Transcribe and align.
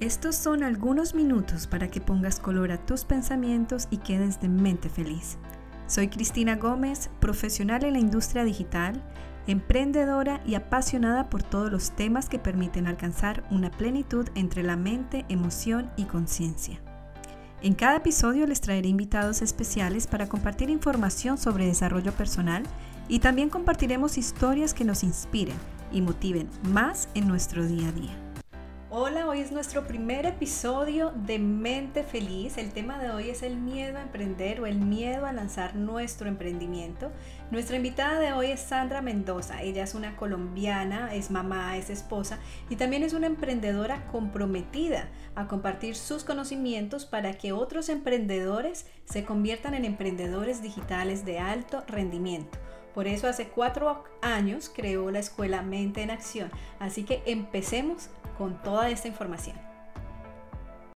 Estos 0.00 0.34
son 0.34 0.62
algunos 0.62 1.14
minutos 1.14 1.66
para 1.66 1.90
que 1.90 2.00
pongas 2.00 2.40
color 2.40 2.72
a 2.72 2.78
tus 2.86 3.04
pensamientos 3.04 3.86
y 3.90 3.98
quedes 3.98 4.40
de 4.40 4.48
mente 4.48 4.88
feliz. 4.88 5.36
Soy 5.86 6.08
Cristina 6.08 6.56
Gómez, 6.56 7.10
profesional 7.20 7.84
en 7.84 7.92
la 7.92 7.98
industria 7.98 8.44
digital, 8.44 9.02
emprendedora 9.46 10.40
y 10.46 10.54
apasionada 10.54 11.28
por 11.28 11.42
todos 11.42 11.70
los 11.70 11.90
temas 11.90 12.30
que 12.30 12.38
permiten 12.38 12.86
alcanzar 12.86 13.44
una 13.50 13.70
plenitud 13.70 14.26
entre 14.34 14.62
la 14.62 14.74
mente, 14.74 15.26
emoción 15.28 15.90
y 15.98 16.04
conciencia. 16.04 16.80
En 17.60 17.74
cada 17.74 17.96
episodio 17.96 18.46
les 18.46 18.62
traeré 18.62 18.88
invitados 18.88 19.42
especiales 19.42 20.06
para 20.06 20.30
compartir 20.30 20.70
información 20.70 21.36
sobre 21.36 21.66
desarrollo 21.66 22.12
personal 22.12 22.62
y 23.06 23.18
también 23.18 23.50
compartiremos 23.50 24.16
historias 24.16 24.72
que 24.72 24.86
nos 24.86 25.04
inspiren 25.04 25.56
y 25.92 26.00
motiven 26.00 26.48
más 26.62 27.10
en 27.12 27.28
nuestro 27.28 27.66
día 27.66 27.88
a 27.88 27.92
día. 27.92 28.29
Hola, 28.92 29.28
hoy 29.28 29.38
es 29.38 29.52
nuestro 29.52 29.86
primer 29.86 30.26
episodio 30.26 31.12
de 31.14 31.38
Mente 31.38 32.02
Feliz. 32.02 32.58
El 32.58 32.72
tema 32.72 32.98
de 32.98 33.12
hoy 33.12 33.30
es 33.30 33.44
el 33.44 33.56
miedo 33.56 33.98
a 33.98 34.02
emprender 34.02 34.60
o 34.60 34.66
el 34.66 34.80
miedo 34.80 35.26
a 35.26 35.32
lanzar 35.32 35.76
nuestro 35.76 36.28
emprendimiento. 36.28 37.12
Nuestra 37.52 37.76
invitada 37.76 38.18
de 38.18 38.32
hoy 38.32 38.46
es 38.46 38.58
Sandra 38.58 39.00
Mendoza. 39.00 39.62
Ella 39.62 39.84
es 39.84 39.94
una 39.94 40.16
colombiana, 40.16 41.14
es 41.14 41.30
mamá, 41.30 41.76
es 41.76 41.88
esposa 41.88 42.40
y 42.68 42.74
también 42.74 43.04
es 43.04 43.12
una 43.12 43.28
emprendedora 43.28 44.08
comprometida 44.08 45.08
a 45.36 45.46
compartir 45.46 45.94
sus 45.94 46.24
conocimientos 46.24 47.06
para 47.06 47.34
que 47.34 47.52
otros 47.52 47.90
emprendedores 47.90 48.86
se 49.04 49.24
conviertan 49.24 49.74
en 49.74 49.84
emprendedores 49.84 50.62
digitales 50.62 51.24
de 51.24 51.38
alto 51.38 51.84
rendimiento. 51.86 52.58
Por 52.92 53.06
eso 53.06 53.28
hace 53.28 53.46
cuatro 53.46 54.02
años 54.20 54.68
creó 54.74 55.12
la 55.12 55.20
escuela 55.20 55.62
Mente 55.62 56.02
en 56.02 56.10
Acción. 56.10 56.50
Así 56.80 57.04
que 57.04 57.22
empecemos 57.24 58.10
con 58.40 58.62
toda 58.62 58.88
esta 58.88 59.06
información. 59.06 59.54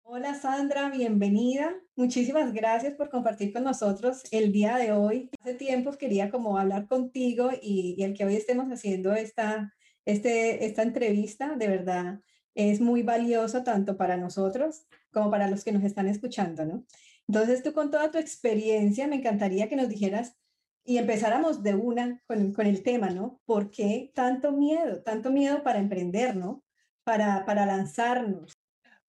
Hola 0.03 0.35
Sandra, 0.35 0.91
bienvenida. 0.91 1.75
Muchísimas 1.97 2.53
gracias 2.53 2.93
por 2.97 3.09
compartir 3.09 3.55
con 3.55 3.65
nosotros 3.65 4.25
el 4.31 4.53
día 4.53 4.77
de 4.77 4.93
hoy. 4.93 5.31
Hace 5.41 5.55
tiempo 5.55 5.91
quería 5.93 6.31
como 6.31 6.59
hablar 6.59 6.87
contigo 6.87 7.49
y, 7.63 7.97
el 8.03 8.13
que 8.13 8.27
hoy 8.27 8.37
estemos 8.37 8.67
haciendo 8.71 9.15
esta, 9.15 9.73
este, 10.05 10.67
esta 10.67 10.83
entrevista, 10.83 11.57
de 11.57 11.67
verdad, 11.67 12.21
es 12.55 12.83
muy 12.83 13.03
valioso 13.03 13.63
tanto 13.63 13.97
para 13.97 14.19
nosotros 14.19 14.85
como 15.11 15.31
para 15.31 15.49
los 15.49 15.65
que 15.65 15.73
nos 15.73 15.83
están 15.83 16.09
escuchando, 16.09 16.67
¿no? 16.67 16.85
Entonces 17.27 17.63
tú 17.63 17.73
con 17.73 17.91
toda 17.91 18.11
tu 18.11 18.19
experiencia, 18.19 19.09
me 19.09 19.17
encantaría 19.17 19.71
que 19.71 19.77
nos 19.77 19.89
dijeras 19.89 20.37
y 20.85 20.99
empezáramos 20.99 21.63
de 21.63 21.75
una 21.75 22.23
con, 22.27 22.53
con 22.53 22.67
el 22.67 22.83
tema, 22.83 23.09
¿no? 23.09 23.41
¿Por 23.47 23.71
qué 23.71 24.13
tanto 24.15 24.53
miedo? 24.53 25.03
Tanto 25.03 25.31
miedo 25.31 25.63
para 25.63 25.79
emprender, 25.79 26.37
¿no? 26.37 26.63
Para, 27.11 27.45
para 27.45 27.67
lanzarnos. 27.67 28.53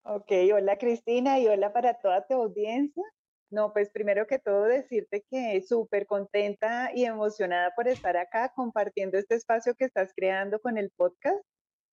Ok, 0.04 0.32
hola 0.56 0.76
Cristina 0.78 1.38
y 1.38 1.46
hola 1.46 1.72
para 1.72 1.94
toda 1.94 2.26
tu 2.26 2.34
audiencia. 2.34 3.04
No, 3.52 3.74
pues 3.74 3.92
primero 3.92 4.26
que 4.26 4.40
todo 4.40 4.64
decirte 4.64 5.24
que 5.30 5.62
súper 5.62 6.08
contenta 6.08 6.90
y 6.96 7.06
emocionada 7.06 7.72
por 7.76 7.88
estar 7.88 8.18
acá 8.18 8.52
compartiendo 8.56 9.20
este 9.20 9.36
espacio 9.36 9.76
que 9.76 9.86
estás 9.86 10.14
creando 10.16 10.60
con 10.60 10.80
el 10.80 10.90
podcast. 10.90 11.44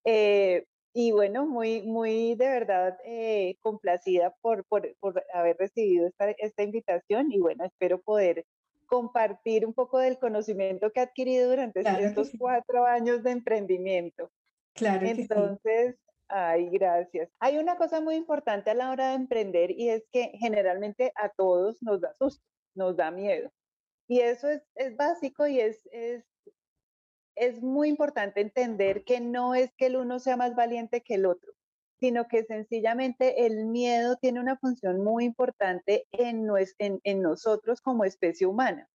Eh, 0.07 0.65
y 0.95 1.13
bueno, 1.13 1.47
muy, 1.47 1.83
muy 1.83 2.37
de 2.37 2.49
verdad 2.49 2.97
eh, 3.05 3.57
complacida 3.61 4.35
por, 4.41 4.65
por, 4.65 4.97
por, 5.01 5.23
haber 5.35 5.59
recibido 5.59 6.07
esta, 6.07 6.31
esta 6.39 6.63
invitación 6.63 7.31
y 7.31 7.39
bueno, 7.39 7.67
espero 7.67 8.01
poder 8.01 8.47
compartir 8.87 9.67
un 9.67 9.75
poco 9.75 9.99
del 9.99 10.19
conocimiento 10.19 10.91
que 10.91 11.01
he 11.01 11.03
adquirido 11.03 11.51
durante 11.51 11.81
estos 12.03 12.31
cuatro 12.39 12.87
años 12.87 13.23
de 13.23 13.33
emprendimiento. 13.33 14.31
Claro. 14.79 15.07
Entonces, 15.07 15.97
ay, 16.29 16.69
gracias. 16.71 17.31
Hay 17.41 17.59
una 17.59 17.77
cosa 17.77 18.01
muy 18.01 18.15
importante 18.15 18.71
a 18.71 18.75
la 18.75 18.91
hora 18.91 19.11
de 19.11 19.15
emprender 19.15 19.71
y 19.71 19.91
es 19.91 20.05
que 20.13 20.33
generalmente 20.39 21.13
a 21.17 21.29
todos 21.31 21.83
nos 21.83 22.01
da 22.01 22.15
susto, 22.19 22.45
nos 22.75 22.97
da 22.97 23.11
miedo. 23.11 23.51
Y 24.09 24.21
eso 24.21 24.49
es, 24.49 24.63
es 24.75 24.97
básico 24.97 25.47
y 25.47 25.61
es, 25.61 25.87
es, 25.93 26.25
es 27.37 27.63
muy 27.63 27.89
importante 27.89 28.41
entender 28.41 29.05
que 29.05 29.21
no 29.21 29.55
es 29.55 29.75
que 29.77 29.87
el 29.87 29.97
uno 29.97 30.19
sea 30.19 30.37
más 30.37 30.55
valiente 30.55 31.03
que 31.03 31.15
el 31.15 31.27
otro, 31.27 31.53
sino 32.01 32.27
que 32.29 32.45
sencillamente 32.45 33.47
el 33.47 33.67
miedo 33.67 34.17
tiene 34.17 34.41
una 34.41 34.57
función 34.57 35.03
muy 35.03 35.25
importante 35.25 36.07
en, 36.13 36.47
en, 36.79 37.01
en 37.03 37.23
nosotros 37.23 37.81
como 37.81 38.05
especie 38.05 38.47
humana. 38.47 38.89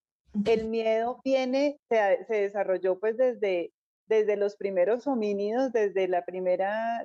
El 0.45 0.67
miedo 0.67 1.19
viene, 1.23 1.79
se, 1.89 2.25
se 2.25 2.35
desarrolló 2.41 2.99
pues 2.99 3.17
desde 3.17 3.71
desde 4.07 4.35
los 4.37 4.55
primeros 4.55 5.07
homínidos, 5.07 5.71
desde 5.71 6.07
la 6.07 6.25
primera, 6.25 7.03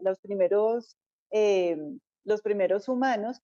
los, 0.00 0.18
primeros, 0.20 0.96
eh, 1.30 1.76
los 2.24 2.42
primeros 2.42 2.88
humanos, 2.88 3.40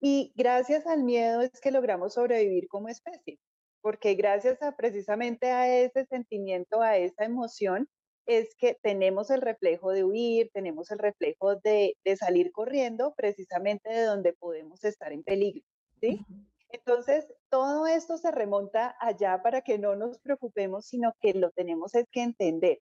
y 0.00 0.32
gracias 0.36 0.86
al 0.86 1.02
miedo 1.02 1.40
es 1.40 1.60
que 1.60 1.70
logramos 1.70 2.14
sobrevivir 2.14 2.68
como 2.68 2.88
especie, 2.88 3.38
porque 3.80 4.14
gracias 4.14 4.62
a 4.62 4.76
precisamente 4.76 5.50
a 5.50 5.68
ese 5.68 6.04
sentimiento, 6.06 6.82
a 6.82 6.96
esa 6.96 7.24
emoción, 7.24 7.88
es 8.26 8.54
que 8.56 8.78
tenemos 8.82 9.30
el 9.30 9.42
reflejo 9.42 9.90
de 9.92 10.04
huir, 10.04 10.50
tenemos 10.52 10.90
el 10.90 10.98
reflejo 10.98 11.56
de, 11.56 11.96
de 12.04 12.16
salir 12.16 12.52
corriendo 12.52 13.14
precisamente 13.14 13.90
de 13.90 14.04
donde 14.04 14.32
podemos 14.32 14.82
estar 14.84 15.12
en 15.12 15.22
peligro, 15.22 15.62
¿sí? 16.00 16.24
Entonces, 16.70 17.26
todo 17.54 17.86
esto 17.86 18.18
se 18.18 18.32
remonta 18.32 18.96
allá 18.98 19.40
para 19.40 19.60
que 19.60 19.78
no 19.78 19.94
nos 19.94 20.18
preocupemos, 20.18 20.86
sino 20.86 21.14
que 21.20 21.34
lo 21.34 21.52
tenemos 21.52 21.94
es 21.94 22.04
que 22.10 22.20
entender. 22.20 22.80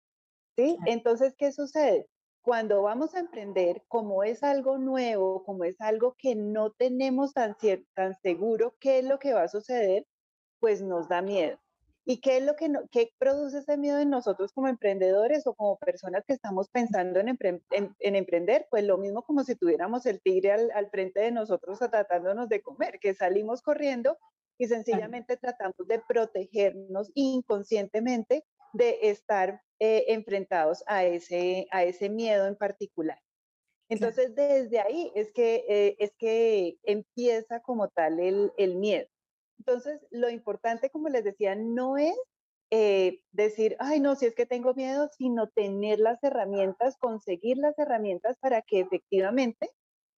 ¿sí? 0.55 0.77
Entonces, 0.85 1.35
¿qué 1.37 1.51
sucede? 1.51 2.07
Cuando 2.41 2.81
vamos 2.81 3.13
a 3.13 3.19
emprender, 3.19 3.83
como 3.89 4.23
es 4.23 4.43
algo 4.43 4.77
nuevo, 4.77 5.43
como 5.43 5.65
es 5.65 5.75
algo 5.81 6.15
que 6.17 6.35
no 6.35 6.71
tenemos 6.71 7.33
tan, 7.33 7.57
tan 7.95 8.15
seguro 8.21 8.73
qué 8.79 8.99
es 8.99 9.03
lo 9.03 9.19
que 9.19 9.33
va 9.33 9.43
a 9.43 9.49
suceder, 9.49 10.07
pues 10.61 10.81
nos 10.81 11.09
da 11.09 11.21
miedo. 11.21 11.59
¿Y 12.05 12.21
qué 12.21 12.37
es 12.37 12.45
lo 12.45 12.55
que, 12.55 13.11
produce 13.19 13.57
ese 13.57 13.75
miedo 13.75 13.99
en 13.99 14.09
nosotros 14.09 14.53
como 14.53 14.69
emprendedores 14.69 15.45
o 15.47 15.53
como 15.53 15.79
personas 15.79 16.23
que 16.25 16.33
estamos 16.33 16.69
pensando 16.69 17.19
en, 17.19 17.37
emprender? 17.99 18.67
Pues 18.69 18.85
lo 18.85 18.97
mismo 18.97 19.23
como 19.23 19.43
si 19.43 19.55
tuviéramos 19.55 20.05
el 20.05 20.21
tigre 20.21 20.53
al, 20.53 20.89
frente 20.89 21.19
de 21.19 21.31
nosotros 21.31 21.77
tratándonos 21.77 22.47
de 22.47 22.61
comer, 22.61 22.99
que 23.01 23.13
salimos 23.13 23.61
corriendo 23.61 24.17
y 24.61 24.67
sencillamente 24.67 25.37
tratamos 25.37 25.87
de 25.87 25.99
protegernos 26.07 27.09
inconscientemente 27.15 28.45
de 28.73 28.99
estar 29.01 29.59
eh, 29.79 30.05
enfrentados 30.09 30.83
a 30.85 31.03
ese, 31.03 31.65
a 31.71 31.83
ese 31.83 32.09
miedo 32.09 32.45
en 32.45 32.55
particular. 32.55 33.19
Entonces, 33.89 34.35
desde 34.35 34.79
ahí 34.79 35.11
es 35.15 35.31
que, 35.33 35.65
eh, 35.67 35.95
es 35.97 36.13
que 36.15 36.77
empieza 36.83 37.59
como 37.61 37.87
tal 37.87 38.19
el, 38.19 38.51
el 38.55 38.75
miedo. 38.75 39.07
Entonces, 39.57 39.99
lo 40.11 40.29
importante, 40.29 40.91
como 40.91 41.09
les 41.09 41.23
decía, 41.23 41.55
no 41.55 41.97
es 41.97 42.15
eh, 42.69 43.23
decir, 43.31 43.75
ay, 43.79 43.99
no, 43.99 44.13
si 44.13 44.27
es 44.27 44.35
que 44.35 44.45
tengo 44.45 44.75
miedo, 44.75 45.09
sino 45.17 45.49
tener 45.49 45.97
las 45.97 46.23
herramientas, 46.23 46.97
conseguir 46.99 47.57
las 47.57 47.79
herramientas 47.79 48.37
para 48.37 48.61
que 48.61 48.79
efectivamente 48.81 49.71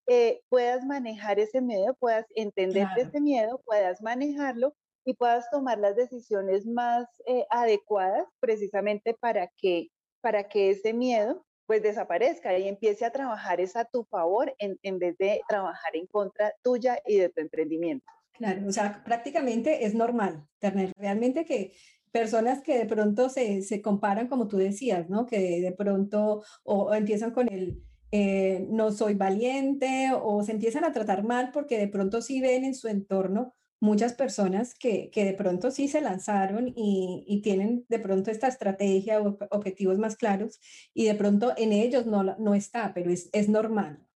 eh, 0.07 0.41
puedas 0.49 0.85
manejar 0.85 1.39
ese 1.39 1.61
miedo, 1.61 1.95
puedas 1.99 2.25
entender 2.35 2.87
ese 2.97 3.21
miedo, 3.21 3.61
puedas 3.65 4.01
manejarlo 4.01 4.75
y 5.05 5.13
puedas 5.13 5.49
tomar 5.51 5.79
las 5.79 5.95
decisiones 5.95 6.65
más 6.65 7.07
eh, 7.25 7.45
adecuadas 7.49 8.25
precisamente 8.39 9.13
para 9.13 9.49
que, 9.57 9.87
para 10.21 10.47
que 10.47 10.69
ese 10.71 10.93
miedo 10.93 11.45
pues 11.65 11.81
desaparezca 11.81 12.57
y 12.57 12.67
empiece 12.67 13.05
a 13.05 13.11
trabajar 13.11 13.61
es 13.61 13.75
a 13.75 13.85
tu 13.85 14.03
favor 14.05 14.53
en, 14.59 14.77
en 14.83 14.99
vez 14.99 15.17
de 15.17 15.41
trabajar 15.47 15.95
en 15.95 16.07
contra 16.07 16.53
tuya 16.61 16.99
y 17.05 17.17
de 17.17 17.29
tu 17.29 17.41
emprendimiento. 17.41 18.05
Claro, 18.33 18.67
o 18.67 18.71
sea, 18.71 19.03
prácticamente 19.05 19.85
es 19.85 19.93
normal 19.93 20.45
tener 20.59 20.91
realmente 20.97 21.45
que 21.45 21.73
personas 22.11 22.61
que 22.61 22.77
de 22.77 22.85
pronto 22.85 23.29
se, 23.29 23.61
se 23.61 23.81
comparan, 23.81 24.27
como 24.27 24.47
tú 24.47 24.57
decías, 24.57 25.09
¿no? 25.09 25.25
Que 25.25 25.61
de 25.61 25.71
pronto 25.71 26.43
o, 26.63 26.93
empiezan 26.93 27.31
con 27.31 27.51
el 27.51 27.83
eh, 28.15 28.67
no 28.69 28.91
soy 28.91 29.15
valiente 29.15 30.11
o 30.13 30.43
se 30.43 30.51
empiezan 30.51 30.83
a 30.83 30.91
tratar 30.91 31.23
mal 31.23 31.49
porque 31.51 31.79
de 31.79 31.87
pronto 31.87 32.21
sí 32.21 32.41
ven 32.41 32.63
en 32.63 32.75
su 32.75 32.87
entorno 32.87 33.55
muchas 33.79 34.13
personas 34.13 34.75
que, 34.75 35.09
que 35.09 35.25
de 35.25 35.33
pronto 35.33 35.71
sí 35.71 35.87
se 35.87 35.99
lanzaron 35.99 36.67
y, 36.67 37.25
y, 37.27 37.41
tienen 37.41 37.87
de 37.89 37.97
pronto 37.97 38.29
esta 38.29 38.47
estrategia 38.47 39.19
o 39.19 39.39
objetivos 39.49 39.97
más 39.97 40.15
claros 40.15 40.59
y 40.93 41.07
de 41.07 41.15
pronto 41.15 41.53
en 41.57 41.73
ellos 41.73 42.05
no, 42.05 42.21
no 42.23 42.53
está, 42.53 42.93
pero 42.93 43.09
es, 43.09 43.31
es 43.33 43.49
normal. 43.49 44.07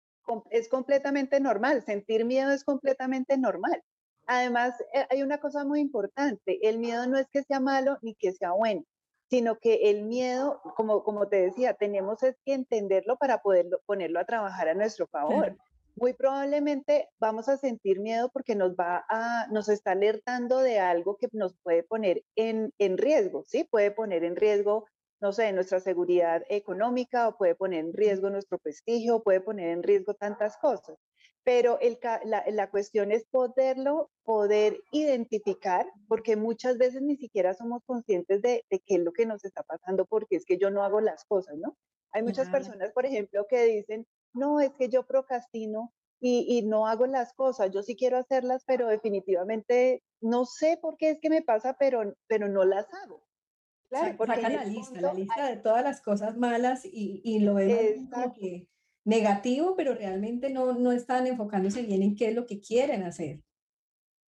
Es 0.52 0.70
completamente 0.70 1.40
normal, 1.40 1.84
sentir 1.84 2.24
miedo 2.24 2.52
es 2.52 2.64
completamente 2.64 3.36
normal. 3.36 3.82
Además, 4.28 4.76
eh, 4.94 5.08
hay 5.10 5.24
una 5.24 5.40
cosa 5.40 5.66
muy 5.66 5.80
importante, 5.80 6.60
el 6.62 6.78
miedo 6.78 7.08
no 7.08 7.18
es 7.18 7.28
que 7.32 7.42
sea 7.42 7.60
malo 7.60 7.98
ni 8.04 8.14
que 8.14 8.32
sea 8.32 8.52
bueno, 8.52 8.84
sino 9.30 9.60
que 9.60 9.90
el 9.90 10.04
miedo, 10.04 10.62
como, 10.76 11.04
como 11.04 11.28
te 11.28 11.42
decía, 11.42 11.74
tenemos 11.74 12.20
que 12.20 12.54
entenderlo 12.54 13.18
para 13.18 13.42
poderlo 13.42 13.80
ponerlo 13.86 14.20
a 14.20 14.26
trabajar 14.26 14.70
a 14.70 14.74
nuestro 14.74 15.08
favor. 15.08 15.58
Muy 15.96 16.14
probablemente 16.14 17.10
vamos 17.20 17.50
a 17.50 17.58
sentir 17.58 18.00
miedo 18.00 18.30
porque 18.32 18.56
nos 18.56 18.76
va 18.76 19.04
a, 19.10 19.48
nos 19.52 19.68
está 19.68 19.92
alertando 19.92 20.60
de 20.60 20.80
algo 20.80 21.18
que 21.18 21.28
nos 21.32 21.56
puede 21.64 21.84
poner 21.84 22.24
en, 22.36 22.72
en 22.78 22.98
riesgo, 22.98 23.44
¿sí? 23.48 23.64
Puede 23.64 23.92
poner 23.92 24.24
en 24.24 24.36
riesgo 24.36 24.86
no 25.20 25.32
sé, 25.34 25.52
nuestra 25.52 25.80
seguridad 25.80 26.44
económica 26.50 27.28
o 27.28 27.38
puede 27.38 27.56
poner 27.56 27.86
en 27.86 27.94
riesgo 27.94 28.30
nuestro 28.30 28.60
prestigio, 28.60 29.24
puede 29.24 29.42
poner 29.42 29.70
en 29.70 29.84
riesgo 29.84 30.14
tantas 30.14 30.58
cosas. 30.58 30.98
Pero 31.48 31.80
la, 32.26 32.70
cuestión 32.70 33.14
es 33.14 33.24
poderlo, 33.32 34.12
poder 34.26 34.84
identificar, 34.92 35.86
porque 36.10 36.36
muchas 36.36 36.78
veces 36.78 37.02
ni 37.02 37.16
siquiera 37.16 37.54
somos 37.54 37.84
conscientes 37.86 38.42
de, 38.42 38.66
qué 38.70 38.82
es 38.96 39.00
lo 39.00 39.14
que 39.14 39.26
nos 39.26 39.46
está 39.46 39.64
pasando, 39.64 40.06
porque 40.06 40.36
es 40.36 40.44
que 40.46 40.58
yo 40.58 40.72
no 40.72 40.84
hago 40.84 41.00
las 41.00 41.24
cosas, 41.24 41.56
¿no? 41.56 41.78
Hay 42.12 42.22
muchas 42.22 42.50
personas, 42.50 42.92
por 42.92 43.06
ejemplo, 43.06 43.48
que 43.50 43.64
dicen, 43.64 44.06
no, 44.34 44.60
es 44.60 44.74
que 44.74 44.90
yo 44.90 45.08
procrastino 45.08 45.94
y, 46.20 46.64
no 46.64 46.86
hago 46.86 47.08
las 47.08 47.32
cosas, 47.32 47.72
yo 47.72 47.82
sí 47.82 47.96
quiero 47.96 48.18
hacerlas, 48.18 48.66
pero 48.68 48.90
definitivamente 48.90 50.04
no 50.20 50.44
sé 50.44 50.78
por 50.82 50.98
qué 50.98 51.12
es 51.12 51.20
que 51.22 51.30
me 51.30 51.44
pasa, 51.44 51.78
pero, 51.80 52.14
pero 52.28 52.50
no 52.50 52.66
las 52.66 52.94
hago. 52.94 53.24
Claro, 53.88 54.18
porque 54.18 54.36
saca 54.36 54.50
la 54.50 54.66
lista, 54.66 55.00
la 55.00 55.14
lista 55.14 55.48
de 55.48 55.56
todas 55.56 55.82
las 55.82 56.02
cosas 56.02 56.36
malas 56.36 56.84
y, 56.84 57.22
y 57.24 57.40
lo 57.40 57.54
vemos 57.54 58.10
como 58.12 58.34
que 58.34 58.68
negativo, 59.08 59.76
pero 59.78 59.96
realmente 59.96 60.50
no, 60.50 60.74
no 60.74 60.92
están 60.92 61.28
enfocándose 61.28 61.82
bien 61.82 62.04
en 62.04 62.16
qué 62.18 62.28
es 62.28 62.36
lo 62.36 62.46
que 62.46 62.60
quieren 62.60 63.04
hacer. 63.04 63.40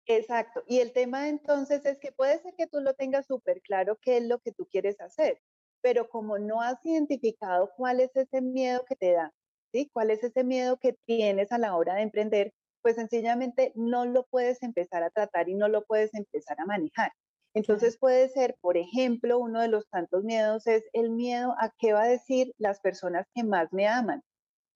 Exacto. 0.06 0.62
Y 0.66 0.80
el 0.80 0.92
tema 0.92 1.28
entonces 1.28 1.84
es 1.86 1.98
que 1.98 2.12
puede 2.12 2.38
ser 2.40 2.54
que 2.56 2.66
tú 2.66 2.80
lo 2.80 2.92
tengas 2.92 3.26
súper 3.26 3.62
claro 3.62 3.98
qué 4.02 4.18
es 4.18 4.24
lo 4.26 4.38
que 4.38 4.52
tú 4.52 4.68
quieres 4.70 5.00
hacer, 5.00 5.40
pero 5.80 6.10
como 6.10 6.38
no 6.38 6.60
has 6.60 6.84
identificado 6.84 7.72
cuál 7.74 8.00
es 8.00 8.14
ese 8.16 8.42
miedo 8.42 8.84
que 8.84 8.96
te 8.96 9.12
da, 9.12 9.32
¿sí? 9.72 9.88
¿Cuál 9.94 10.10
es 10.10 10.22
ese 10.22 10.44
miedo 10.44 10.78
que 10.78 10.94
tienes 11.06 11.52
a 11.52 11.58
la 11.58 11.74
hora 11.74 11.94
de 11.94 12.02
emprender? 12.02 12.52
Pues 12.82 12.96
sencillamente 12.96 13.72
no 13.76 14.04
lo 14.04 14.26
puedes 14.26 14.62
empezar 14.62 15.02
a 15.02 15.10
tratar 15.10 15.48
y 15.48 15.54
no 15.54 15.68
lo 15.68 15.86
puedes 15.86 16.12
empezar 16.12 16.60
a 16.60 16.66
manejar. 16.66 17.12
Entonces 17.54 17.96
puede 17.98 18.28
ser, 18.28 18.56
por 18.60 18.76
ejemplo, 18.76 19.38
uno 19.38 19.62
de 19.62 19.68
los 19.68 19.88
tantos 19.88 20.22
miedos 20.22 20.66
es 20.66 20.84
el 20.92 21.08
miedo 21.08 21.54
a 21.58 21.72
qué 21.78 21.94
va 21.94 22.02
a 22.02 22.08
decir 22.08 22.52
las 22.58 22.80
personas 22.80 23.26
que 23.34 23.42
más 23.42 23.72
me 23.72 23.86
aman, 23.88 24.22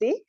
¿sí? 0.00 0.26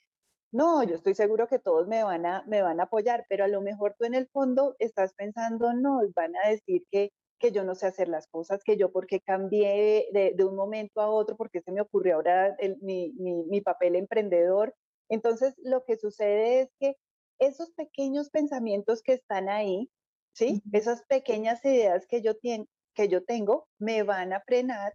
No, 0.52 0.84
yo 0.84 0.96
estoy 0.96 1.16
seguro 1.16 1.48
que 1.48 1.60
todos 1.60 1.88
me 1.88 2.04
van 2.04 2.26
a, 2.26 2.44
me 2.48 2.62
van 2.62 2.80
a 2.82 2.84
apoyar, 2.84 3.26
pero 3.30 3.46
a 3.46 3.48
lo 3.48 3.62
mejor 3.62 3.96
tú 3.98 4.06
en 4.06 4.16
el 4.16 4.28
fondo 4.30 4.76
estás 4.80 5.14
pensando, 5.16 5.74
no, 5.74 6.02
van 6.16 6.36
a 6.44 6.50
decir 6.50 6.84
que, 6.92 7.12
que 7.40 7.52
yo 7.54 7.64
no 7.64 7.76
sé 7.76 7.88
hacer 7.88 8.10
las 8.10 8.28
cosas, 8.28 8.62
que 8.64 8.78
yo 8.78 8.92
porque 8.92 9.22
cambié 9.22 10.10
de, 10.14 10.34
de 10.36 10.46
un 10.46 10.56
momento 10.56 11.02
a 11.02 11.10
otro, 11.10 11.38
porque 11.38 11.62
se 11.62 11.72
me 11.72 11.82
ocurrió 11.82 12.16
ahora 12.16 12.58
mi, 12.82 13.14
mi, 13.14 13.44
mi 13.46 13.62
papel 13.62 13.96
emprendedor. 13.96 14.76
Entonces, 15.10 15.56
lo 15.64 15.84
que 15.86 15.98
sucede 15.98 16.62
es 16.62 16.70
que 16.80 16.96
esos 17.40 17.72
pequeños 17.72 18.30
pensamientos 18.30 19.02
que 19.02 19.14
están 19.14 19.50
ahí, 19.50 19.90
¿sí? 20.36 20.62
Esas 20.74 21.04
pequeñas 21.08 21.64
ideas 21.66 22.06
que 22.08 22.22
yo, 22.22 22.34
que 22.40 23.08
yo 23.08 23.24
tengo 23.26 23.68
me 23.80 24.04
van 24.04 24.34
a 24.34 24.42
frenar, 24.42 24.94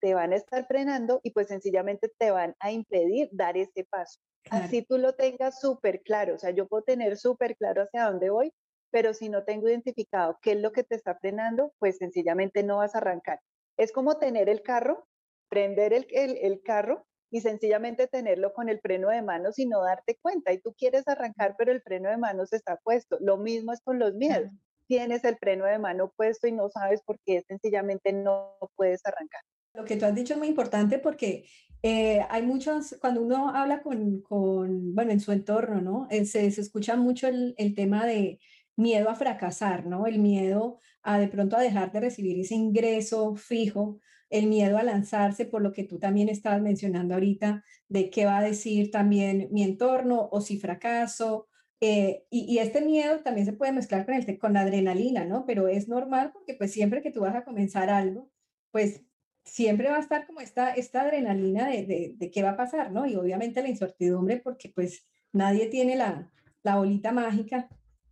te 0.00 0.14
van 0.14 0.32
a 0.32 0.36
estar 0.36 0.66
frenando 0.66 1.20
y 1.22 1.30
pues 1.30 1.48
sencillamente 1.48 2.10
te 2.18 2.30
van 2.30 2.54
a 2.60 2.72
impedir 2.72 3.28
dar 3.32 3.56
ese 3.56 3.84
paso. 3.84 4.20
Así 4.50 4.82
tú 4.82 4.98
lo 4.98 5.14
tengas 5.14 5.60
súper 5.60 6.02
claro, 6.02 6.34
o 6.34 6.38
sea, 6.38 6.50
yo 6.50 6.66
puedo 6.66 6.82
tener 6.82 7.16
súper 7.18 7.56
claro 7.56 7.82
hacia 7.82 8.04
dónde 8.04 8.30
voy, 8.30 8.52
pero 8.90 9.12
si 9.12 9.28
no 9.28 9.44
tengo 9.44 9.68
identificado 9.68 10.38
qué 10.42 10.52
es 10.52 10.60
lo 10.60 10.72
que 10.72 10.82
te 10.82 10.94
está 10.94 11.14
frenando, 11.16 11.72
pues 11.78 11.98
sencillamente 11.98 12.62
no 12.62 12.78
vas 12.78 12.94
a 12.94 12.98
arrancar. 12.98 13.40
Es 13.76 13.92
como 13.92 14.18
tener 14.18 14.48
el 14.48 14.62
carro, 14.62 15.06
prender 15.48 15.92
el, 15.92 16.06
el 16.10 16.62
carro 16.62 17.06
y 17.30 17.42
sencillamente 17.42 18.08
tenerlo 18.08 18.52
con 18.52 18.68
el 18.68 18.80
freno 18.80 19.10
de 19.10 19.22
manos 19.22 19.58
y 19.58 19.66
no 19.66 19.82
darte 19.82 20.18
cuenta. 20.20 20.52
Y 20.52 20.58
tú 20.58 20.74
quieres 20.76 21.06
arrancar, 21.06 21.54
pero 21.56 21.70
el 21.70 21.82
freno 21.82 22.10
de 22.10 22.16
manos 22.16 22.52
está 22.52 22.76
puesto. 22.78 23.18
Lo 23.20 23.36
mismo 23.36 23.72
es 23.72 23.80
con 23.82 23.98
los 23.98 24.14
miedos 24.14 24.50
tienes 24.90 25.22
el 25.22 25.38
freno 25.38 25.66
de 25.66 25.78
mano 25.78 26.12
puesto 26.16 26.48
y 26.48 26.52
no 26.52 26.68
sabes 26.68 27.00
por 27.02 27.16
qué 27.24 27.44
sencillamente 27.46 28.12
no 28.12 28.56
puedes 28.74 29.06
arrancar. 29.06 29.40
Lo 29.74 29.84
que 29.84 29.96
tú 29.96 30.04
has 30.04 30.14
dicho 30.14 30.34
es 30.34 30.38
muy 30.38 30.48
importante 30.48 30.98
porque 30.98 31.44
eh, 31.82 32.20
hay 32.28 32.42
muchos, 32.42 32.96
cuando 33.00 33.22
uno 33.22 33.50
habla 33.50 33.82
con, 33.82 34.20
con, 34.22 34.94
bueno, 34.94 35.12
en 35.12 35.20
su 35.20 35.32
entorno, 35.32 35.80
¿no? 35.80 36.08
Eh, 36.10 36.26
se, 36.26 36.50
se, 36.50 36.60
escucha 36.60 36.96
mucho 36.96 37.28
el, 37.28 37.54
el, 37.56 37.74
tema 37.74 38.04
de 38.04 38.40
miedo 38.76 39.08
a 39.08 39.14
fracasar, 39.14 39.86
¿no? 39.86 40.06
El 40.06 40.18
miedo 40.18 40.78
a 41.02 41.18
de 41.18 41.28
pronto 41.28 41.56
a 41.56 41.62
dejar 41.62 41.92
de 41.92 42.00
recibir 42.00 42.38
ese 42.38 42.54
ingreso 42.54 43.34
fijo, 43.36 44.00
el 44.28 44.46
miedo 44.46 44.76
a 44.78 44.82
lanzarse 44.82 45.46
por 45.46 45.62
lo 45.62 45.72
que 45.72 45.84
tú 45.84 45.98
también 45.98 46.28
estabas 46.28 46.60
mencionando 46.60 47.14
ahorita, 47.14 47.64
de 47.88 48.10
qué 48.10 48.26
va 48.26 48.38
a 48.38 48.42
decir 48.42 48.90
también 48.90 49.48
mi 49.50 49.62
entorno 49.62 50.28
o 50.30 50.40
si 50.40 50.58
fracaso 50.58 51.48
eh, 51.80 52.26
y, 52.30 52.58
este 52.58 52.82
miedo 52.82 53.20
también 53.20 53.46
se 53.46 53.54
puede 53.54 53.72
mezclar 53.72 54.04
con, 54.04 54.14
el, 54.14 54.38
con 54.38 54.52
la 54.52 54.60
adrenalina, 54.60 55.24
¿no? 55.24 55.46
Pero 55.46 55.66
es 55.68 55.88
normal 55.88 56.30
porque 56.32 56.54
pues 56.54 56.72
siempre 56.72 57.02
que 57.02 57.10
tú 57.10 57.20
vas 57.20 57.34
a 57.34 57.44
comenzar 57.44 57.88
algo, 57.88 58.30
pues 58.70 59.02
siempre 59.44 59.88
va 59.88 59.96
a 59.96 60.00
estar 60.00 60.26
como 60.26 60.40
esta, 60.40 60.72
esta 60.74 61.02
adrenalina 61.02 61.68
de, 61.68 62.14
de, 62.16 62.30
qué 62.30 62.42
va 62.42 62.50
a 62.50 62.56
pasar, 62.56 62.92
¿no? 62.92 63.06
Y 63.06 63.16
obviamente 63.16 63.62
la 63.62 63.68
incertidumbre 63.68 64.38
porque 64.38 64.68
pues 64.68 65.06
nadie 65.32 65.66
tiene 65.66 65.96
la, 65.96 66.30
la 66.62 66.76
bolita 66.76 67.12
mágica 67.12 67.68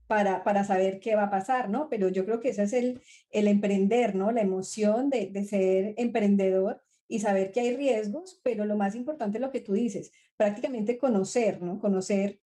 para, 0.07 0.43
para 0.43 0.65
saber 0.65 1.01
qué 1.01 1.15
va 1.15 1.25
a 1.25 1.31
pasar, 1.31 1.69
¿no? 1.69 1.89
Pero 1.89 2.09
yo 2.09 2.25
creo 2.25 2.41
que 2.41 2.51
ese 2.51 2.65
es 2.65 2.73
el, 2.73 3.03
el 3.31 3.47
emprender, 3.47 4.15
¿no? 4.15 4.33
La 4.33 4.41
emoción 4.41 5.11
de, 5.11 5.27
de 5.27 5.45
ser 5.45 5.95
emprendedor 5.97 6.83
y 7.09 7.21
saber 7.21 7.53
que 7.53 7.61
hay 7.61 7.77
riesgos, 7.77 8.41
pero 8.43 8.65
lo 8.65 8.77
más 8.77 8.95
importante 8.95 9.39
es 9.39 9.43
lo 9.43 9.51
que 9.51 9.61
tú 9.61 9.73
dices, 9.73 10.13
prácticamente 10.37 10.99
conocer, 10.99 11.63
¿no? 11.63 11.81
Conocer 11.81 12.41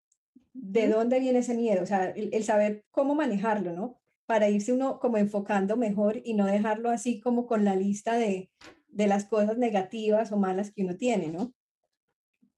de 0.54 0.88
dónde 0.88 1.18
viene 1.18 1.40
ese 1.40 1.54
miedo, 1.54 1.82
o 1.82 1.86
sea, 1.86 2.10
el, 2.10 2.44
saber 2.44 2.84
cómo 2.90 3.14
manejarlo, 3.14 3.72
¿no? 3.72 4.00
Para 4.32 4.48
irse 4.48 4.72
uno 4.72 4.98
como 4.98 5.18
enfocando 5.18 5.76
mejor 5.76 6.22
y 6.24 6.32
no 6.32 6.46
dejarlo 6.46 6.88
así 6.88 7.20
como 7.20 7.46
con 7.46 7.66
la 7.66 7.76
lista 7.76 8.14
de, 8.14 8.50
de 8.88 9.06
las 9.06 9.26
cosas 9.26 9.58
negativas 9.58 10.32
o 10.32 10.38
malas 10.38 10.70
que 10.70 10.84
uno 10.84 10.96
tiene, 10.96 11.28
¿no? 11.28 11.52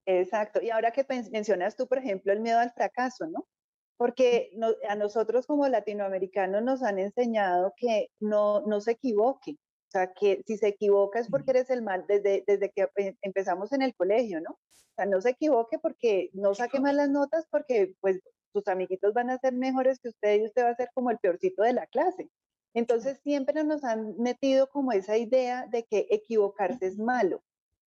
Exacto. 0.07 0.63
Y 0.63 0.71
ahora 0.71 0.93
que 0.93 1.05
mencionas 1.33 1.75
tú, 1.75 1.89
por 1.89 1.99
ejemplo, 1.99 2.33
el 2.33 2.39
miedo 2.39 2.61
al 2.61 2.71
fracaso, 2.71 3.27
¿no? 3.27 3.49
Porque 3.97 4.53
a 4.89 4.95
nosotros 4.95 5.49
como 5.49 5.67
latinoamericanos 5.67 6.63
nos 6.63 6.85
han 6.85 7.01
enseñado 7.01 7.75
que 7.77 8.13
no, 8.21 8.61
no 8.61 8.81
se 8.81 8.93
equivoque, 8.93 9.59
sea, 9.95 10.13
que 10.13 10.43
si 10.47 10.57
se 10.57 10.69
equivoca 10.69 11.21
es 11.21 11.29
porque 11.29 11.53
eres 11.53 11.71
el 11.71 11.83
mal 11.83 12.05
desde, 12.09 12.43
desde 12.47 12.71
que 12.71 12.89
empezamos 13.23 13.73
en 13.73 13.83
el 13.83 13.95
colegio, 13.95 14.41
¿no? 14.41 14.51
O 14.53 14.95
sea, 14.97 15.07
no 15.07 15.21
se 15.21 15.31
equivoque 15.31 15.79
porque 15.79 16.31
no 16.35 16.55
saque 16.55 16.81
malas 16.81 17.09
notas 17.11 17.47
porque 17.51 17.95
pues 18.01 18.21
tus 18.55 18.69
amiguitos 18.69 19.13
van 19.13 19.29
a 19.29 19.39
ser 19.39 19.53
mejores 19.53 19.99
que 19.99 20.09
usted 20.09 20.41
y 20.41 20.45
usted 20.47 20.65
va 20.65 20.71
a 20.71 20.77
ser 20.77 20.89
como 20.95 21.11
el 21.11 21.19
peorcito 21.19 21.63
de 21.63 21.75
la 21.75 21.87
clase. 21.89 22.31
Entonces 22.73 23.21
siempre 23.23 23.63
nos 23.65 23.85
han 23.85 24.17
metido 24.19 24.69
como 24.69 24.93
esa 24.93 25.19
idea 25.19 25.67
de 25.67 25.85
que 25.85 26.07
equivocarse 26.11 26.87
es 26.87 26.99
malo. 26.99 27.43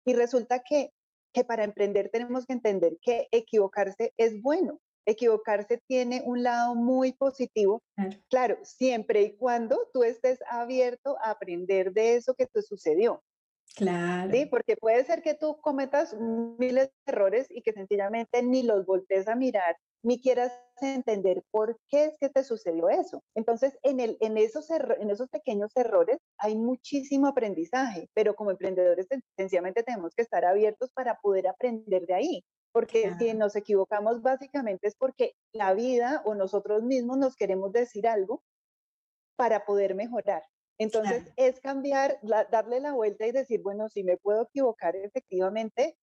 Y 0.05 0.13
resulta 0.13 0.59
que, 0.59 0.93
que 1.33 1.43
para 1.43 1.63
emprender 1.63 2.09
tenemos 2.09 2.45
que 2.45 2.53
entender 2.53 2.97
que 3.01 3.27
equivocarse 3.31 4.13
es 4.17 4.41
bueno 4.41 4.79
equivocarse 5.07 5.81
tiene 5.87 6.21
un 6.25 6.44
lado 6.44 6.75
muy 6.75 7.13
positivo, 7.13 7.81
claro. 8.30 8.57
siempre 8.63 9.21
y 9.21 9.37
cuando 9.37 9.89
tú 9.94 10.03
estés 10.03 10.37
abierto 10.51 11.18
a 11.21 11.31
aprender 11.31 11.94
de 11.94 12.15
eso 12.15 12.35
que 12.35 12.45
te 12.45 12.61
sucedió. 12.61 13.23
Claro. 13.75 14.31
Sí, 14.31 14.45
porque 14.45 14.75
puede 14.75 15.03
ser 15.06 15.21
que 15.21 15.33
tú 15.33 15.59
cometas 15.61 16.13
miles 16.13 16.89
de 16.89 17.13
errores 17.13 17.47
y 17.49 17.61
que 17.61 17.71
sencillamente 17.71 18.44
ni 18.44 18.63
los 18.63 18.85
voltees 18.85 19.27
a 19.27 19.35
mirar, 19.35 19.77
ni 20.04 20.21
quieras 20.21 20.51
entender 20.81 21.44
por 21.51 21.77
qué 21.89 22.06
es 22.06 22.18
que 22.19 22.30
te 22.30 22.44
sucedió 22.44 22.89
eso. 22.89 23.23
Entonces, 23.35 23.77
en, 23.83 23.99
el, 23.99 24.18
en, 24.21 24.37
esos, 24.37 24.69
en 24.69 25.09
esos 25.09 25.30
pequeños 25.30 25.71
errores 25.75 26.18
hay 26.37 26.56
muchísimo 26.56 27.27
aprendizaje, 27.27 28.09
pero 28.13 28.35
como 28.35 28.51
emprendedores 28.51 29.07
sencillamente 29.35 29.83
tenemos 29.83 30.13
que 30.16 30.21
estar 30.21 30.45
abiertos 30.45 30.92
para 30.94 31.19
poder 31.19 31.47
aprender 31.47 32.06
de 32.06 32.13
ahí 32.13 32.44
porque 32.77 33.11
si 33.18 33.33
nos 33.33 33.56
equivocamos 33.56 34.21
básicamente 34.21 34.87
es 34.87 34.95
porque 34.95 35.33
la 35.51 35.73
vida 35.73 36.21
o 36.25 36.35
nosotros 36.35 36.83
mismos 36.83 37.18
nos 37.18 37.35
queremos 37.35 37.71
decir 37.71 38.07
algo 38.07 38.44
para 39.35 39.66
poder 39.66 39.95
mejorar. 39.95 40.44
Entonces 40.77 41.23
es 41.37 41.59
cambiar, 41.59 42.19
darle 42.21 42.80
la 42.80 42.94
vuelta 42.94 43.25
y 43.25 43.31
decir, 43.31 43.63
bueno, 43.63 43.89
si 43.89 44.04
me 44.04 44.18
puedo 44.18 44.44
equivocar 44.44 44.95
efectivamente, 44.95 45.97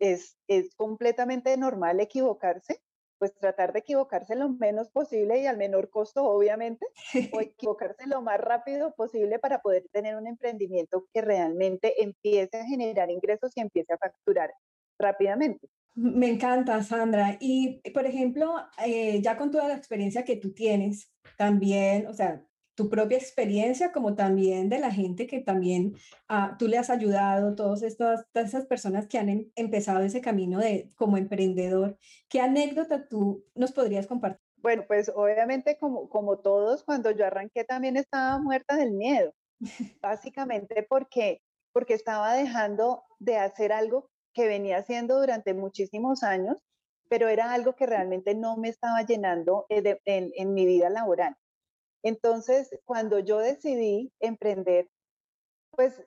es, 0.00 0.36
es 0.48 0.74
completamente 0.74 1.56
normal 1.56 2.00
equivocarse, 2.00 2.80
pues 3.18 3.34
tratar 3.34 3.72
de 3.72 3.80
equivocarse 3.80 4.36
lo 4.36 4.48
menos 4.48 4.90
posible 4.90 5.40
y 5.40 5.46
al 5.46 5.56
menor 5.56 5.90
costo, 5.90 6.24
obviamente, 6.24 6.86
o 7.32 7.40
equivocarse 7.40 8.06
lo 8.06 8.22
más 8.22 8.38
rápido 8.40 8.94
posible 8.94 9.38
para 9.38 9.60
poder 9.60 9.86
tener 9.92 10.16
un 10.16 10.26
emprendimiento 10.26 11.06
que 11.12 11.22
realmente 11.22 12.02
empiece 12.02 12.58
a 12.58 12.66
generar 12.66 13.10
ingresos 13.10 13.52
y 13.56 13.60
empiece 13.60 13.92
a 13.92 13.98
facturar 13.98 14.52
rápidamente. 14.98 15.68
Me 15.94 16.28
encanta, 16.28 16.82
Sandra. 16.82 17.38
Y, 17.40 17.80
por 17.90 18.04
ejemplo, 18.04 18.54
eh, 18.84 19.20
ya 19.22 19.38
con 19.38 19.50
toda 19.50 19.68
la 19.68 19.76
experiencia 19.76 20.24
que 20.24 20.36
tú 20.36 20.52
tienes, 20.52 21.10
también, 21.38 22.06
o 22.06 22.12
sea, 22.12 22.42
tu 22.76 22.88
propia 22.88 23.18
experiencia, 23.18 23.90
como 23.90 24.14
también 24.14 24.68
de 24.68 24.78
la 24.78 24.92
gente 24.92 25.26
que 25.26 25.40
también 25.40 25.96
ah, 26.28 26.54
tú 26.58 26.68
le 26.68 26.78
has 26.78 26.90
ayudado, 26.90 27.56
todas, 27.56 27.82
estas, 27.82 28.24
todas 28.32 28.50
esas 28.50 28.66
personas 28.66 29.08
que 29.08 29.18
han 29.18 29.28
em, 29.28 29.50
empezado 29.56 30.04
ese 30.04 30.20
camino 30.20 30.60
de 30.60 30.92
como 30.94 31.16
emprendedor, 31.16 31.98
¿qué 32.28 32.40
anécdota 32.40 33.08
tú 33.08 33.44
nos 33.54 33.72
podrías 33.72 34.06
compartir? 34.06 34.40
Bueno, 34.58 34.84
pues 34.86 35.10
obviamente 35.14 35.76
como, 35.78 36.08
como 36.08 36.38
todos, 36.38 36.84
cuando 36.84 37.10
yo 37.10 37.26
arranqué 37.26 37.64
también 37.64 37.96
estaba 37.96 38.38
muerta 38.38 38.76
del 38.76 38.92
miedo, 38.92 39.32
básicamente 40.00 40.86
porque 40.88 41.40
porque 41.76 41.92
estaba 41.92 42.32
dejando 42.32 43.04
de 43.18 43.36
hacer 43.36 43.70
algo 43.70 44.08
que 44.32 44.46
venía 44.46 44.78
haciendo 44.78 45.20
durante 45.20 45.52
muchísimos 45.52 46.22
años, 46.22 46.56
pero 47.10 47.28
era 47.28 47.52
algo 47.52 47.74
que 47.74 47.84
realmente 47.84 48.34
no 48.34 48.56
me 48.56 48.70
estaba 48.70 49.02
llenando 49.02 49.66
eh, 49.68 50.00
en, 50.06 50.54
mi 50.54 50.64
vida 50.64 50.88
laboral. 50.88 51.36
Entonces, 52.02 52.70
cuando 52.84 53.18
yo 53.20 53.38
decidí 53.38 54.12
emprender, 54.20 54.88
pues 55.70 56.02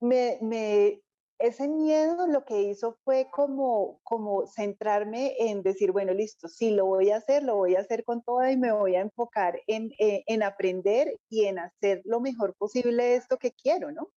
me, 0.00 0.38
me, 0.42 1.02
ese 1.38 1.68
miedo 1.68 2.26
lo 2.28 2.44
que 2.44 2.62
hizo 2.62 2.98
fue 3.04 3.28
como, 3.32 4.00
como 4.04 4.46
centrarme 4.46 5.34
en 5.38 5.62
decir, 5.62 5.92
bueno, 5.92 6.14
listo, 6.14 6.48
sí, 6.48 6.70
lo 6.70 6.86
voy 6.86 7.10
a 7.10 7.16
hacer, 7.18 7.42
lo 7.44 7.56
voy 7.56 7.76
a 7.76 7.80
hacer 7.80 8.04
con 8.04 8.22
todo 8.22 8.48
y 8.48 8.56
me 8.56 8.72
voy 8.72 8.96
a 8.96 9.00
enfocar 9.02 9.60
en, 9.66 9.92
eh, 9.98 10.24
en 10.26 10.42
aprender 10.42 11.14
y 11.30 11.46
en 11.46 11.58
hacer 11.58 12.02
lo 12.04 12.20
mejor 12.20 12.54
posible 12.56 13.16
esto 13.16 13.38
que 13.38 13.52
quiero, 13.52 13.92
¿no? 13.92 14.10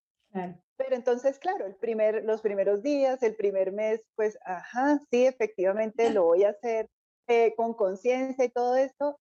Pero 0.78 0.96
entonces, 0.96 1.40
claro, 1.40 1.66
el 1.66 1.76
primer, 1.76 2.24
los 2.24 2.42
primeros 2.42 2.82
días, 2.82 3.22
el 3.24 3.36
primer 3.36 3.72
mes, 3.74 4.02
pues, 4.16 4.38
ajá, 4.46 5.00
sí, 5.12 5.26
efectivamente 5.26 6.10
lo 6.10 6.24
voy 6.26 6.44
a 6.46 6.50
hacer 6.52 6.90
eh, 7.30 7.54
con 7.56 7.76
conciencia 7.76 8.44
y 8.44 8.50
todo 8.50 8.76
esto, 8.76 9.20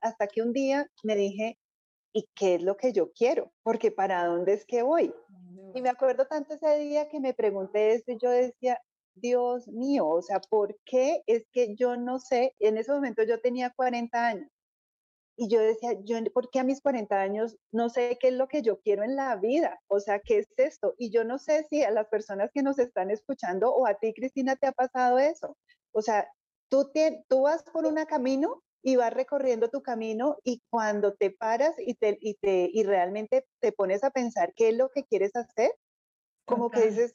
hasta 0.00 0.26
que 0.26 0.40
un 0.40 0.54
día 0.54 0.90
me 1.02 1.14
dije, 1.14 1.58
¿y 2.14 2.26
qué 2.34 2.54
es 2.54 2.62
lo 2.62 2.78
que 2.78 2.94
yo 2.94 3.12
quiero? 3.12 3.52
Porque 3.62 3.90
para 3.92 4.24
dónde 4.24 4.54
es 4.54 4.64
que 4.64 4.82
voy. 4.82 5.14
Y 5.74 5.82
me 5.82 5.90
acuerdo 5.90 6.26
tanto 6.26 6.54
ese 6.54 6.78
día 6.78 7.10
que 7.10 7.20
me 7.20 7.34
pregunté 7.34 7.92
esto 7.92 8.12
y 8.12 8.18
yo 8.18 8.30
decía, 8.30 8.80
Dios 9.14 9.68
mío, 9.68 10.08
o 10.08 10.22
sea, 10.22 10.40
¿por 10.40 10.74
qué 10.86 11.22
es 11.26 11.46
que 11.52 11.76
yo 11.76 11.98
no 11.98 12.18
sé? 12.18 12.54
En 12.60 12.78
ese 12.78 12.92
momento 12.92 13.22
yo 13.24 13.42
tenía 13.42 13.68
40 13.76 14.26
años. 14.26 14.48
Y 15.36 15.48
yo 15.48 15.60
decía, 15.60 15.92
yo, 16.04 16.16
¿por 16.32 16.48
qué 16.48 16.60
a 16.60 16.64
mis 16.64 16.80
40 16.80 17.20
años 17.20 17.58
no 17.72 17.90
sé 17.90 18.16
qué 18.18 18.28
es 18.28 18.34
lo 18.34 18.48
que 18.48 18.62
yo 18.62 18.80
quiero 18.80 19.04
en 19.04 19.16
la 19.16 19.36
vida? 19.36 19.78
O 19.88 20.00
sea, 20.00 20.18
¿qué 20.20 20.38
es 20.38 20.48
esto? 20.56 20.94
Y 20.96 21.10
yo 21.10 21.24
no 21.24 21.38
sé 21.38 21.66
si 21.68 21.82
a 21.82 21.90
las 21.90 22.08
personas 22.08 22.50
que 22.54 22.62
nos 22.62 22.78
están 22.78 23.10
escuchando 23.10 23.70
o 23.70 23.86
a 23.86 23.94
ti, 23.94 24.14
Cristina, 24.14 24.56
te 24.56 24.66
ha 24.66 24.72
pasado 24.72 25.18
eso. 25.18 25.58
O 25.92 26.00
sea, 26.00 26.26
tú, 26.70 26.90
te, 26.92 27.24
tú 27.28 27.42
vas 27.42 27.62
por 27.64 27.84
un 27.84 27.96
camino 28.06 28.62
y 28.82 28.96
vas 28.96 29.12
recorriendo 29.12 29.68
tu 29.68 29.82
camino 29.82 30.38
y 30.42 30.62
cuando 30.70 31.12
te 31.12 31.30
paras 31.30 31.74
y, 31.78 31.94
te, 31.94 32.16
y, 32.20 32.34
te, 32.34 32.70
y 32.72 32.82
realmente 32.84 33.44
te 33.60 33.72
pones 33.72 34.02
a 34.04 34.10
pensar 34.10 34.54
qué 34.56 34.70
es 34.70 34.76
lo 34.76 34.88
que 34.88 35.04
quieres 35.04 35.36
hacer, 35.36 35.70
como 36.46 36.70
que 36.70 36.86
dices, 36.86 37.14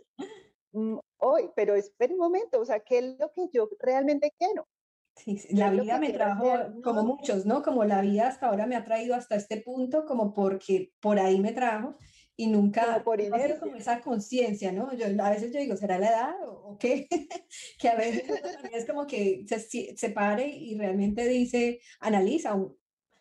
mm, 0.73 0.97
hoy, 1.17 1.49
pero 1.55 1.73
espera 1.73 2.13
un 2.13 2.19
momento, 2.19 2.59
o 2.59 2.65
sea, 2.65 2.81
¿qué 2.81 2.99
es 2.99 3.05
lo 3.19 3.31
que 3.31 3.47
yo 3.51 3.67
realmente 3.79 4.31
quiero? 4.37 4.67
Sí, 5.17 5.41
la 5.51 5.69
vida 5.69 5.97
me 5.97 6.11
trajo, 6.11 6.81
como 6.83 7.03
muchos, 7.03 7.45
¿no? 7.45 7.63
Como 7.63 7.85
la 7.85 8.01
vida 8.01 8.27
hasta 8.27 8.47
ahora 8.47 8.67
me 8.67 8.75
ha 8.75 8.83
traído 8.83 9.15
hasta 9.15 9.35
este 9.35 9.61
punto, 9.61 10.05
como 10.05 10.33
porque 10.33 10.91
por 10.99 11.19
ahí 11.19 11.39
me 11.39 11.53
trajo 11.53 11.95
y 12.37 12.47
nunca 12.47 13.01
por 13.03 13.21
no 13.23 13.59
como 13.59 13.75
esa 13.75 14.01
conciencia, 14.01 14.71
¿no? 14.71 14.93
Yo 14.93 15.05
a 15.23 15.29
veces 15.29 15.53
yo 15.53 15.59
digo, 15.59 15.77
¿será 15.77 15.97
la 15.99 16.09
edad 16.09 16.35
o, 16.45 16.77
qué? 16.77 17.07
que 17.79 17.89
a 17.89 17.95
veces 17.95 18.23
es 18.73 18.85
como 18.85 19.07
que 19.07 19.45
se, 19.47 19.95
se 19.95 20.09
pare 20.09 20.47
y 20.47 20.77
realmente 20.77 21.27
dice, 21.27 21.79
analiza, 21.99 22.57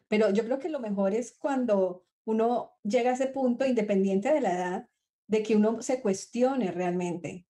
pero 0.09 0.31
yo 0.31 0.45
creo 0.45 0.59
que 0.59 0.69
lo 0.69 0.81
mejor 0.81 1.15
es 1.15 1.37
cuando 1.39 2.05
uno 2.25 2.73
llega 2.83 3.11
a 3.11 3.15
ese 3.15 3.29
punto, 3.29 3.67
independiente 3.67 4.33
de 4.33 4.41
la 4.41 4.55
edad, 4.55 4.89
de 5.27 5.43
que 5.43 5.57
uno 5.57 5.83
se 5.83 6.01
cuestione 6.01 6.71
realmente. 6.71 7.47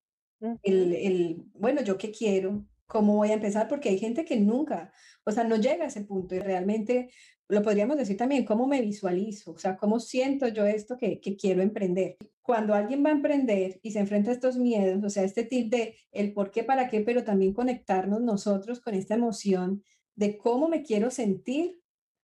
El, 0.63 0.95
el, 0.95 1.43
bueno, 1.55 1.81
¿yo 1.83 1.97
qué 1.97 2.11
quiero? 2.11 2.67
¿Cómo 2.87 3.17
voy 3.17 3.31
a 3.31 3.35
empezar? 3.35 3.69
Porque 3.69 3.89
hay 3.89 3.99
gente 3.99 4.25
que 4.25 4.37
nunca, 4.37 4.93
o 5.25 5.33
sea, 5.33 5.45
no 5.45 5.57
llega 5.57 5.85
a 5.85 5.89
ese 5.89 6.05
punto 6.05 6.35
y 6.35 6.41
realmente 6.41 7.11
lo 7.49 7.63
podríamos 7.63 7.97
decir 7.97 8.17
también, 8.17 8.45
¿cómo 8.45 8.67
me 8.67 8.81
visualizo? 8.81 9.53
O 9.53 9.59
sea, 9.59 9.77
¿cómo 9.77 10.01
siento 10.01 10.49
yo 10.49 10.65
esto 10.65 10.97
que, 10.97 11.21
que 11.21 11.37
quiero 11.37 11.63
emprender? 11.63 12.17
Cuando 12.43 12.75
alguien 12.75 13.05
va 13.05 13.11
a 13.11 13.13
emprender 13.15 13.81
y 13.83 13.93
se 13.93 13.99
enfrenta 14.01 14.31
a 14.31 14.35
estos 14.35 14.57
miedos, 14.57 15.03
o 15.05 15.11
sea, 15.11 15.25
este 15.25 15.45
tip 15.45 15.71
de 15.71 15.97
el 16.13 16.33
por 16.33 16.51
qué, 16.51 16.65
para 16.65 16.89
qué, 16.89 17.01
pero 17.01 17.25
también 17.25 17.53
conectarnos 17.53 18.23
nosotros 18.23 18.81
con 18.81 18.95
esta 18.95 19.15
emoción 19.15 19.83
de 20.15 20.39
cómo 20.39 20.69
me 20.69 20.83
quiero 20.83 21.11
sentir 21.11 21.81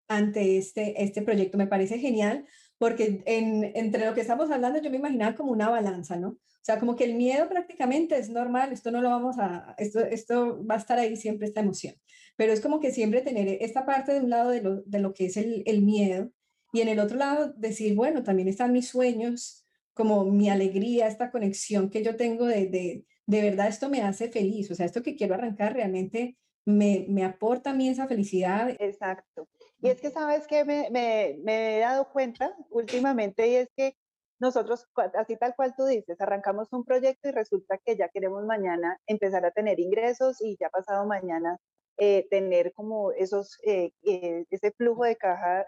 ante 0.08 0.58
este, 0.58 1.02
este 1.02 1.22
proyecto. 1.22 1.58
Me 1.58 1.66
parece 1.66 1.98
genial 1.98 2.46
porque 2.80 3.22
en, 3.26 3.72
entre 3.74 4.06
lo 4.06 4.14
que 4.14 4.22
estamos 4.22 4.50
hablando 4.50 4.80
yo 4.80 4.88
me 4.88 4.96
imaginaba 4.96 5.34
como 5.34 5.52
una 5.52 5.68
balanza, 5.68 6.16
¿no? 6.16 6.28
O 6.30 6.62
sea, 6.62 6.80
como 6.80 6.96
que 6.96 7.04
el 7.04 7.14
miedo 7.14 7.46
prácticamente 7.46 8.16
es 8.18 8.30
normal, 8.30 8.72
esto 8.72 8.90
no 8.90 9.02
lo 9.02 9.10
vamos 9.10 9.36
a, 9.38 9.74
esto, 9.76 10.00
esto 10.00 10.64
va 10.66 10.76
a 10.76 10.78
estar 10.78 10.98
ahí 10.98 11.14
siempre, 11.14 11.46
esta 11.46 11.60
emoción. 11.60 11.94
Pero 12.36 12.54
es 12.54 12.62
como 12.62 12.80
que 12.80 12.90
siempre 12.90 13.20
tener 13.20 13.58
esta 13.60 13.84
parte 13.84 14.14
de 14.14 14.20
un 14.20 14.30
lado 14.30 14.48
de 14.48 14.62
lo, 14.62 14.80
de 14.80 14.98
lo 14.98 15.12
que 15.12 15.26
es 15.26 15.36
el, 15.36 15.62
el 15.66 15.82
miedo 15.82 16.32
y 16.72 16.80
en 16.80 16.88
el 16.88 17.00
otro 17.00 17.18
lado 17.18 17.52
decir, 17.54 17.94
bueno, 17.94 18.22
también 18.22 18.48
están 18.48 18.72
mis 18.72 18.88
sueños, 18.88 19.66
como 19.92 20.24
mi 20.24 20.48
alegría, 20.48 21.06
esta 21.06 21.30
conexión 21.30 21.90
que 21.90 22.02
yo 22.02 22.16
tengo 22.16 22.46
de, 22.46 22.66
de, 22.68 23.04
de 23.26 23.42
verdad 23.42 23.68
esto 23.68 23.90
me 23.90 24.00
hace 24.00 24.30
feliz, 24.30 24.70
o 24.70 24.74
sea, 24.74 24.86
esto 24.86 25.02
que 25.02 25.16
quiero 25.16 25.34
arrancar 25.34 25.74
realmente 25.74 26.38
me, 26.64 27.04
me 27.10 27.24
aporta 27.24 27.72
a 27.72 27.74
mí 27.74 27.90
esa 27.90 28.08
felicidad. 28.08 28.74
Exacto. 28.78 29.50
Y 29.82 29.88
es 29.88 30.00
que, 30.00 30.10
¿sabes 30.10 30.46
que 30.46 30.64
me, 30.64 30.90
me, 30.90 31.38
me, 31.42 31.78
he 31.78 31.80
dado 31.80 32.10
cuenta 32.12 32.54
últimamente? 32.70 33.48
Y 33.48 33.56
es 33.56 33.68
que 33.76 33.94
nosotros, 34.38 34.86
así 35.14 35.36
tal 35.36 35.54
cual 35.54 35.74
tú 35.76 35.84
dices, 35.84 36.20
arrancamos 36.20 36.72
un 36.72 36.84
proyecto 36.84 37.28
y 37.28 37.32
resulta 37.32 37.78
que 37.84 37.96
ya 37.96 38.08
queremos 38.08 38.44
mañana 38.44 38.98
empezar 39.06 39.44
a 39.44 39.50
tener 39.50 39.80
ingresos 39.80 40.40
y 40.40 40.56
ya 40.58 40.70
pasado 40.70 41.06
mañana 41.06 41.58
eh, 42.02 42.26
tener 42.30 42.72
como 42.72 43.12
esos, 43.12 43.58
eh, 43.62 43.90
eh, 44.04 44.46
ese 44.50 44.72
flujo 44.72 45.04
de 45.04 45.16
caja 45.16 45.66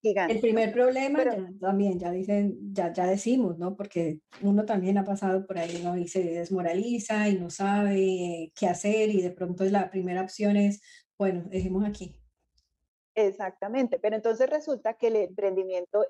gigante. 0.00 0.32
El 0.32 0.40
primer 0.40 0.72
problema 0.72 1.22
también, 1.60 1.98
ya 1.98 2.10
dicen, 2.10 2.56
ya, 2.72 2.90
ya 2.94 3.06
decimos, 3.06 3.58
¿no? 3.58 3.76
Porque 3.76 4.20
uno 4.40 4.64
también 4.64 4.96
ha 4.96 5.04
pasado 5.04 5.46
por 5.46 5.58
ahí, 5.58 5.82
¿no? 5.84 5.98
Y 5.98 6.08
se 6.08 6.24
desmoraliza 6.24 7.28
y 7.28 7.38
no 7.38 7.50
sabe 7.50 8.52
qué 8.58 8.66
hacer 8.66 9.10
y 9.10 9.20
de 9.20 9.32
pronto 9.32 9.64
la 9.66 9.90
primera 9.90 10.22
opción 10.22 10.56
es, 10.56 10.80
bueno, 11.18 11.44
dejemos 11.50 11.84
aquí. 11.84 12.18
Exactamente, 13.16 13.98
pero 13.98 14.14
entonces 14.14 14.48
resulta 14.50 14.92
que 14.94 15.06
el 15.08 15.16
emprendimiento 15.16 16.04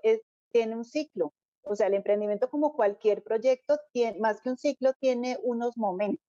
tiene 0.53 0.75
un 0.77 0.85
ciclo. 0.85 1.33
O 1.63 1.77
sea, 1.77 1.87
el 1.87 1.95
emprendimiento 1.95 2.51
como 2.51 2.75
cualquier 2.75 3.23
proyecto, 3.23 3.79
tiene, 3.93 4.19
más 4.19 4.41
que 4.41 4.51
un 4.51 4.57
ciclo, 4.59 4.93
tiene 5.01 5.39
unos 5.45 5.77
momentos. 5.77 6.25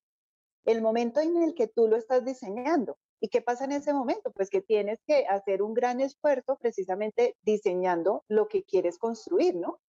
El 0.65 0.81
momento 0.81 1.19
en 1.21 1.41
el 1.43 1.55
que 1.55 1.67
tú 1.67 1.87
lo 1.87 1.97
estás 1.97 2.25
diseñando. 2.25 2.97
¿Y 3.21 3.29
qué 3.29 3.41
pasa 3.41 3.65
en 3.65 3.73
ese 3.73 3.93
momento? 3.93 4.31
Pues 4.33 4.49
que 4.49 4.61
tienes 4.61 4.99
que 5.07 5.25
hacer 5.27 5.63
un 5.63 5.73
gran 5.73 6.01
esfuerzo 6.01 6.57
precisamente 6.59 7.35
diseñando 7.43 8.23
lo 8.29 8.47
que 8.47 8.63
quieres 8.63 8.99
construir, 8.99 9.55
¿no? 9.55 9.79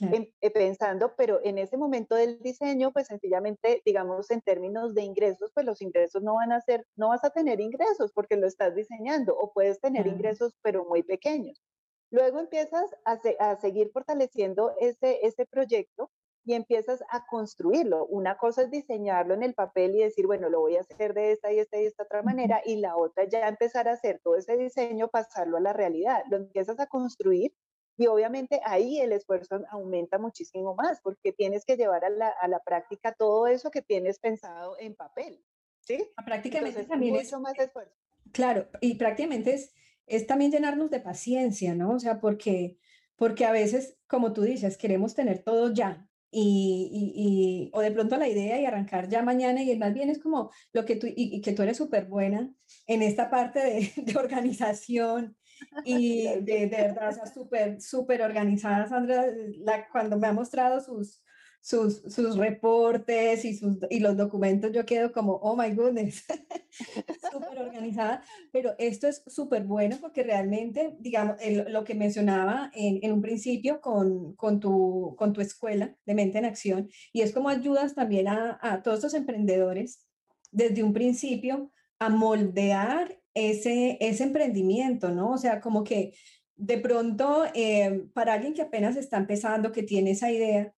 Eh, 0.00 0.50
pensando, 0.50 1.14
pero 1.16 1.40
en 1.42 1.58
ese 1.58 1.76
momento 1.76 2.14
del 2.14 2.40
diseño, 2.40 2.92
pues 2.92 3.06
sencillamente, 3.06 3.82
digamos, 3.84 4.30
en 4.30 4.40
términos 4.40 4.94
de 4.94 5.02
ingresos, 5.02 5.50
pues 5.54 5.64
los 5.64 5.80
ingresos 5.80 6.22
no 6.22 6.34
van 6.34 6.52
a 6.52 6.60
ser, 6.60 6.86
no 6.96 7.08
vas 7.08 7.24
a 7.24 7.30
tener 7.30 7.60
ingresos 7.60 8.12
porque 8.12 8.36
lo 8.36 8.46
estás 8.46 8.74
diseñando 8.74 9.36
o 9.36 9.52
puedes 9.52 9.80
tener 9.80 10.06
ingresos, 10.06 10.54
pero 10.62 10.84
muy 10.84 11.02
pequeños. 11.02 11.62
Luego 12.10 12.40
empiezas 12.40 12.90
a, 13.04 13.56
seguir 13.56 13.90
fortaleciendo 13.90 14.74
ese, 14.78 15.26
ese 15.26 15.46
proyecto 15.46 16.10
y 16.44 16.54
empiezas 16.54 17.02
a 17.10 17.26
construirlo. 17.26 18.06
Una 18.06 18.38
cosa 18.38 18.62
es 18.62 18.70
diseñarlo 18.70 19.34
en 19.34 19.42
el 19.42 19.54
papel 19.54 19.96
y 19.96 20.02
decir, 20.02 20.26
bueno, 20.26 20.48
lo 20.48 20.60
voy 20.60 20.76
a 20.76 20.80
hacer 20.80 21.12
de 21.12 21.32
esta 21.32 21.52
y 21.52 21.58
esta 21.58 21.80
y 21.80 21.86
esta 21.86 22.04
otra 22.04 22.22
manera, 22.22 22.62
y 22.64 22.76
la 22.76 22.96
otra 22.96 23.24
ya 23.24 23.48
empezar 23.48 23.88
a 23.88 23.92
hacer 23.92 24.20
todo 24.22 24.36
ese 24.36 24.56
diseño, 24.56 25.08
pasarlo 25.08 25.56
a 25.56 25.60
la 25.60 25.72
realidad. 25.72 26.22
Lo 26.30 26.36
empiezas 26.36 26.78
a 26.78 26.86
construir 26.86 27.52
y 27.96 28.06
obviamente 28.06 28.60
ahí 28.64 29.00
el 29.00 29.12
esfuerzo 29.12 29.60
aumenta 29.70 30.18
muchísimo 30.18 30.74
más 30.74 31.00
porque 31.02 31.32
tienes 31.32 31.64
que 31.64 31.76
llevar 31.76 32.04
a 32.04 32.10
la, 32.10 32.28
a 32.28 32.48
la 32.48 32.60
práctica 32.60 33.12
todo 33.12 33.46
eso 33.46 33.70
que 33.70 33.82
tienes 33.82 34.18
pensado 34.18 34.76
en 34.78 34.94
papel. 34.94 35.42
¿sí? 35.80 36.08
Prácticamente 36.24 36.84
también 36.84 37.16
es 37.16 37.32
más 37.38 37.58
esfuerzo. 37.58 37.94
Claro, 38.32 38.68
y 38.80 38.96
prácticamente 38.96 39.54
es 39.54 39.72
es 40.06 40.26
también 40.26 40.52
llenarnos 40.52 40.90
de 40.90 41.00
paciencia, 41.00 41.74
¿no? 41.74 41.92
O 41.92 41.98
sea, 41.98 42.20
porque, 42.20 42.78
porque 43.16 43.44
a 43.44 43.52
veces, 43.52 43.98
como 44.06 44.32
tú 44.32 44.42
dices, 44.42 44.76
queremos 44.76 45.14
tener 45.14 45.42
todo 45.42 45.72
ya. 45.72 46.08
Y, 46.30 46.90
y, 47.14 47.70
o 47.72 47.80
de 47.80 47.92
pronto 47.92 48.16
la 48.16 48.28
idea 48.28 48.60
y 48.60 48.66
arrancar 48.66 49.08
ya 49.08 49.22
mañana 49.22 49.62
y 49.62 49.74
más 49.78 49.94
bien 49.94 50.10
es 50.10 50.18
como 50.18 50.50
lo 50.72 50.84
que 50.84 50.96
tú 50.96 51.06
y, 51.08 51.40
que 51.40 51.52
tú 51.52 51.62
eres 51.62 51.78
súper 51.78 52.06
buena 52.06 52.52
en 52.86 53.00
esta 53.00 53.30
parte 53.30 53.60
de, 53.60 53.92
de 54.02 54.18
organización 54.18 55.36
y 55.84 56.24
de, 56.40 56.66
de 56.66 56.68
verdad, 56.68 57.08
o 57.08 57.12
sea, 57.12 57.26
súper, 57.26 57.80
súper 57.80 58.22
organizada, 58.22 58.86
Sandra, 58.86 59.26
la, 59.58 59.88
cuando 59.88 60.18
me 60.18 60.26
ha 60.26 60.32
mostrado 60.32 60.80
sus, 60.80 61.22
sus, 61.60 62.02
sus 62.02 62.36
reportes 62.36 63.44
y, 63.44 63.56
sus, 63.56 63.78
y 63.90 64.00
los 64.00 64.16
documentos, 64.16 64.70
yo 64.72 64.86
quedo 64.86 65.12
como, 65.12 65.34
oh 65.42 65.56
my 65.56 65.74
goodness, 65.74 66.24
súper 67.32 67.58
organizada, 67.58 68.22
pero 68.52 68.74
esto 68.78 69.08
es 69.08 69.22
súper 69.26 69.64
bueno 69.64 69.96
porque 70.00 70.22
realmente, 70.22 70.96
digamos, 71.00 71.36
lo 71.68 71.82
que 71.84 71.94
mencionaba 71.94 72.70
en, 72.72 73.00
en 73.02 73.12
un 73.12 73.20
principio 73.20 73.80
con, 73.80 74.34
con, 74.36 74.60
tu, 74.60 75.16
con 75.18 75.32
tu 75.32 75.40
escuela 75.40 75.96
de 76.06 76.14
mente 76.14 76.38
en 76.38 76.44
acción, 76.44 76.88
y 77.12 77.22
es 77.22 77.32
como 77.32 77.48
ayudas 77.48 77.94
también 77.94 78.28
a, 78.28 78.58
a 78.62 78.82
todos 78.82 78.98
estos 78.98 79.14
emprendedores 79.14 80.06
desde 80.52 80.82
un 80.82 80.92
principio 80.92 81.72
a 81.98 82.08
moldear 82.08 83.18
ese, 83.36 83.98
ese 84.00 84.24
emprendimiento, 84.24 85.10
¿no? 85.10 85.32
O 85.32 85.38
sea, 85.38 85.60
como 85.60 85.84
que 85.84 86.14
de 86.56 86.78
pronto, 86.78 87.44
eh, 87.54 88.06
para 88.14 88.32
alguien 88.32 88.54
que 88.54 88.62
apenas 88.62 88.96
está 88.96 89.18
empezando, 89.18 89.72
que 89.72 89.82
tiene 89.82 90.12
esa 90.12 90.32
idea, 90.32 90.74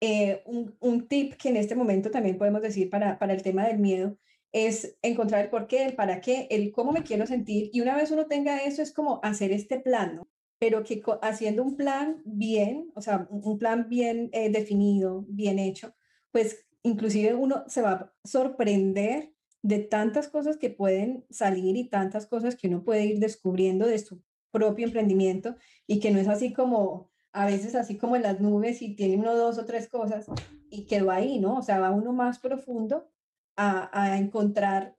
eh, 0.00 0.42
un, 0.44 0.76
un, 0.80 1.06
tip 1.08 1.34
que 1.34 1.50
en 1.50 1.56
este 1.56 1.76
momento 1.76 2.10
también 2.10 2.36
podemos 2.38 2.62
decir 2.62 2.90
para, 2.90 3.18
para 3.18 3.34
el 3.34 3.42
tema 3.42 3.66
del 3.66 3.78
miedo 3.78 4.16
es 4.52 4.96
encontrar 5.02 5.44
el 5.44 5.50
por 5.50 5.68
qué, 5.68 5.84
el 5.84 5.94
para 5.94 6.20
qué, 6.20 6.48
el 6.50 6.72
cómo 6.72 6.92
me 6.92 7.04
quiero 7.04 7.26
sentir. 7.26 7.70
Y 7.72 7.80
una 7.80 7.94
vez 7.96 8.10
uno 8.10 8.26
tenga 8.26 8.58
eso, 8.64 8.82
es 8.82 8.92
como 8.92 9.20
hacer 9.22 9.52
este 9.52 9.78
plan. 9.78 10.22
Pero 10.58 10.82
que 10.82 11.02
haciendo 11.22 11.62
un 11.62 11.76
plan 11.76 12.22
bien, 12.24 12.90
o 12.94 13.00
sea, 13.00 13.26
un 13.30 13.58
plan 13.58 13.88
bien 13.88 14.30
eh, 14.32 14.50
definido, 14.50 15.24
bien 15.28 15.58
hecho, 15.58 15.94
pues 16.32 16.66
inclusive 16.82 17.34
uno 17.34 17.64
se 17.68 17.82
va 17.82 17.92
a 17.92 18.12
sorprender 18.24 19.32
de 19.62 19.78
tantas 19.78 20.28
cosas 20.28 20.56
que 20.56 20.70
pueden 20.70 21.26
salir 21.30 21.76
y 21.76 21.88
tantas 21.88 22.26
cosas 22.26 22.56
que 22.56 22.68
uno 22.68 22.82
puede 22.82 23.04
ir 23.04 23.18
descubriendo 23.18 23.86
de 23.86 23.98
su 23.98 24.22
propio 24.50 24.86
emprendimiento 24.86 25.56
y 25.86 26.00
que 26.00 26.10
no 26.10 26.18
es 26.18 26.28
así 26.28 26.52
como 26.52 27.10
a 27.32 27.46
veces 27.46 27.74
así 27.74 27.96
como 27.96 28.16
en 28.16 28.22
las 28.22 28.40
nubes 28.40 28.82
y 28.82 28.96
tiene 28.96 29.16
uno 29.16 29.36
dos 29.36 29.58
o 29.58 29.64
tres 29.64 29.88
cosas 29.88 30.26
y 30.68 30.86
quedó 30.86 31.10
ahí, 31.10 31.38
¿no? 31.38 31.58
O 31.58 31.62
sea, 31.62 31.78
va 31.78 31.90
uno 31.90 32.12
más 32.12 32.38
profundo 32.38 33.08
a, 33.56 34.16
encontrar 34.16 34.96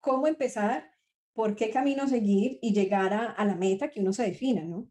cómo 0.00 0.26
empezar, 0.26 0.90
por 1.34 1.54
qué 1.54 1.70
camino 1.70 2.08
seguir 2.08 2.58
y 2.62 2.72
llegar 2.72 3.12
a, 3.12 3.44
la 3.44 3.54
meta 3.54 3.90
que 3.90 4.00
uno 4.00 4.14
se 4.14 4.24
defina, 4.24 4.62
¿no? 4.64 4.88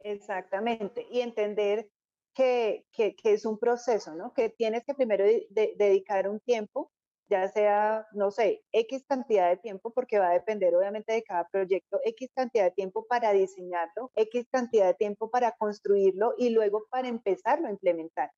Exactamente, 0.00 1.06
y 1.10 1.20
entender 1.20 1.90
que, 2.34 2.86
que, 2.92 3.16
es 3.24 3.46
un 3.46 3.58
proceso, 3.58 4.14
¿no? 4.14 4.34
Que 4.34 4.50
tienes 4.50 4.84
que 4.84 4.94
primero 4.94 5.24
dedicar 5.50 6.28
un 6.28 6.40
tiempo, 6.40 6.92
ya 7.30 7.48
sea, 7.48 8.06
no 8.12 8.30
sé, 8.30 8.62
X 8.72 9.04
cantidad 9.08 9.48
de 9.48 9.56
tiempo, 9.56 9.92
porque 9.92 10.18
va 10.18 10.30
a 10.30 10.34
depender 10.34 10.74
obviamente 10.74 11.12
de 11.12 11.22
cada 11.22 11.46
proyecto, 11.48 12.00
X 12.04 12.30
cantidad 12.34 12.64
de 12.64 12.70
tiempo 12.72 13.06
para 13.06 13.32
diseñarlo, 13.32 14.10
X 14.16 14.48
cantidad 14.50 14.86
de 14.88 14.94
tiempo 14.94 15.30
para 15.30 15.52
construirlo 15.52 16.34
y 16.36 16.50
luego 16.50 16.86
para 16.90 17.08
empezarlo 17.08 17.68
a 17.68 17.70
implementar, 17.70 18.30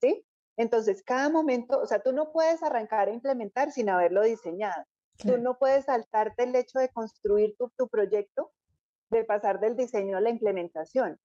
¿sí? 0.00 0.26
Entonces, 0.56 1.02
cada 1.02 1.30
momento, 1.30 1.80
o 1.80 1.86
sea, 1.86 2.02
tú 2.02 2.12
no 2.12 2.32
puedes 2.32 2.62
arrancar 2.62 3.08
a 3.08 3.12
implementar 3.12 3.70
sin 3.70 3.88
haberlo 3.88 4.22
diseñado. 4.22 4.84
Tú 5.18 5.38
no 5.38 5.58
puedes 5.58 5.84
saltarte 5.84 6.42
el 6.42 6.54
hecho 6.56 6.78
de 6.78 6.88
construir 6.88 7.54
tu, 7.56 7.70
tu 7.76 7.88
proyecto, 7.88 8.50
de 9.10 9.24
pasar 9.24 9.60
del 9.60 9.76
diseño 9.76 10.16
a 10.16 10.20
la 10.20 10.30
implementación. 10.30 11.18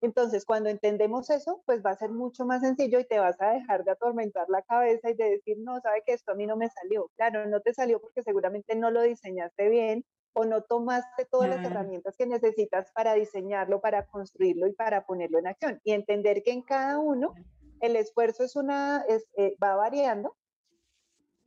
Entonces, 0.00 0.44
cuando 0.44 0.68
entendemos 0.68 1.30
eso, 1.30 1.62
pues 1.66 1.82
va 1.84 1.90
a 1.90 1.96
ser 1.96 2.10
mucho 2.10 2.44
más 2.44 2.60
sencillo 2.60 3.00
y 3.00 3.06
te 3.06 3.18
vas 3.18 3.40
a 3.40 3.52
dejar 3.52 3.84
de 3.84 3.92
atormentar 3.92 4.46
la 4.48 4.62
cabeza 4.62 5.10
y 5.10 5.14
de 5.14 5.30
decir, 5.30 5.56
no, 5.60 5.80
sabe 5.80 6.02
que 6.04 6.12
esto 6.12 6.32
a 6.32 6.34
mí 6.34 6.46
no 6.46 6.56
me 6.56 6.68
salió. 6.68 7.10
Claro, 7.16 7.46
no 7.46 7.60
te 7.60 7.72
salió 7.72 8.00
porque 8.00 8.22
seguramente 8.22 8.76
no 8.76 8.90
lo 8.90 9.02
diseñaste 9.02 9.68
bien 9.68 10.04
o 10.34 10.44
no 10.44 10.62
tomaste 10.62 11.24
todas 11.30 11.48
las 11.48 11.64
herramientas 11.64 12.16
que 12.16 12.26
necesitas 12.26 12.90
para 12.92 13.14
diseñarlo, 13.14 13.80
para 13.80 14.04
construirlo 14.06 14.66
y 14.66 14.72
para 14.72 15.06
ponerlo 15.06 15.38
en 15.38 15.46
acción. 15.46 15.80
Y 15.84 15.92
entender 15.92 16.42
que 16.42 16.50
en 16.50 16.62
cada 16.62 16.98
uno 16.98 17.34
el 17.80 17.96
esfuerzo 17.96 18.44
es 18.44 18.56
una, 18.56 19.04
es, 19.08 19.26
eh, 19.36 19.56
va 19.62 19.76
variando, 19.76 20.36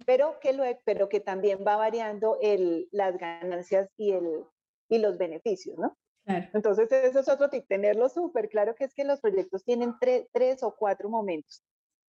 pero 0.06 0.40
que, 0.40 0.54
lo, 0.54 0.64
pero 0.86 1.10
que 1.10 1.20
también 1.20 1.60
va 1.68 1.76
variando 1.76 2.38
el, 2.42 2.88
las 2.92 3.18
ganancias 3.18 3.90
y, 3.98 4.14
el, 4.14 4.46
y 4.90 5.00
los 5.00 5.18
beneficios, 5.18 5.78
¿no? 5.78 5.98
Entonces, 6.28 6.92
eso 6.92 7.20
es 7.20 7.30
otro 7.30 7.50
tip, 7.50 7.66
tenerlo 7.68 8.10
súper 8.10 8.50
claro 8.50 8.76
que 8.76 8.84
es 8.84 8.94
que 8.94 9.06
los 9.06 9.22
proyectos 9.22 9.64
tienen 9.64 9.96
tres 10.00 10.64
o 10.64 10.76
cuatro 10.76 11.10
momentos. 11.10 11.64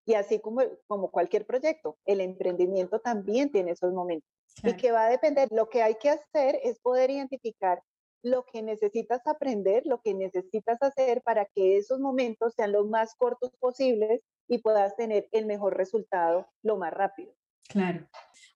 Y 0.05 0.15
así 0.15 0.39
como, 0.39 0.61
como 0.87 1.11
cualquier 1.11 1.45
proyecto, 1.45 1.97
el 2.05 2.21
emprendimiento 2.21 2.99
también 2.99 3.51
tiene 3.51 3.71
esos 3.71 3.93
momentos. 3.93 4.29
Y 4.63 4.73
que 4.75 4.91
va 4.91 5.05
a 5.05 5.09
depender, 5.09 5.49
lo 5.51 5.69
que 5.69 5.83
hay 5.83 5.95
que 5.95 6.09
hacer 6.09 6.59
es 6.63 6.79
poder 6.79 7.11
identificar 7.11 7.81
lo 8.23 8.45
que 8.45 8.63
necesitas 8.63 9.21
aprender, 9.27 9.85
lo 9.85 10.01
que 10.01 10.13
necesitas 10.13 10.81
hacer 10.81 11.21
para 11.21 11.45
que 11.45 11.77
esos 11.77 11.99
momentos 11.99 12.53
sean 12.55 12.71
los 12.71 12.87
más 12.87 13.13
cortos 13.15 13.51
posibles 13.59 14.21
y 14.47 14.59
puedas 14.59 14.95
tener 14.95 15.27
el 15.31 15.45
mejor 15.45 15.77
resultado 15.77 16.47
lo 16.63 16.77
más 16.77 16.93
rápido. 16.93 17.33
Claro. 17.69 18.07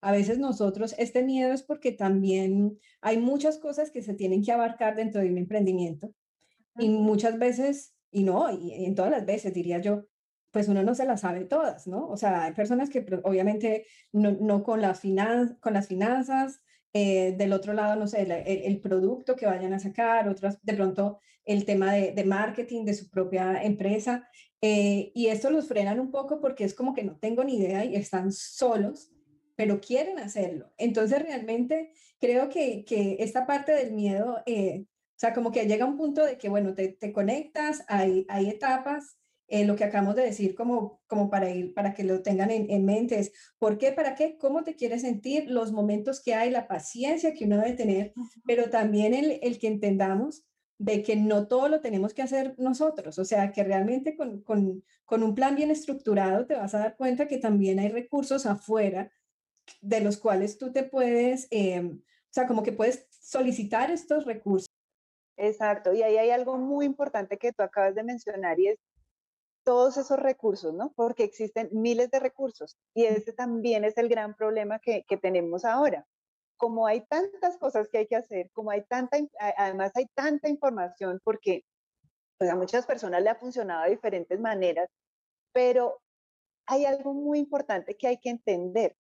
A 0.02 0.12
veces 0.12 0.40
nosotros, 0.40 0.96
este 0.98 1.24
miedo 1.24 1.54
es 1.54 1.64
porque 1.64 1.92
también 1.92 2.80
hay 3.02 3.18
muchas 3.20 3.60
cosas 3.60 3.92
que 3.92 4.02
se 4.02 4.14
tienen 4.14 4.44
que 4.44 4.52
abarcar 4.52 4.96
dentro 4.96 5.22
de 5.22 5.30
un 5.30 5.38
emprendimiento 5.38 6.14
y 6.78 6.90
muchas 6.90 7.38
veces, 7.38 7.96
y 8.12 8.24
no, 8.24 8.50
y 8.52 8.86
en 8.86 8.96
todas 8.96 9.12
las 9.12 9.26
veces 9.26 9.54
diría 9.54 9.80
yo, 9.80 10.06
pues 10.52 10.68
uno 10.68 10.84
no 10.84 10.96
se 10.96 11.06
las 11.06 11.22
sabe 11.22 11.46
todas, 11.46 11.88
¿no? 11.88 12.08
O 12.08 12.18
sea, 12.18 12.46
hay 12.46 12.54
personas 12.54 12.90
que 12.90 13.02
pues, 13.02 13.22
obviamente 13.24 13.86
no, 14.12 14.32
no 14.32 14.64
con, 14.64 14.82
las 14.82 15.00
finan 15.00 15.58
con 15.62 15.74
las 15.74 15.88
finanzas, 15.88 16.62
eh, 16.94 17.34
del 17.38 17.54
otro 17.54 17.74
lado, 17.74 17.96
no 17.96 18.08
sé, 18.08 18.22
el, 18.22 18.80
producto 18.82 19.36
que 19.36 19.46
vayan 19.46 19.74
a 19.74 19.80
sacar, 19.80 20.28
otras, 20.28 20.60
de 20.62 20.74
pronto 20.74 21.20
el 21.46 21.66
tema 21.66 21.94
de, 21.94 22.24
marketing 22.24 22.84
de 22.84 22.94
su 22.94 23.10
propia 23.10 23.64
empresa. 23.64 24.28
Eh, 24.62 25.12
y 25.16 25.28
esto 25.28 25.50
los 25.50 25.68
frenan 25.68 26.00
un 26.00 26.12
poco 26.12 26.40
porque 26.42 26.66
es 26.66 26.74
como 26.74 26.94
que 26.94 27.04
no 27.04 27.18
tengo 27.18 27.44
ni 27.44 27.58
idea 27.58 27.86
y 27.86 27.96
están 27.96 28.32
solos, 28.32 29.12
pero 29.56 29.80
quieren 29.80 30.20
hacerlo. 30.20 30.72
Entonces, 30.78 31.22
realmente 31.22 31.94
creo 32.20 32.50
que, 32.50 32.84
que 32.84 33.18
esta 33.20 33.46
parte 33.46 33.72
del 33.72 33.94
miedo, 33.94 34.42
eh, 34.46 34.84
o 34.84 35.20
sea, 35.22 35.34
como 35.34 35.52
que 35.52 35.66
llega 35.66 35.86
un 35.86 35.98
punto 35.98 36.26
de 36.26 36.38
que, 36.38 36.50
bueno, 36.50 36.74
te, 36.74 36.90
te 36.90 37.14
conectas, 37.14 37.84
hay, 37.88 38.26
hay 38.28 38.50
etapas 38.50 39.18
eh, 39.52 39.66
lo 39.66 39.76
que 39.76 39.84
acabamos 39.84 40.16
de 40.16 40.24
decir 40.24 40.56
como, 40.56 41.02
como 41.08 41.30
para 41.30 41.50
ir, 41.50 41.74
para 41.74 41.94
que 41.94 42.06
lo 42.06 42.22
tengan 42.22 42.52
en, 42.52 42.86
mente 42.86 43.20
es, 43.20 43.34
¿por 43.60 43.78
qué? 43.78 43.92
¿Para 43.92 44.16
qué? 44.16 44.38
¿Cómo 44.38 44.64
te 44.64 44.78
quieres 44.78 45.02
sentir? 45.02 45.50
Los 45.52 45.74
momentos 45.74 46.24
que 46.24 46.34
hay, 46.34 46.50
la 46.50 46.70
paciencia 46.70 47.34
que 47.34 47.44
uno 47.44 47.58
debe 47.58 47.74
tener, 47.74 48.14
pero 48.46 48.70
también 48.70 49.14
el, 49.14 49.40
el 49.44 49.60
que 49.60 49.68
entendamos 49.68 50.46
de 50.78 51.04
que 51.04 51.18
no 51.18 51.50
todo 51.50 51.68
lo 51.68 51.82
tenemos 51.82 52.14
que 52.14 52.22
hacer 52.22 52.56
nosotros, 52.58 53.20
o 53.20 53.26
sea, 53.26 53.52
que 53.52 53.66
realmente 53.66 54.16
con, 54.16 54.42
con, 54.42 54.86
con, 55.04 55.22
un 55.22 55.36
plan 55.36 55.58
bien 55.58 55.70
estructurado 55.70 56.48
te 56.48 56.56
vas 56.56 56.74
a 56.74 56.80
dar 56.80 56.96
cuenta 56.96 57.28
que 57.28 57.38
también 57.38 57.78
hay 57.78 57.90
recursos 57.90 58.46
afuera 58.46 59.12
de 59.82 60.00
los 60.00 60.18
cuales 60.18 60.58
tú 60.58 60.72
te 60.72 60.84
puedes, 60.84 61.50
eh, 61.52 61.82
o 61.82 62.34
sea, 62.34 62.48
como 62.48 62.64
que 62.64 62.72
puedes 62.72 63.06
solicitar 63.10 63.92
estos 63.92 64.24
recursos. 64.24 64.68
Exacto, 65.36 65.94
y 65.94 66.04
ahí 66.04 66.16
hay 66.16 66.30
algo 66.30 66.58
muy 66.58 66.86
importante 66.86 67.38
que 67.38 67.52
tú 67.52 67.64
acabas 67.64 67.96
de 67.96 68.04
mencionar 68.04 68.58
y 68.58 68.70
es 68.70 68.80
todos 69.64 69.98
esos 69.98 70.20
recursos, 70.20 70.74
¿no? 70.74 70.92
Porque 70.96 71.24
existen 71.24 71.70
miles 71.72 72.10
de 72.12 72.20
recursos 72.20 72.78
y 72.94 73.06
ese 73.06 73.34
también 73.34 73.84
es 73.84 73.98
el 73.98 74.10
gran 74.10 74.36
problema 74.36 74.80
que, 74.80 75.06
tenemos 75.22 75.66
ahora. 75.66 76.06
Como 76.58 76.88
hay 76.88 77.02
tantas 77.08 77.58
cosas 77.58 77.88
que 77.90 78.00
hay 78.00 78.08
que 78.08 78.16
hacer, 78.16 78.50
como 78.54 78.72
hay 78.72 78.84
tanta, 78.84 79.18
además 79.58 79.92
hay 79.96 80.08
tanta 80.14 80.50
información, 80.50 81.20
porque 81.24 81.64
pues, 82.38 82.50
a 82.50 82.56
muchas 82.56 82.86
personas 82.86 83.22
le 83.24 83.30
ha 83.30 83.36
funcionado 83.36 83.84
de 83.84 83.92
diferentes 83.92 84.40
maneras, 84.40 84.90
pero 85.54 86.02
hay 86.68 86.86
algo 86.86 87.14
muy 87.14 87.40
importante 87.40 87.98
que 87.98 88.08
hay 88.08 88.18
que 88.18 88.30
entender, 88.30 88.96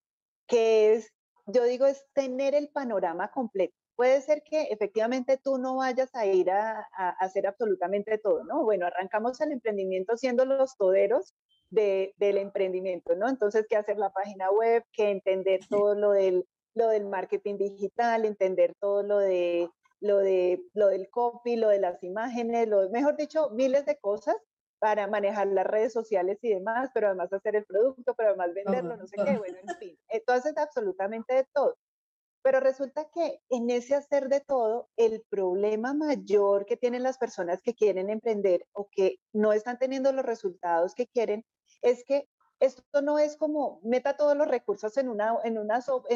que 0.47 0.93
es, 0.93 1.13
yo 1.45 1.63
digo, 1.63 1.86
es 1.86 2.06
tener 2.13 2.56
el 2.56 2.69
panorama 2.69 3.32
completo 3.32 3.81
puede 4.02 4.20
ser 4.22 4.42
que 4.42 4.64
efectivamente 4.64 5.38
tú 5.38 5.60
no 5.60 5.76
vayas 5.76 6.10
a 6.16 6.26
ir 6.26 6.50
a, 6.50 6.88
hacer 7.20 7.46
absolutamente 7.46 8.18
todo, 8.18 8.44
¿no? 8.46 8.64
Bueno, 8.64 8.88
arrancamos 8.88 9.40
el 9.42 9.52
emprendimiento 9.52 10.18
siendo 10.18 10.44
los 10.44 10.76
toderos 10.76 11.36
del 11.70 12.12
emprendimiento, 12.20 13.16
¿no? 13.16 13.30
Entonces, 13.30 13.68
¿qué 13.70 13.76
hacer 13.76 14.00
la 14.00 14.10
página 14.10 14.50
web? 14.50 14.84
¿Qué 14.92 15.12
entender 15.12 15.60
todo 15.70 15.94
lo 15.94 16.10
del, 16.14 16.48
lo 16.74 16.88
del 16.88 17.06
marketing 17.06 17.60
digital? 17.60 18.26
Entender 18.26 18.74
todo 18.80 19.04
lo 19.04 19.20
de 19.20 19.70
lo 20.00 20.18
de 20.18 20.64
lo 20.74 20.88
del 20.88 21.08
copy, 21.12 21.56
lo 21.56 21.70
de 21.70 21.78
las 21.78 22.02
imágenes, 22.02 22.68
lo 22.68 22.90
mejor 22.90 23.16
dicho, 23.18 23.52
miles 23.52 23.86
de 23.86 24.00
cosas 24.00 24.36
para 24.80 25.06
manejar 25.06 25.46
las 25.46 25.68
redes 25.68 25.94
sociales 25.94 26.40
y 26.42 26.50
demás, 26.50 26.90
pero 26.92 27.06
además 27.06 27.32
hacer 27.32 27.56
el 27.56 27.66
producto, 27.66 28.16
pero 28.16 28.30
además 28.30 28.56
venderlo, 28.56 28.98
no 28.98 29.06
sé 29.06 29.16
qué, 29.24 29.38
bueno, 29.38 29.60
en 29.62 29.78
fin, 29.78 30.00
entonces 30.10 30.58
absolutamente 30.58 31.36
de 31.36 31.46
todo. 31.54 31.78
Pero 32.44 32.60
resulta 32.60 33.08
que 33.14 33.40
en 33.50 33.70
ese 33.70 33.96
hacer 33.96 34.28
de 34.28 34.40
todo, 34.40 34.90
el 34.98 35.24
problema 35.30 35.94
mayor 35.94 36.66
que 36.66 36.78
tienen 36.78 37.04
las 37.04 37.18
personas 37.18 37.62
que 37.62 37.76
quieren 37.76 38.10
emprender 38.10 38.68
o 38.74 38.90
que 38.92 39.20
no 39.32 39.54
están 39.54 39.78
teniendo 39.78 40.12
los 40.12 40.26
resultados 40.26 40.96
que 40.96 41.08
quieren 41.08 41.46
es 41.82 42.04
que 42.04 42.28
esto 42.60 43.02
no 43.02 43.18
es 43.20 43.38
como 43.38 43.80
meta 43.84 44.16
todos 44.16 44.38
los 44.38 44.48
recursos 44.48 44.96
en 44.98 45.10
una, 45.10 45.36
en 45.44 45.58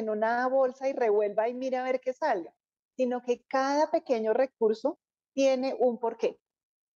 una, 0.10 0.48
bolsa 0.48 0.88
y 0.88 0.94
revuelva 0.94 1.50
y 1.50 1.56
mira 1.56 1.82
a 1.82 1.84
ver 1.84 2.00
qué 2.00 2.14
salga, 2.14 2.54
sino 2.96 3.24
que 3.24 3.44
cada 3.48 3.90
pequeño 3.90 4.34
recurso 4.34 5.00
tiene 5.34 5.76
un 5.80 6.00
porqué. 6.00 6.40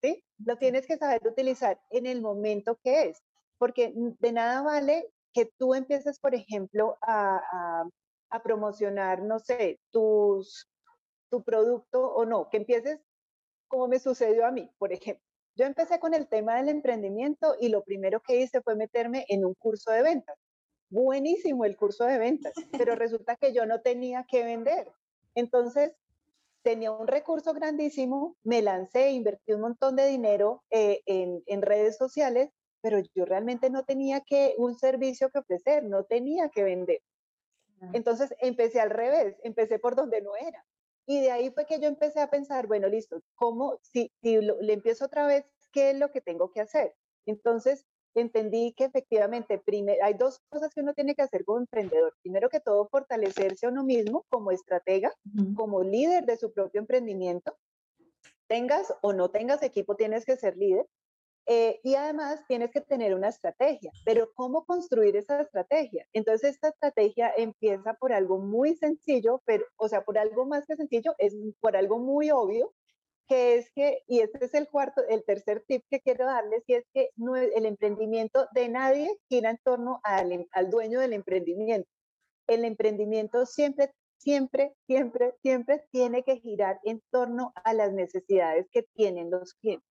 ¿sí? 0.01 0.23
Lo 0.37 0.57
tienes 0.57 0.85
que 0.85 0.97
saber 0.97 1.27
utilizar 1.27 1.81
en 1.89 2.05
el 2.05 2.21
momento 2.21 2.79
que 2.83 3.09
es, 3.09 3.23
porque 3.57 3.91
de 3.95 4.31
nada 4.31 4.61
vale 4.61 5.11
que 5.33 5.45
tú 5.57 5.73
empieces, 5.73 6.19
por 6.19 6.35
ejemplo, 6.35 6.97
a 7.01 7.85
a 8.29 8.41
promocionar, 8.41 9.21
no 9.21 9.39
sé, 9.39 9.79
tus, 9.91 10.69
tu 11.29 11.43
producto 11.43 12.13
o 12.13 12.25
no, 12.25 12.49
que 12.49 12.57
empieces 12.57 12.99
como 13.67 13.87
me 13.87 13.99
sucedió 13.99 14.45
a 14.45 14.51
mí, 14.51 14.69
por 14.77 14.91
ejemplo. 14.91 15.23
Yo 15.55 15.65
empecé 15.65 15.99
con 15.99 16.13
el 16.13 16.27
tema 16.27 16.55
del 16.57 16.69
emprendimiento 16.69 17.55
y 17.59 17.69
lo 17.69 17.83
primero 17.83 18.21
que 18.21 18.37
hice 18.41 18.61
fue 18.61 18.75
meterme 18.75 19.25
en 19.27 19.45
un 19.45 19.53
curso 19.53 19.91
de 19.91 20.01
ventas. 20.01 20.37
Buenísimo 20.89 21.65
el 21.65 21.75
curso 21.75 22.05
de 22.05 22.17
ventas, 22.17 22.53
pero 22.71 22.95
resulta 22.95 23.35
que 23.35 23.53
yo 23.53 23.65
no 23.65 23.81
tenía 23.81 24.25
que 24.27 24.43
vender. 24.43 24.91
Entonces, 25.35 25.93
tenía 26.63 26.91
un 26.91 27.07
recurso 27.07 27.53
grandísimo, 27.53 28.35
me 28.43 28.61
lancé, 28.61 29.11
invertí 29.11 29.53
un 29.53 29.61
montón 29.61 29.95
de 29.95 30.07
dinero 30.07 30.63
eh, 30.71 31.01
en, 31.05 31.43
en 31.45 31.61
redes 31.61 31.97
sociales 31.97 32.49
pero 32.81 32.99
yo 33.13 33.25
realmente 33.25 33.69
no 33.69 33.83
tenía 33.83 34.21
que 34.21 34.55
un 34.57 34.77
servicio 34.77 35.29
que 35.29 35.39
ofrecer, 35.39 35.83
no 35.83 36.03
tenía 36.03 36.49
que 36.49 36.63
vender. 36.63 37.01
Entonces 37.93 38.33
empecé 38.39 38.79
al 38.79 38.89
revés, 38.89 39.37
empecé 39.43 39.79
por 39.79 39.95
donde 39.95 40.21
no 40.21 40.35
era. 40.35 40.65
Y 41.05 41.21
de 41.21 41.31
ahí 41.31 41.49
fue 41.51 41.65
que 41.65 41.79
yo 41.79 41.87
empecé 41.87 42.19
a 42.19 42.29
pensar, 42.29 42.67
bueno, 42.67 42.87
listo, 42.87 43.21
¿cómo, 43.35 43.79
si, 43.81 44.11
si 44.21 44.39
le 44.39 44.73
empiezo 44.73 45.05
otra 45.05 45.25
vez, 45.25 45.45
qué 45.71 45.91
es 45.91 45.97
lo 45.97 46.11
que 46.11 46.21
tengo 46.21 46.51
que 46.51 46.61
hacer? 46.61 46.93
Entonces 47.25 47.85
entendí 48.15 48.73
que 48.73 48.85
efectivamente 48.85 49.61
hay 50.01 50.13
dos 50.13 50.39
cosas 50.49 50.73
que 50.73 50.81
uno 50.81 50.93
tiene 50.93 51.15
que 51.15 51.21
hacer 51.21 51.45
como 51.45 51.59
emprendedor. 51.59 52.15
Primero 52.21 52.49
que 52.49 52.59
todo, 52.59 52.87
fortalecerse 52.89 53.65
a 53.65 53.69
uno 53.69 53.83
mismo 53.83 54.25
como 54.29 54.51
estratega, 54.51 55.13
como 55.55 55.83
líder 55.83 56.25
de 56.25 56.37
su 56.37 56.51
propio 56.51 56.81
emprendimiento. 56.81 57.57
Tengas 58.47 58.93
o 59.01 59.13
no 59.13 59.29
tengas 59.29 59.61
equipo, 59.61 59.95
tienes 59.95 60.25
que 60.25 60.37
ser 60.37 60.57
líder. 60.57 60.87
Eh, 61.51 61.79
y 61.83 61.95
además 61.95 62.45
tienes 62.47 62.69
que 62.69 62.79
tener 62.79 63.15
una 63.15 63.29
estrategia, 63.29 63.91
pero 64.05 64.31
¿cómo 64.35 64.65
construir 64.65 65.15
esa 65.15 65.41
estrategia? 65.41 66.05
Entonces 66.13 66.51
esta 66.51 66.69
estrategia 66.69 67.33
empieza 67.35 67.95
por 67.95 68.13
algo 68.13 68.37
muy 68.37 68.75
sencillo, 68.75 69.41
pero, 69.45 69.65
o 69.77 69.89
sea, 69.89 70.03
por 70.03 70.19
algo 70.19 70.45
más 70.45 70.67
que 70.67 70.75
sencillo, 70.75 71.15
es 71.17 71.35
por 71.59 71.75
algo 71.75 71.97
muy 71.97 72.29
obvio, 72.29 72.71
que 73.27 73.55
es 73.55 73.71
que, 73.71 74.03
y 74.05 74.19
este 74.19 74.45
es 74.45 74.53
el 74.53 74.69
cuarto, 74.69 75.01
el 75.09 75.23
tercer 75.25 75.63
tip 75.67 75.83
que 75.89 76.01
quiero 76.01 76.27
darles, 76.27 76.63
y 76.67 76.75
es 76.75 76.85
que 76.93 77.09
no, 77.15 77.35
el 77.35 77.65
emprendimiento 77.65 78.47
de 78.53 78.69
nadie 78.69 79.17
gira 79.27 79.49
en 79.49 79.57
torno 79.63 80.01
al, 80.03 80.47
al 80.51 80.69
dueño 80.69 80.99
del 80.99 81.13
emprendimiento. 81.13 81.89
El 82.45 82.63
emprendimiento 82.63 83.47
siempre, 83.47 83.91
siempre, 84.17 84.75
siempre, 84.85 85.33
siempre 85.41 85.83
tiene 85.91 86.23
que 86.23 86.37
girar 86.37 86.79
en 86.83 87.01
torno 87.09 87.53
a 87.55 87.73
las 87.73 87.91
necesidades 87.91 88.67
que 88.71 88.83
tienen 88.93 89.31
los 89.31 89.55
clientes. 89.55 89.88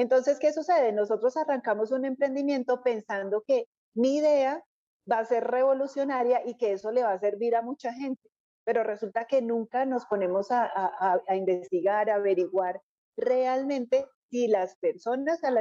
Entonces, 0.00 0.38
¿qué 0.38 0.50
sucede? 0.50 0.92
Nosotros 0.92 1.36
arrancamos 1.36 1.90
un 1.90 2.06
emprendimiento 2.06 2.82
pensando 2.82 3.42
que 3.46 3.66
mi 3.92 4.16
idea 4.16 4.64
va 5.10 5.18
a 5.18 5.24
ser 5.26 5.44
revolucionaria 5.44 6.40
y 6.46 6.56
que 6.56 6.72
eso 6.72 6.90
le 6.90 7.02
va 7.02 7.12
a 7.12 7.18
servir 7.18 7.54
a 7.54 7.60
mucha 7.60 7.92
gente, 7.92 8.30
pero 8.64 8.82
resulta 8.82 9.26
que 9.26 9.42
nunca 9.42 9.84
nos 9.84 10.06
ponemos 10.06 10.46
a, 10.52 11.20
investigar, 11.34 12.08
a 12.08 12.14
averiguar 12.14 12.80
realmente 13.14 14.06
si 14.30 14.48
las 14.48 14.74
personas 14.76 15.44
a 15.44 15.52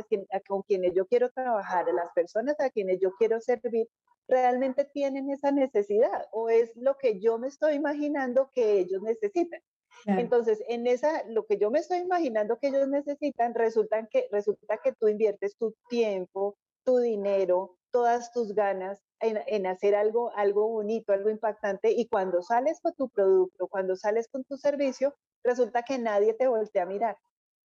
con 0.48 0.62
quienes 0.62 0.94
yo 0.94 1.06
quiero 1.06 1.30
trabajar, 1.32 1.94
las 1.94 2.10
personas 2.14 2.58
a 2.62 2.70
quienes 2.70 3.02
yo 3.02 3.12
quiero 3.18 3.42
servir, 3.42 3.90
realmente 4.30 4.86
tienen 4.86 5.30
esa 5.32 5.52
necesidad 5.52 6.28
o 6.32 6.48
es 6.48 6.74
lo 6.78 6.96
que 6.96 7.20
yo 7.20 7.40
me 7.40 7.50
estoy 7.50 7.74
imaginando 7.74 8.52
que 8.54 8.80
ellos 8.80 9.02
necesitan. 9.02 9.60
Entonces, 10.06 10.64
en 10.68 10.88
esa, 10.88 11.24
lo 11.28 11.46
que 11.46 11.58
yo 11.58 11.72
me 11.72 11.80
estoy 11.80 12.00
imaginando 12.00 12.58
que 12.58 12.68
ellos 12.68 12.88
necesitan, 12.88 13.54
resulta 13.54 14.08
que, 14.08 14.28
resulta 14.32 14.78
que 14.84 14.94
tú 14.94 15.08
inviertes 15.08 15.58
tu 15.58 15.76
tiempo, 15.90 16.56
tu 16.84 16.98
dinero, 16.98 17.78
todas 17.92 18.32
tus 18.32 18.54
ganas 18.54 19.02
en, 19.20 19.68
hacer 19.68 19.96
algo, 19.96 20.32
algo 20.36 20.68
bonito, 20.68 21.12
algo 21.12 21.30
impactante, 21.30 21.92
y 21.92 22.08
cuando 22.08 22.42
sales 22.42 22.80
con 22.82 22.94
tu 22.94 23.10
producto, 23.10 23.68
cuando 23.68 23.96
sales 23.96 24.28
con 24.30 24.44
tu 24.46 24.58
servicio, 24.58 25.14
resulta 25.44 25.84
que 25.84 25.98
nadie 25.98 26.34
te 26.34 26.48
voltea 26.48 26.84
a 26.84 26.88
mirar. 26.88 27.18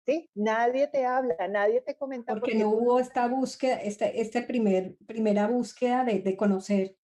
¿Sí? 0.04 0.28
Nadie 0.34 0.88
te 0.88 1.06
habla, 1.06 1.36
nadie 1.48 1.82
te 1.82 1.96
comenta. 1.96 2.34
Porque, 2.34 2.56
no 2.56 2.70
hubo 2.70 3.00
esta 3.00 3.28
búsqueda, 3.28 3.76
esta, 3.76 4.08
esta 4.08 4.48
primer, 4.48 4.96
primera 5.06 5.46
búsqueda 5.48 6.04
de, 6.04 6.20
de 6.20 6.36
conocer 6.36 6.96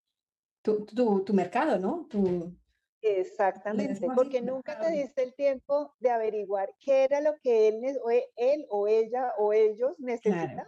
tu, 0.63 0.83
tu, 0.83 1.23
tu, 1.23 1.33
mercado, 1.33 1.77
¿no? 1.77 2.07
Tu, 2.09 2.55
Exactamente, 3.01 4.07
porque 4.15 4.41
nunca 4.41 4.79
te 4.79 4.91
diste 4.91 5.23
el 5.23 5.33
tiempo 5.35 5.93
de 5.99 6.09
averiguar 6.09 6.73
qué 6.79 7.03
era 7.03 7.21
lo 7.21 7.37
que 7.41 7.67
él, 7.67 7.99
o 8.03 8.09
e, 8.09 8.29
él 8.35 8.65
o 8.69 8.87
ella 8.87 9.33
o 9.37 9.53
ellos 9.53 9.93
necesitaban. 9.99 10.65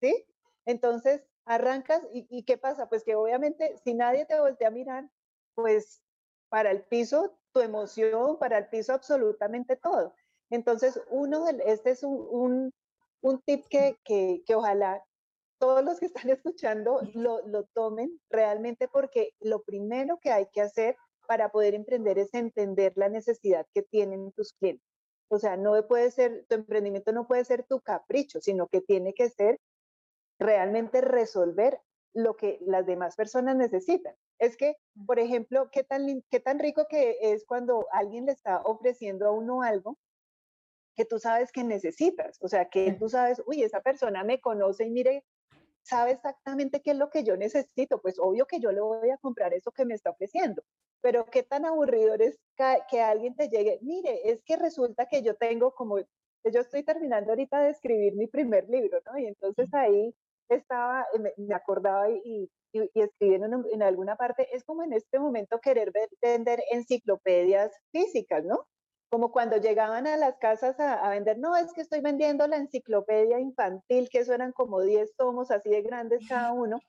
¿Sí? 0.00 0.26
Entonces, 0.66 1.22
arrancas 1.44 2.02
y, 2.12 2.42
¿qué 2.44 2.56
pasa? 2.56 2.88
Pues 2.88 3.04
que 3.04 3.14
obviamente 3.14 3.76
si 3.84 3.94
nadie 3.94 4.26
te 4.26 4.38
voltea 4.38 4.68
a 4.68 4.72
mirar, 4.72 5.08
pues 5.54 6.02
para 6.48 6.70
el 6.70 6.82
piso 6.82 7.38
tu 7.52 7.60
emoción, 7.60 8.38
para 8.38 8.58
el 8.58 8.68
piso 8.68 8.92
absolutamente 8.92 9.76
todo. 9.76 10.14
Entonces, 10.50 11.00
uno, 11.08 11.46
este 11.64 11.90
es 11.90 12.02
un, 12.02 12.72
un, 13.20 13.42
tip 13.42 13.66
que, 13.68 13.98
que, 14.04 14.42
que, 14.46 14.54
ojalá 14.54 15.04
todos 15.58 15.84
los 15.84 15.98
que 15.98 16.06
están 16.06 16.28
escuchando 16.30 17.00
lo, 17.14 17.46
lo 17.46 17.64
tomen 17.74 18.20
realmente 18.28 18.88
porque 18.88 19.34
lo 19.40 19.62
primero 19.62 20.18
que 20.18 20.30
hay 20.30 20.46
que 20.52 20.60
hacer 20.60 20.96
para 21.26 21.50
poder 21.50 21.74
emprender 21.74 22.18
es 22.18 22.32
entender 22.34 22.92
la 22.96 23.08
necesidad 23.08 23.66
que 23.74 23.82
tienen 23.82 24.32
tus 24.32 24.52
clientes. 24.54 24.86
O 25.28 25.38
sea, 25.38 25.56
no 25.56 25.86
puede 25.86 26.10
ser, 26.10 26.44
tu 26.48 26.54
emprendimiento 26.54 27.12
no 27.12 27.26
puede 27.26 27.44
ser 27.44 27.64
tu 27.64 27.80
capricho, 27.80 28.40
sino 28.40 28.68
que 28.68 28.80
tiene 28.80 29.14
que 29.14 29.28
ser 29.30 29.60
realmente 30.38 31.00
resolver 31.00 31.80
lo 32.12 32.36
que 32.36 32.58
las 32.66 32.86
demás 32.86 33.16
personas 33.16 33.56
necesitan. 33.56 34.14
Es 34.38 34.56
que, 34.56 34.76
por 35.06 35.18
ejemplo, 35.18 35.68
qué 35.70 35.82
tan, 35.82 36.22
qué 36.30 36.40
tan 36.40 36.58
rico 36.58 36.86
que 36.88 37.18
es 37.20 37.44
cuando 37.44 37.86
alguien 37.92 38.26
le 38.26 38.32
está 38.32 38.60
ofreciendo 38.62 39.26
a 39.26 39.32
uno 39.32 39.62
algo 39.62 39.98
que 40.96 41.04
tú 41.04 41.18
sabes 41.18 41.50
que 41.50 41.64
necesitas. 41.64 42.38
O 42.40 42.48
sea, 42.48 42.68
que 42.68 42.92
tú 42.92 43.08
sabes, 43.08 43.42
uy, 43.46 43.62
esa 43.62 43.80
persona 43.80 44.22
me 44.22 44.40
conoce 44.40 44.84
y 44.84 44.90
mire, 44.90 45.24
sabe 45.84 46.12
exactamente 46.12 46.80
qué 46.80 46.92
es 46.92 46.96
lo 46.96 47.10
que 47.10 47.24
yo 47.24 47.36
necesito. 47.36 48.00
Pues 48.00 48.18
obvio 48.18 48.46
que 48.46 48.60
yo 48.60 48.72
le 48.72 48.80
voy 48.80 49.10
a 49.10 49.18
comprar 49.18 49.54
eso 49.54 49.70
que 49.70 49.84
me 49.84 49.94
está 49.94 50.10
ofreciendo 50.10 50.62
pero 51.04 51.26
qué 51.26 51.42
tan 51.42 51.66
aburridor 51.66 52.22
es 52.22 52.40
que, 52.88 53.02
alguien 53.02 53.36
te 53.36 53.50
llegue, 53.50 53.78
mire, 53.82 54.22
es 54.30 54.42
que 54.42 54.56
resulta 54.56 55.04
que 55.06 55.20
yo 55.20 55.36
tengo 55.36 55.74
como, 55.74 55.98
yo 55.98 56.60
estoy 56.60 56.82
terminando 56.82 57.32
ahorita 57.32 57.60
de 57.60 57.68
escribir 57.72 58.16
mi 58.16 58.26
primer 58.26 58.66
libro, 58.70 59.00
¿no? 59.04 59.18
Y 59.18 59.26
entonces 59.26 59.68
ahí 59.74 60.14
estaba, 60.48 61.06
me, 61.36 61.54
acordaba 61.54 62.08
y, 62.08 62.50
y, 62.72 62.90
escribí 62.94 63.34
en, 63.34 63.82
alguna 63.82 64.16
parte, 64.16 64.48
es 64.56 64.64
como 64.64 64.82
en 64.82 64.94
este 64.94 65.18
momento 65.18 65.60
querer 65.60 65.92
vender 66.22 66.62
enciclopedias 66.70 67.70
físicas, 67.92 68.42
¿no? 68.42 68.66
Como 69.14 69.30
cuando 69.30 69.58
llegaban 69.58 70.08
a 70.08 70.16
las 70.16 70.38
casas 70.38 70.80
a, 70.80 70.94
a, 70.94 71.10
vender, 71.10 71.38
no, 71.38 71.54
es 71.54 71.72
que 71.72 71.82
estoy 71.82 72.00
vendiendo 72.00 72.48
la 72.48 72.56
enciclopedia 72.56 73.38
infantil, 73.38 74.08
que 74.10 74.18
eso 74.18 74.34
eran 74.34 74.50
como 74.50 74.82
10 74.82 75.14
tomos 75.14 75.52
así 75.52 75.70
de 75.70 75.82
grandes 75.82 76.26
cada 76.28 76.50
uno, 76.50 76.80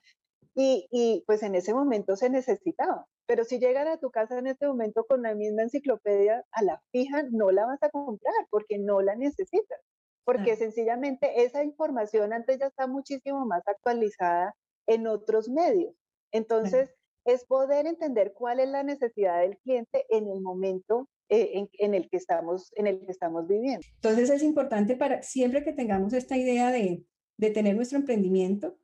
y, 0.56 0.88
y 0.90 1.24
pues 1.28 1.44
en 1.44 1.54
ese 1.54 1.72
momento 1.72 2.16
se 2.16 2.32
necesitaba. 2.32 3.06
Pero 3.28 3.44
si 3.44 3.60
llegan 3.60 3.88
a 3.88 3.98
tu 3.98 4.10
casa 4.10 4.40
en 4.40 4.48
este 4.48 4.66
momento 4.66 5.06
con 5.06 5.22
la 5.22 5.36
misma 5.36 5.62
enciclopedia 5.62 6.44
a 6.50 6.64
la 6.64 6.82
fija, 6.92 7.22
no 7.30 7.52
la 7.52 7.68
vas 7.68 7.84
a 7.84 7.92
comprar 7.92 8.34
porque 8.50 8.80
no 8.80 9.02
la 9.02 9.16
necesitas. 9.16 9.80
Porque 10.24 10.56
sencillamente 10.56 11.44
esa 11.44 11.64
información 11.64 12.34
antes 12.34 12.58
ya 12.58 12.66
está 12.66 12.88
muchísimo 12.88 13.46
más 13.46 13.62
actualizada 13.68 14.56
en 14.88 15.06
otros 15.06 15.48
medios. 15.48 15.94
Entonces, 16.32 16.92
es 17.24 17.46
poder 17.46 17.86
entender 17.86 18.34
cuál 18.34 18.60
es 18.62 18.70
la 18.70 18.82
necesidad 18.82 19.42
del 19.42 19.60
cliente 19.60 20.08
en 20.10 20.28
el 20.28 20.42
momento 20.42 21.08
eh, 21.30 21.68
en, 21.80 21.94
el 21.94 22.10
que 22.10 22.18
estamos, 22.18 22.72
en 22.76 22.88
el 22.88 23.00
que 23.00 23.12
estamos 23.12 23.48
viviendo. 23.48 23.86
Entonces, 23.96 24.30
es 24.30 24.44
importante 24.44 24.96
para 24.96 25.22
siempre 25.22 25.64
que 25.64 25.74
tengamos 25.74 26.14
esta 26.14 26.38
idea 26.38 26.72
de, 26.72 27.04
de 27.38 27.50
tener 27.50 27.76
nuestro 27.76 27.98
emprendimiento, 27.98 28.78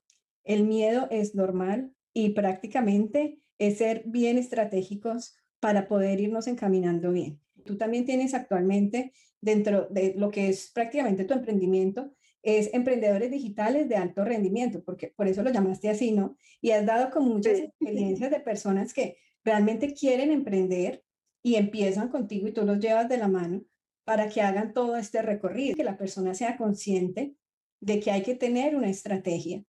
el 0.43 0.63
miedo 0.63 1.07
es 1.11 1.35
normal 1.35 1.93
y 2.13 2.31
prácticamente 2.31 3.39
es 3.59 3.77
ser 3.77 4.03
bien 4.05 4.37
estratégicos 4.37 5.35
para 5.59 5.87
poder 5.87 6.19
irnos 6.19 6.47
encaminando 6.47 7.11
bien. 7.11 7.39
Tú 7.63 7.77
también 7.77 8.05
tienes 8.05 8.33
actualmente 8.33 9.13
dentro 9.39 9.87
de 9.89 10.15
lo 10.17 10.31
que 10.31 10.49
es 10.49 10.71
prácticamente 10.73 11.25
tu 11.25 11.33
emprendimiento, 11.33 12.11
es 12.43 12.73
emprendedores 12.73 13.29
digitales 13.29 13.87
de 13.87 13.95
alto 13.95 14.25
rendimiento, 14.25 14.83
porque 14.83 15.13
por 15.15 15.27
eso 15.27 15.43
lo 15.43 15.51
llamaste 15.51 15.89
así, 15.89 16.11
¿no? 16.11 16.35
Y 16.59 16.71
has 16.71 16.85
dado 16.85 17.11
con 17.11 17.27
muchas 17.27 17.59
experiencias 17.59 18.31
de 18.31 18.39
personas 18.39 18.93
que 18.93 19.17
realmente 19.43 19.93
quieren 19.93 20.31
emprender 20.31 21.03
y 21.43 21.55
empiezan 21.55 22.09
contigo 22.09 22.47
y 22.47 22.53
tú 22.53 22.63
los 22.65 22.79
llevas 22.79 23.09
de 23.09 23.17
la 23.17 23.27
mano 23.27 23.63
para 24.03 24.29
que 24.29 24.41
hagan 24.41 24.73
todo 24.73 24.95
este 24.97 25.21
recorrido, 25.21 25.75
que 25.75 25.83
la 25.83 25.97
persona 25.97 26.33
sea 26.33 26.57
consciente 26.57 27.35
de 27.79 27.99
que 27.99 28.11
hay 28.11 28.23
que 28.23 28.35
tener 28.35 28.75
una 28.75 28.89
estrategia. 28.89 29.63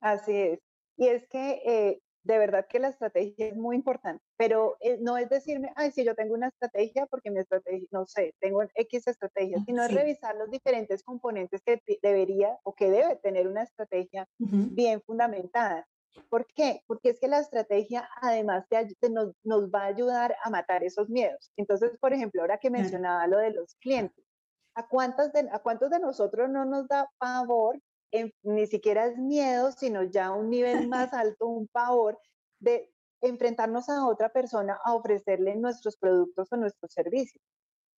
Así 0.00 0.32
es. 0.32 0.58
Y 0.96 1.08
es 1.08 1.26
que 1.28 1.62
eh, 1.64 2.00
de 2.24 2.38
verdad 2.38 2.66
que 2.68 2.78
la 2.78 2.88
estrategia 2.88 3.48
es 3.48 3.56
muy 3.56 3.76
importante, 3.76 4.22
pero 4.36 4.76
eh, 4.80 4.98
no 5.00 5.18
es 5.18 5.28
decirme, 5.28 5.72
ay, 5.76 5.92
si 5.92 6.04
yo 6.04 6.14
tengo 6.14 6.34
una 6.34 6.48
estrategia, 6.48 7.06
porque 7.06 7.30
mi 7.30 7.40
estrategia, 7.40 7.86
no 7.90 8.06
sé, 8.06 8.34
tengo 8.40 8.62
X 8.74 9.06
estrategia, 9.06 9.58
sino 9.66 9.84
es 9.84 9.92
revisar 9.92 10.34
los 10.36 10.50
diferentes 10.50 11.02
componentes 11.02 11.62
que 11.62 11.80
debería 12.02 12.58
o 12.64 12.74
que 12.74 12.90
debe 12.90 13.16
tener 13.16 13.46
una 13.46 13.62
estrategia 13.62 14.26
bien 14.38 15.02
fundamentada. 15.02 15.86
¿Por 16.28 16.46
qué? 16.54 16.82
Porque 16.86 17.10
es 17.10 17.20
que 17.20 17.28
la 17.28 17.40
estrategia 17.40 18.08
además 18.20 18.64
nos, 19.10 19.32
nos, 19.42 19.70
va 19.70 19.82
a 19.82 19.86
ayudar 19.86 20.36
a 20.42 20.50
matar 20.50 20.84
esos 20.84 21.08
miedos. 21.08 21.52
Entonces, 21.56 21.92
por 22.00 22.12
ejemplo, 22.12 22.40
ahora 22.40 22.58
que 22.58 22.70
mencionaba 22.70 23.26
lo 23.26 23.38
de 23.38 23.52
los 23.52 23.74
clientes, 23.76 24.24
¿a, 24.74 24.86
cuántos 24.86 25.32
de, 25.32 25.48
¿a 25.52 25.58
cuántos 25.60 25.90
de 25.90 25.98
nosotros 25.98 26.48
no 26.50 26.64
nos 26.64 26.88
da 26.88 27.08
favor 27.18 27.78
ni 28.42 28.66
siquiera 28.66 29.06
es 29.06 29.18
miedo, 29.18 29.72
sino 29.72 30.04
ya 30.04 30.32
un 30.32 30.50
nivel 30.50 30.88
más 30.88 31.12
alto, 31.14 31.46
un 31.46 31.66
pavor 31.68 32.18
de 32.60 32.90
enfrentarnos 33.20 33.88
a 33.88 34.06
otra 34.06 34.28
persona 34.28 34.78
a 34.84 34.94
ofrecerle 34.94 35.56
nuestros 35.56 35.96
productos 35.96 36.52
o 36.52 36.56
nuestros 36.56 36.92
servicios. 36.92 37.42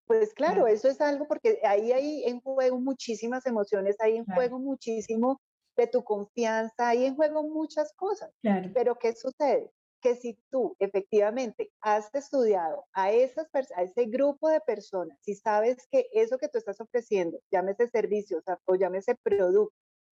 Pues 0.06 0.34
claro, 0.36 0.68
eso 0.68 0.88
es 0.88 1.02
algo 1.02 1.28
porque 1.28 1.60
ahí 1.64 1.92
hay 1.92 2.24
en 2.26 2.40
juego 2.40 2.80
muchísimas 2.80 3.46
emociones, 3.48 3.96
hay 4.00 4.18
en 4.18 4.26
juego 4.26 4.60
muchísimo 4.60 5.42
de 5.76 5.88
tu 5.88 6.04
confianza, 6.04 6.90
hay 6.90 7.06
en 7.06 7.16
juego 7.16 7.44
muchas 7.44 7.94
cosas. 7.94 8.32
Pero 8.74 8.96
¿qué 8.96 9.14
sucede? 9.14 9.72
Que 10.02 10.16
si 10.16 10.40
tú 10.50 10.76
efectivamente 10.80 11.72
has 11.82 12.14
estudiado 12.14 12.86
a, 12.94 13.12
esas 13.12 13.48
a 13.76 13.84
ese 13.84 14.06
grupo 14.06 14.50
de 14.50 14.62
personas, 14.62 15.18
si 15.22 15.36
sabes 15.36 15.88
que 15.92 16.08
eso 16.14 16.38
que 16.38 16.48
tú 16.48 16.58
estás 16.58 16.80
ofreciendo, 16.80 17.40
llámese 17.52 17.88
servicios 17.88 18.44
o 18.66 18.76
llámese 18.76 19.16
producto, 19.16 19.76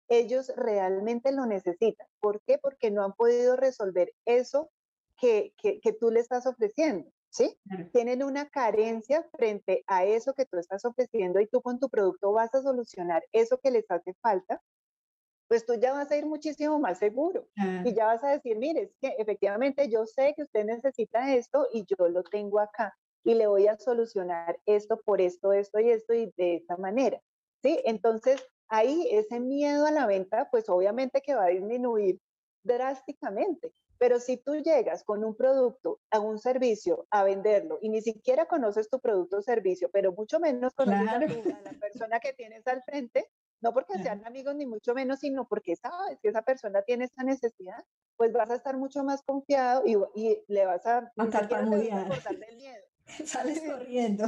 ellos 0.10 0.52
realmente 0.56 1.32
lo 1.32 1.46
necesitan. 1.46 2.08
¿Por 2.20 2.42
qué? 2.44 2.58
Porque 2.58 2.92
no 2.92 3.04
han 3.04 3.14
podido 3.14 3.56
resolver 3.56 4.14
eso 4.26 4.70
que, 5.18 5.54
que, 5.58 5.80
que 5.82 5.94
tú 5.94 6.12
le 6.12 6.20
estás 6.20 6.46
ofreciendo. 6.46 7.10
¿sí? 7.30 7.58
Tienen 7.94 8.24
una 8.24 8.50
carencia 8.50 9.24
frente 9.32 9.84
a 9.88 10.06
eso 10.06 10.34
que 10.34 10.46
tú 10.46 10.58
estás 10.58 10.86
ofreciendo 10.86 11.40
y 11.40 11.48
tú 11.48 11.62
con 11.62 11.80
tu 11.80 11.90
producto 11.90 12.32
vas 12.32 12.54
a 12.56 12.62
solucionar 12.62 13.24
eso 13.32 13.60
que 13.60 13.72
les 13.72 13.90
hace 13.90 14.14
falta, 14.22 14.62
pues 15.48 15.66
tú 15.66 15.76
ya 15.76 15.94
vas 15.94 16.12
a 16.12 16.18
ir 16.18 16.26
muchísimo 16.26 16.80
más 16.80 17.00
seguro 17.00 17.48
y 17.86 17.94
ya 17.94 18.06
vas 18.06 18.24
a 18.24 18.32
decir, 18.32 18.58
mire, 18.58 18.84
es 18.84 18.96
que 19.00 19.16
efectivamente 19.18 19.90
yo 19.90 20.06
sé 20.06 20.34
que 20.36 20.44
usted 20.44 20.66
necesita 20.66 21.34
esto 21.34 21.68
y 21.74 21.86
yo 21.86 22.08
lo 22.10 22.24
tengo 22.24 22.60
acá 22.60 22.96
y 23.24 23.34
le 23.34 23.48
voy 23.48 23.68
a 23.68 23.78
solucionar 23.78 24.60
esto 24.66 25.02
por 25.04 25.22
esto, 25.22 25.54
esto 25.54 25.80
y 25.80 25.90
esto 25.90 26.14
y 26.14 26.34
de 26.38 26.56
esta 26.56 26.78
manera, 26.78 27.22
¿sí? 27.62 27.80
Entonces, 27.86 28.46
ahí 28.70 29.08
ese 29.12 29.40
miedo 29.40 29.86
a 29.86 29.92
la 29.92 30.06
venta, 30.06 30.50
pues 30.52 30.70
obviamente 30.70 31.22
que 31.22 31.36
va 31.36 31.46
a 31.46 31.50
disminuir 31.50 32.20
drásticamente. 32.64 33.74
Pero 34.00 34.20
si 34.20 34.38
tú 34.38 34.56
llegas 34.56 35.04
con 35.04 35.24
un 35.24 35.36
producto 35.36 36.00
a 36.12 36.20
un 36.20 36.38
servicio 36.38 37.08
a 37.10 37.24
venderlo 37.24 37.80
y 37.82 37.90
ni 37.90 38.02
siquiera 38.02 38.46
conoces 38.46 38.90
tu 38.90 39.00
producto 39.00 39.38
o 39.38 39.42
servicio, 39.42 39.90
pero 39.92 40.12
mucho 40.12 40.40
menos 40.40 40.74
conoces 40.76 41.10
a, 41.10 41.20
la 41.62 41.80
persona 41.80 42.20
que 42.20 42.34
tienes 42.34 42.68
al 42.68 42.84
frente, 42.84 43.28
no 43.62 43.74
porque 43.74 44.02
sean 44.02 44.26
amigos 44.26 44.56
ni 44.56 44.66
mucho 44.66 44.94
menos, 44.94 45.20
sino 45.20 45.48
porque 45.48 45.76
sabes 45.76 46.20
que 46.22 46.30
esa 46.30 46.44
persona 46.44 46.82
tiene 46.84 47.06
esa 47.06 47.24
necesidad, 47.24 47.84
pues 48.16 48.32
vas 48.34 48.50
a 48.52 48.56
estar 48.56 48.78
mucho 48.78 49.04
más 49.04 49.24
confiado 49.24 49.84
y, 49.86 49.98
y 50.16 50.44
le 50.48 50.66
vas 50.66 50.86
a... 50.86 51.12
A 51.18 51.26
del 51.26 51.78
miedo. 52.58 52.84
Sales 53.26 53.62
corriendo. 53.66 54.26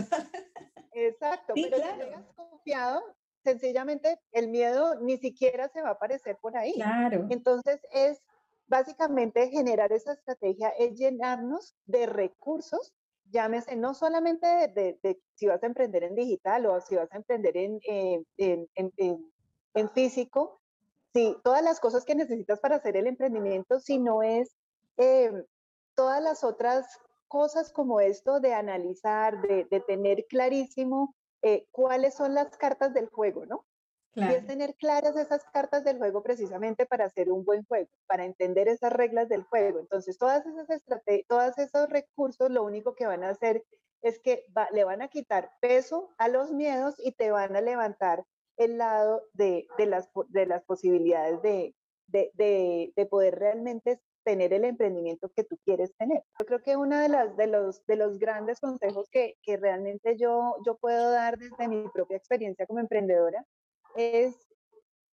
Exacto, 0.93 1.53
pero 1.53 1.77
si 1.77 1.99
llegas 1.99 2.25
confiado, 2.35 3.01
sencillamente 3.43 4.19
el 4.31 4.49
miedo 4.49 4.99
ni 5.01 5.17
siquiera 5.17 5.69
se 5.69 5.81
va 5.81 5.89
a 5.89 5.93
aparecer 5.93 6.37
por 6.41 6.57
ahí. 6.57 6.73
Claro. 6.73 7.27
Entonces 7.29 7.79
es 7.91 8.21
básicamente 8.67 9.49
generar 9.49 9.91
esa 9.91 10.13
estrategia 10.13 10.69
es 10.69 10.97
llenarnos 10.97 11.75
de 11.85 12.05
recursos, 12.05 12.93
llámese 13.31 13.75
no 13.75 13.93
solamente 13.93 14.47
de, 14.47 15.19
si 15.35 15.47
vas 15.47 15.61
a 15.63 15.67
emprender 15.67 16.03
en 16.03 16.15
digital 16.15 16.65
o 16.65 16.79
si 16.81 16.95
vas 16.95 17.11
a 17.11 17.17
emprender 17.17 17.55
en, 17.57 17.79
en, 18.37 19.89
físico, 19.93 20.61
si 21.13 21.35
todas 21.43 21.63
las 21.63 21.79
cosas 21.79 22.05
que 22.05 22.15
necesitas 22.15 22.59
para 22.59 22.77
hacer 22.77 22.97
el 22.97 23.07
emprendimiento, 23.07 23.79
sino 23.79 24.23
es 24.23 24.55
em, 24.97 25.43
todas 25.95 26.21
las 26.21 26.43
otras 26.43 26.99
cosas 27.27 27.71
como 27.71 27.99
esto 27.99 28.39
de 28.39 28.53
analizar, 28.53 29.41
de, 29.41 29.65
tener 29.87 30.25
clarísimo 30.27 31.15
eh, 31.41 31.67
cuáles 31.71 32.15
son 32.15 32.33
las 32.33 32.57
cartas 32.57 32.93
del 32.93 33.07
juego, 33.07 33.45
¿no? 33.45 33.65
Y 34.15 34.23
es 34.23 34.45
tener 34.47 34.75
claras 34.75 35.15
esas 35.15 35.45
cartas 35.53 35.83
del 35.83 35.97
juego 35.97 36.23
precisamente 36.23 36.85
para 36.85 37.05
hacer 37.05 37.31
un 37.31 37.45
buen 37.45 37.63
juego, 37.65 37.89
para 38.07 38.25
entender 38.25 38.67
esas 38.67 38.91
reglas 38.91 39.29
del 39.29 39.43
juego. 39.43 39.79
Entonces, 39.79 40.17
todas 40.17 40.45
esas 40.45 40.69
estrategias, 40.69 41.27
todos 41.27 41.57
esos 41.57 41.89
recursos, 41.89 42.49
lo 42.49 42.63
único 42.63 42.95
que 42.95 43.05
van 43.05 43.23
a 43.23 43.29
hacer 43.29 43.63
es 44.01 44.19
que 44.19 44.45
le 44.71 44.83
van 44.83 45.01
a 45.01 45.09
quitar 45.09 45.51
peso 45.61 46.09
a 46.17 46.27
los 46.27 46.51
miedos 46.51 46.95
y 46.97 47.11
te 47.11 47.31
van 47.31 47.55
a 47.55 47.61
levantar 47.61 48.25
el 48.57 48.77
lado 48.77 49.23
de, 49.33 49.67
de, 49.77 49.85
las, 49.85 50.09
de 50.29 50.45
las 50.45 50.63
posibilidades 50.65 51.41
de, 51.41 51.75
de, 52.07 52.91
de, 52.95 53.05
poder 53.05 53.35
realmente 53.39 54.01
tener 54.23 54.53
el 54.53 54.65
emprendimiento 54.65 55.29
que 55.35 55.43
tú 55.43 55.57
quieres 55.63 55.95
tener. 55.95 56.23
Yo 56.39 56.45
creo 56.45 56.61
que 56.61 56.75
uno 56.75 56.97
de, 56.97 57.09
las, 57.09 57.35
de, 57.37 57.47
los, 57.47 57.85
de 57.85 57.95
los 57.95 58.19
grandes 58.19 58.59
consejos 58.59 59.07
que, 59.11 59.35
que 59.43 59.57
realmente 59.57 60.17
yo, 60.17 60.55
yo 60.65 60.77
puedo 60.77 61.11
dar 61.11 61.37
desde 61.37 61.67
mi 61.67 61.87
propia 61.89 62.17
experiencia 62.17 62.65
como 62.65 62.79
emprendedora 62.79 63.45
es 63.95 64.35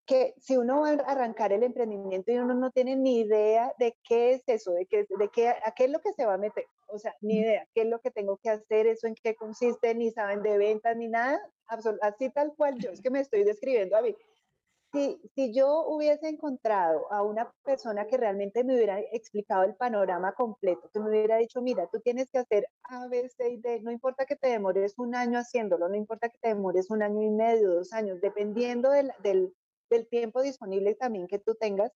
que 0.06 0.34
si 0.38 0.56
uno 0.56 0.82
va 0.82 0.90
a 0.90 1.12
arrancar 1.12 1.52
el 1.52 1.64
emprendimiento 1.64 2.30
y 2.30 2.38
uno 2.38 2.54
no 2.54 2.70
tiene 2.70 2.94
ni 2.94 3.20
idea 3.20 3.74
de 3.78 3.96
qué 4.08 4.34
es 4.34 4.42
eso, 4.46 4.72
de 4.72 4.86
qué, 4.86 5.04
de 5.08 5.28
qué, 5.28 5.48
a 5.48 5.72
qué 5.74 5.84
es 5.84 5.90
lo 5.90 6.00
que 6.00 6.12
se 6.12 6.24
va 6.24 6.34
a 6.34 6.38
meter, 6.38 6.64
o 6.86 6.98
sea, 6.98 7.14
ni 7.20 7.40
idea, 7.40 7.66
qué 7.74 7.82
es 7.82 7.88
lo 7.88 8.00
que 8.00 8.12
tengo 8.12 8.36
que 8.36 8.50
hacer, 8.50 8.86
eso 8.86 9.08
en 9.08 9.16
qué 9.16 9.34
consiste, 9.34 9.94
ni 9.94 10.12
saben 10.12 10.42
de 10.42 10.58
ventas, 10.58 10.96
ni 10.96 11.08
nada, 11.08 11.40
así 12.02 12.30
tal 12.30 12.54
cual 12.56 12.78
yo, 12.78 12.90
es 12.90 13.02
que 13.02 13.10
me 13.10 13.20
estoy 13.20 13.42
describiendo 13.42 13.96
a 13.96 14.02
mí. 14.02 14.14
Si, 14.96 15.20
si 15.34 15.52
yo 15.52 15.86
hubiese 15.88 16.26
encontrado 16.26 17.12
a 17.12 17.22
una 17.22 17.52
persona 17.64 18.06
que 18.06 18.16
realmente 18.16 18.64
me 18.64 18.76
hubiera 18.76 18.98
explicado 18.98 19.64
el 19.64 19.74
panorama 19.74 20.32
completo, 20.32 20.88
que 20.90 21.00
me 21.00 21.10
hubiera 21.10 21.36
dicho, 21.36 21.60
mira, 21.60 21.86
tú 21.92 22.00
tienes 22.00 22.30
que 22.30 22.38
hacer 22.38 22.66
A, 22.84 23.06
B, 23.06 23.28
C 23.28 23.50
y 23.50 23.56
D, 23.58 23.80
no 23.82 23.90
importa 23.90 24.24
que 24.24 24.36
te 24.36 24.48
demores 24.48 24.94
un 24.96 25.14
año 25.14 25.38
haciéndolo, 25.38 25.90
no 25.90 25.96
importa 25.96 26.30
que 26.30 26.38
te 26.38 26.48
demores 26.48 26.88
un 26.88 27.02
año 27.02 27.20
y 27.20 27.28
medio, 27.28 27.74
dos 27.74 27.92
años, 27.92 28.22
dependiendo 28.22 28.88
del, 28.88 29.12
del, 29.22 29.54
del 29.90 30.08
tiempo 30.08 30.40
disponible 30.40 30.94
también 30.94 31.26
que 31.26 31.40
tú 31.40 31.54
tengas, 31.56 31.92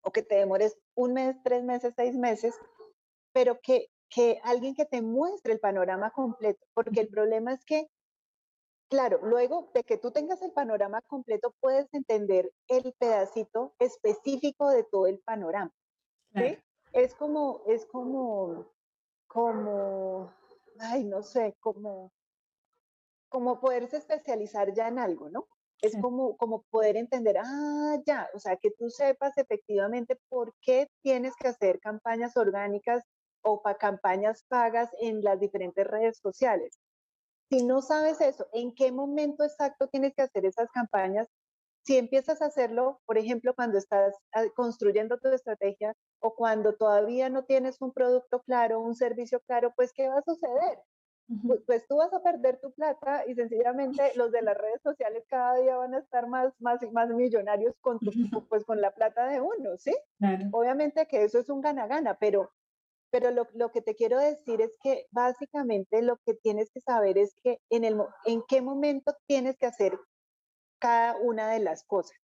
o 0.00 0.10
que 0.10 0.22
te 0.22 0.36
demores 0.36 0.78
un 0.94 1.12
mes, 1.12 1.36
tres 1.44 1.62
meses, 1.64 1.92
seis 1.94 2.16
meses, 2.16 2.54
pero 3.34 3.60
que, 3.60 3.88
que 4.08 4.40
alguien 4.44 4.74
que 4.74 4.86
te 4.86 5.02
muestre 5.02 5.52
el 5.52 5.60
panorama 5.60 6.12
completo, 6.12 6.64
porque 6.72 7.00
el 7.00 7.08
problema 7.08 7.52
es 7.52 7.62
que 7.66 7.90
Claro, 8.90 9.20
luego 9.22 9.70
de 9.72 9.84
que 9.84 9.98
tú 9.98 10.10
tengas 10.10 10.42
el 10.42 10.50
panorama 10.50 11.00
completo, 11.02 11.54
puedes 11.60 11.86
entender 11.94 12.52
el 12.66 12.92
pedacito 12.98 13.72
específico 13.78 14.68
de 14.68 14.82
todo 14.82 15.06
el 15.06 15.20
panorama. 15.20 15.72
¿sí? 16.34 16.58
Es 16.92 17.14
como, 17.14 17.62
es 17.68 17.86
como, 17.86 18.66
como, 19.28 20.34
ay, 20.80 21.04
no 21.04 21.22
sé, 21.22 21.54
como, 21.60 22.12
como 23.28 23.60
poderse 23.60 23.98
especializar 23.98 24.74
ya 24.74 24.88
en 24.88 24.98
algo, 24.98 25.28
¿no? 25.30 25.46
Es 25.82 25.96
como, 25.96 26.36
como 26.36 26.62
poder 26.64 26.96
entender, 26.96 27.38
ah, 27.38 27.96
ya, 28.04 28.28
o 28.34 28.40
sea, 28.40 28.56
que 28.56 28.72
tú 28.72 28.90
sepas 28.90 29.38
efectivamente 29.38 30.18
por 30.28 30.52
qué 30.60 30.88
tienes 31.00 31.36
que 31.36 31.46
hacer 31.46 31.78
campañas 31.78 32.36
orgánicas 32.36 33.04
o 33.42 33.62
para 33.62 33.78
campañas 33.78 34.44
pagas 34.48 34.90
en 35.00 35.22
las 35.22 35.38
diferentes 35.38 35.86
redes 35.86 36.18
sociales. 36.18 36.80
Si 37.50 37.64
no 37.64 37.82
sabes 37.82 38.20
eso, 38.20 38.46
¿en 38.52 38.72
qué 38.74 38.92
momento 38.92 39.42
exacto 39.44 39.88
tienes 39.88 40.14
que 40.14 40.22
hacer 40.22 40.46
esas 40.46 40.70
campañas? 40.70 41.28
Si 41.84 41.96
empiezas 41.98 42.42
a 42.42 42.46
hacerlo, 42.46 43.00
por 43.06 43.18
ejemplo, 43.18 43.54
cuando 43.54 43.78
estás 43.78 44.14
ah, 44.32 44.44
construyendo 44.54 45.18
tu 45.18 45.28
estrategia 45.28 45.94
o 46.20 46.34
cuando 46.34 46.76
todavía 46.76 47.28
no 47.28 47.44
tienes 47.44 47.80
un 47.80 47.92
producto 47.92 48.40
claro, 48.42 48.80
un 48.80 48.94
servicio 48.94 49.40
claro, 49.40 49.72
pues 49.76 49.92
¿qué 49.92 50.08
va 50.08 50.18
a 50.18 50.22
suceder? 50.22 50.78
Pues, 51.46 51.60
pues, 51.66 51.86
tú 51.88 51.96
vas 51.96 52.12
a 52.14 52.22
perder 52.22 52.60
tu 52.60 52.72
plata 52.72 53.24
y 53.26 53.34
sencillamente 53.34 54.12
los 54.16 54.32
de 54.32 54.42
las 54.42 54.56
redes 54.56 54.82
sociales 54.82 55.24
cada 55.28 55.56
día 55.56 55.76
van 55.76 55.94
a 55.94 55.98
estar 56.00 56.28
más, 56.28 56.52
más, 56.60 56.80
más 56.92 57.08
millonarios 57.10 57.74
con, 57.80 57.98
pues, 58.48 58.64
con 58.64 58.80
la 58.80 58.92
plata 58.92 59.26
de 59.28 59.40
uno, 59.40 59.76
¿sí? 59.78 59.94
Obviamente 60.50 61.06
que 61.06 61.24
eso 61.24 61.38
es 61.40 61.50
un 61.50 61.60
gana-gana, 61.62 62.16
pero 62.20 62.52
pero 63.10 63.30
lo, 63.30 63.46
lo, 63.54 63.70
que 63.70 63.82
te 63.82 63.94
quiero 63.94 64.18
decir 64.18 64.60
es 64.60 64.76
que 64.82 65.06
básicamente 65.10 66.02
lo 66.02 66.16
que 66.24 66.34
tienes 66.34 66.70
que 66.70 66.80
saber 66.80 67.18
es 67.18 67.34
que 67.42 67.58
en, 67.70 67.84
el, 67.84 68.00
en 68.24 68.42
qué 68.48 68.62
momento 68.62 69.14
tienes 69.26 69.56
que 69.58 69.66
hacer 69.66 69.98
cada 70.78 71.16
una 71.18 71.50
de 71.50 71.60
las 71.60 71.84
cosas. 71.84 72.16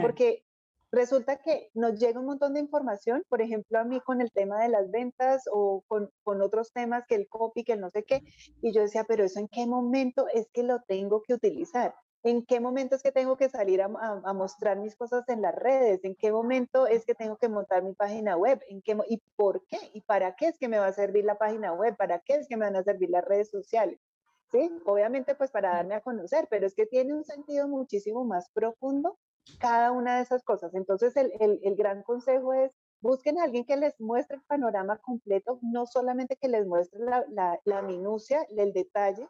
Porque 0.00 0.44
resulta 0.90 1.36
que 1.36 1.68
nos 1.74 1.98
llega 1.98 2.20
un 2.20 2.26
montón 2.26 2.54
de 2.54 2.60
información, 2.60 3.22
por 3.28 3.42
ejemplo, 3.42 3.78
a 3.78 3.84
mí 3.84 4.00
con 4.00 4.22
el 4.22 4.32
tema 4.32 4.62
de 4.62 4.68
las 4.68 4.90
ventas 4.90 5.42
o 5.52 5.84
con, 5.88 6.10
con, 6.22 6.40
otros 6.40 6.72
temas 6.72 7.04
que 7.06 7.16
el 7.16 7.28
copy, 7.28 7.64
que 7.64 7.74
el 7.74 7.80
no 7.80 7.90
sé 7.90 8.04
qué, 8.04 8.22
y 8.62 8.72
yo 8.72 8.80
decía, 8.80 9.04
pero 9.04 9.24
eso 9.24 9.40
en 9.40 9.48
qué 9.48 9.66
momento 9.66 10.26
es 10.32 10.48
que 10.52 10.62
lo 10.62 10.80
tengo 10.86 11.22
que 11.22 11.34
utilizar 11.34 11.94
en 12.24 12.44
qué 12.46 12.58
momento 12.58 12.96
es 12.96 13.02
que 13.02 13.12
tengo 13.12 13.36
que 13.36 13.50
salir 13.50 13.82
a, 13.82 13.88
mostrar 14.32 14.78
mis 14.78 14.96
cosas 14.96 15.28
en 15.28 15.42
las 15.42 15.54
redes, 15.54 16.02
en 16.04 16.16
qué 16.16 16.32
momento 16.32 16.86
es 16.86 17.04
que 17.04 17.14
tengo 17.14 17.36
que 17.36 17.50
montar 17.50 17.82
mi 17.82 17.92
página 17.92 18.34
web, 18.36 18.62
en 18.68 18.80
qué 18.80 18.96
y 19.08 19.22
por 19.36 19.64
qué 19.66 19.78
y 19.92 20.00
para 20.00 20.34
qué 20.34 20.46
es 20.46 20.58
que 20.58 20.68
me 20.68 20.78
va 20.78 20.86
a 20.86 20.92
servir 20.92 21.26
la 21.26 21.36
página 21.36 21.74
web, 21.74 21.96
para 21.96 22.20
qué 22.20 22.36
es 22.36 22.48
que 22.48 22.56
me 22.56 22.64
van 22.64 22.76
a 22.76 22.82
servir 22.82 23.10
las 23.10 23.24
redes 23.24 23.50
sociales. 23.50 24.00
Sí, 24.50 24.70
obviamente 24.86 25.34
pues 25.34 25.50
para 25.50 25.74
darme 25.74 25.94
a 25.94 26.00
conocer, 26.00 26.46
pero 26.48 26.66
es 26.66 26.74
que 26.74 26.86
tiene 26.86 27.12
un 27.12 27.24
sentido 27.24 27.68
muchísimo 27.68 28.24
más 28.24 28.48
profundo 28.50 29.18
cada 29.58 29.92
una 29.92 30.16
de 30.16 30.22
esas 30.22 30.42
cosas. 30.42 30.74
Entonces 30.74 31.14
el, 31.16 31.30
el, 31.40 31.76
gran 31.76 32.02
consejo 32.02 32.54
es 32.54 32.72
busquen 33.02 33.38
a 33.38 33.44
alguien 33.44 33.66
que 33.66 33.76
les 33.76 34.00
muestre 34.00 34.36
el 34.36 34.42
panorama 34.44 34.96
completo, 34.96 35.58
no 35.60 35.84
solamente 35.84 36.36
que 36.36 36.48
les 36.48 36.66
muestre 36.66 37.00
la, 37.00 37.22
la, 37.28 37.60
la 37.64 37.82
minucia, 37.82 38.46
el 38.56 38.72
detalle 38.72 39.28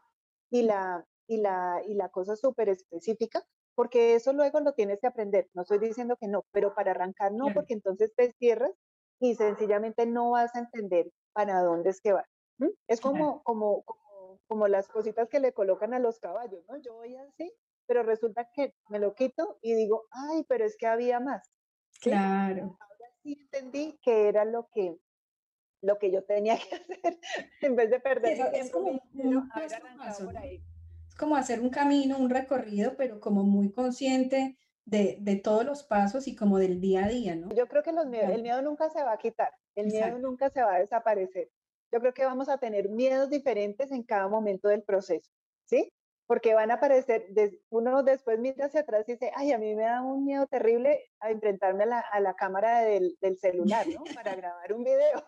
y 0.50 0.62
la, 0.62 1.04
y 1.26 1.38
la, 1.38 1.82
y 1.86 1.94
la 1.94 2.08
cosa 2.08 2.36
súper 2.36 2.68
específica, 2.68 3.42
porque 3.74 4.14
eso 4.14 4.32
luego 4.32 4.60
lo 4.60 4.72
tienes 4.72 5.00
que 5.00 5.06
aprender. 5.06 5.48
No 5.54 5.62
estoy 5.62 5.78
diciendo 5.78 6.16
que 6.16 6.28
no, 6.28 6.44
pero 6.52 6.74
para 6.74 6.92
arrancar 6.92 7.32
no, 7.32 7.52
porque 7.52 7.74
entonces 7.74 8.12
te 8.14 8.32
cierras 8.32 8.72
y 9.20 9.34
sencillamente 9.34 10.06
no 10.06 10.30
vas 10.30 10.54
a 10.54 10.60
entender 10.60 11.10
para 11.32 11.62
dónde 11.62 11.90
es 11.90 12.00
que 12.00 12.12
vas. 12.12 12.28
Es 12.86 13.00
como, 13.00 13.42
como, 13.42 13.82
como, 13.82 14.40
como, 14.46 14.68
las 14.68 14.86
cositas 14.88 15.28
que 15.28 15.40
le 15.40 15.52
colocan 15.52 15.92
a 15.92 15.98
los 15.98 16.20
caballos, 16.20 16.64
¿no? 16.68 16.76
Yo 16.76 16.94
voy 16.94 17.16
así 17.16 17.52
pero 17.86 18.02
resulta 18.02 18.50
que 18.54 18.74
me 18.88 18.98
lo 18.98 19.14
quito 19.14 19.58
y 19.62 19.74
digo, 19.74 20.06
ay, 20.10 20.44
pero 20.48 20.64
es 20.64 20.76
que 20.76 20.86
había 20.86 21.20
más. 21.20 21.50
Claro. 22.00 22.76
Ahora 22.80 23.10
sí 23.22 23.38
entendí 23.40 23.98
que 24.02 24.28
era 24.28 24.44
lo 24.44 24.68
que, 24.72 24.96
lo 25.82 25.98
que 25.98 26.10
yo 26.10 26.24
tenía 26.24 26.56
que 26.68 26.74
hacer 26.76 27.18
en 27.60 27.76
vez 27.76 27.90
de 27.90 28.00
perder 28.00 28.36
tiempo. 28.36 28.56
Es 28.56 28.70
como, 28.70 28.90
un 29.12 29.50
por 30.24 30.36
ahí. 30.36 30.62
Es 31.14 31.18
como 31.18 31.36
hacer 31.36 31.60
un 31.60 31.70
camino, 31.70 32.18
un 32.18 32.28
recorrido, 32.28 32.96
pero 32.96 33.20
como 33.20 33.44
muy 33.44 33.70
consciente 33.70 34.58
de, 34.84 35.16
de, 35.20 35.36
todos 35.36 35.64
los 35.64 35.84
pasos 35.84 36.26
y 36.26 36.34
como 36.34 36.58
del 36.58 36.80
día 36.80 37.04
a 37.04 37.08
día, 37.08 37.36
¿no? 37.36 37.50
Yo 37.54 37.68
creo 37.68 37.84
que 37.84 37.92
los 37.92 38.06
el 38.06 38.42
miedo 38.42 38.60
nunca 38.62 38.90
se 38.90 39.02
va 39.02 39.12
a 39.12 39.18
quitar, 39.18 39.52
el 39.76 39.86
miedo 39.86 40.18
nunca 40.18 40.50
se 40.50 40.60
va 40.60 40.74
a 40.74 40.78
desaparecer. 40.80 41.48
Yo 41.92 42.00
creo 42.00 42.12
que 42.12 42.24
vamos 42.24 42.48
a 42.48 42.58
tener 42.58 42.88
miedos 42.88 43.30
diferentes 43.30 43.92
en 43.92 44.02
cada 44.02 44.26
momento 44.26 44.68
del 44.68 44.82
proceso, 44.82 45.30
¿sí? 45.64 45.92
Porque 46.26 46.54
van 46.54 46.72
a 46.72 46.74
aparecer, 46.74 47.26
uno 47.70 48.02
después 48.02 48.40
mira 48.40 48.66
hacia 48.66 48.80
atrás 48.80 49.08
y 49.08 49.12
dice, 49.12 49.30
ay, 49.36 49.52
a 49.52 49.58
mí 49.58 49.74
me 49.74 49.84
da 49.84 50.02
un 50.02 50.24
miedo 50.24 50.46
terrible 50.48 51.12
a 51.20 51.30
enfrentarme 51.30 51.84
a 51.84 51.86
la, 51.86 52.00
a 52.00 52.20
la 52.20 52.34
cámara 52.34 52.80
del, 52.80 53.16
del, 53.20 53.38
celular, 53.38 53.86
¿no? 53.86 54.02
Para 54.14 54.34
grabar 54.36 54.72
un 54.72 54.82
video. 54.82 55.24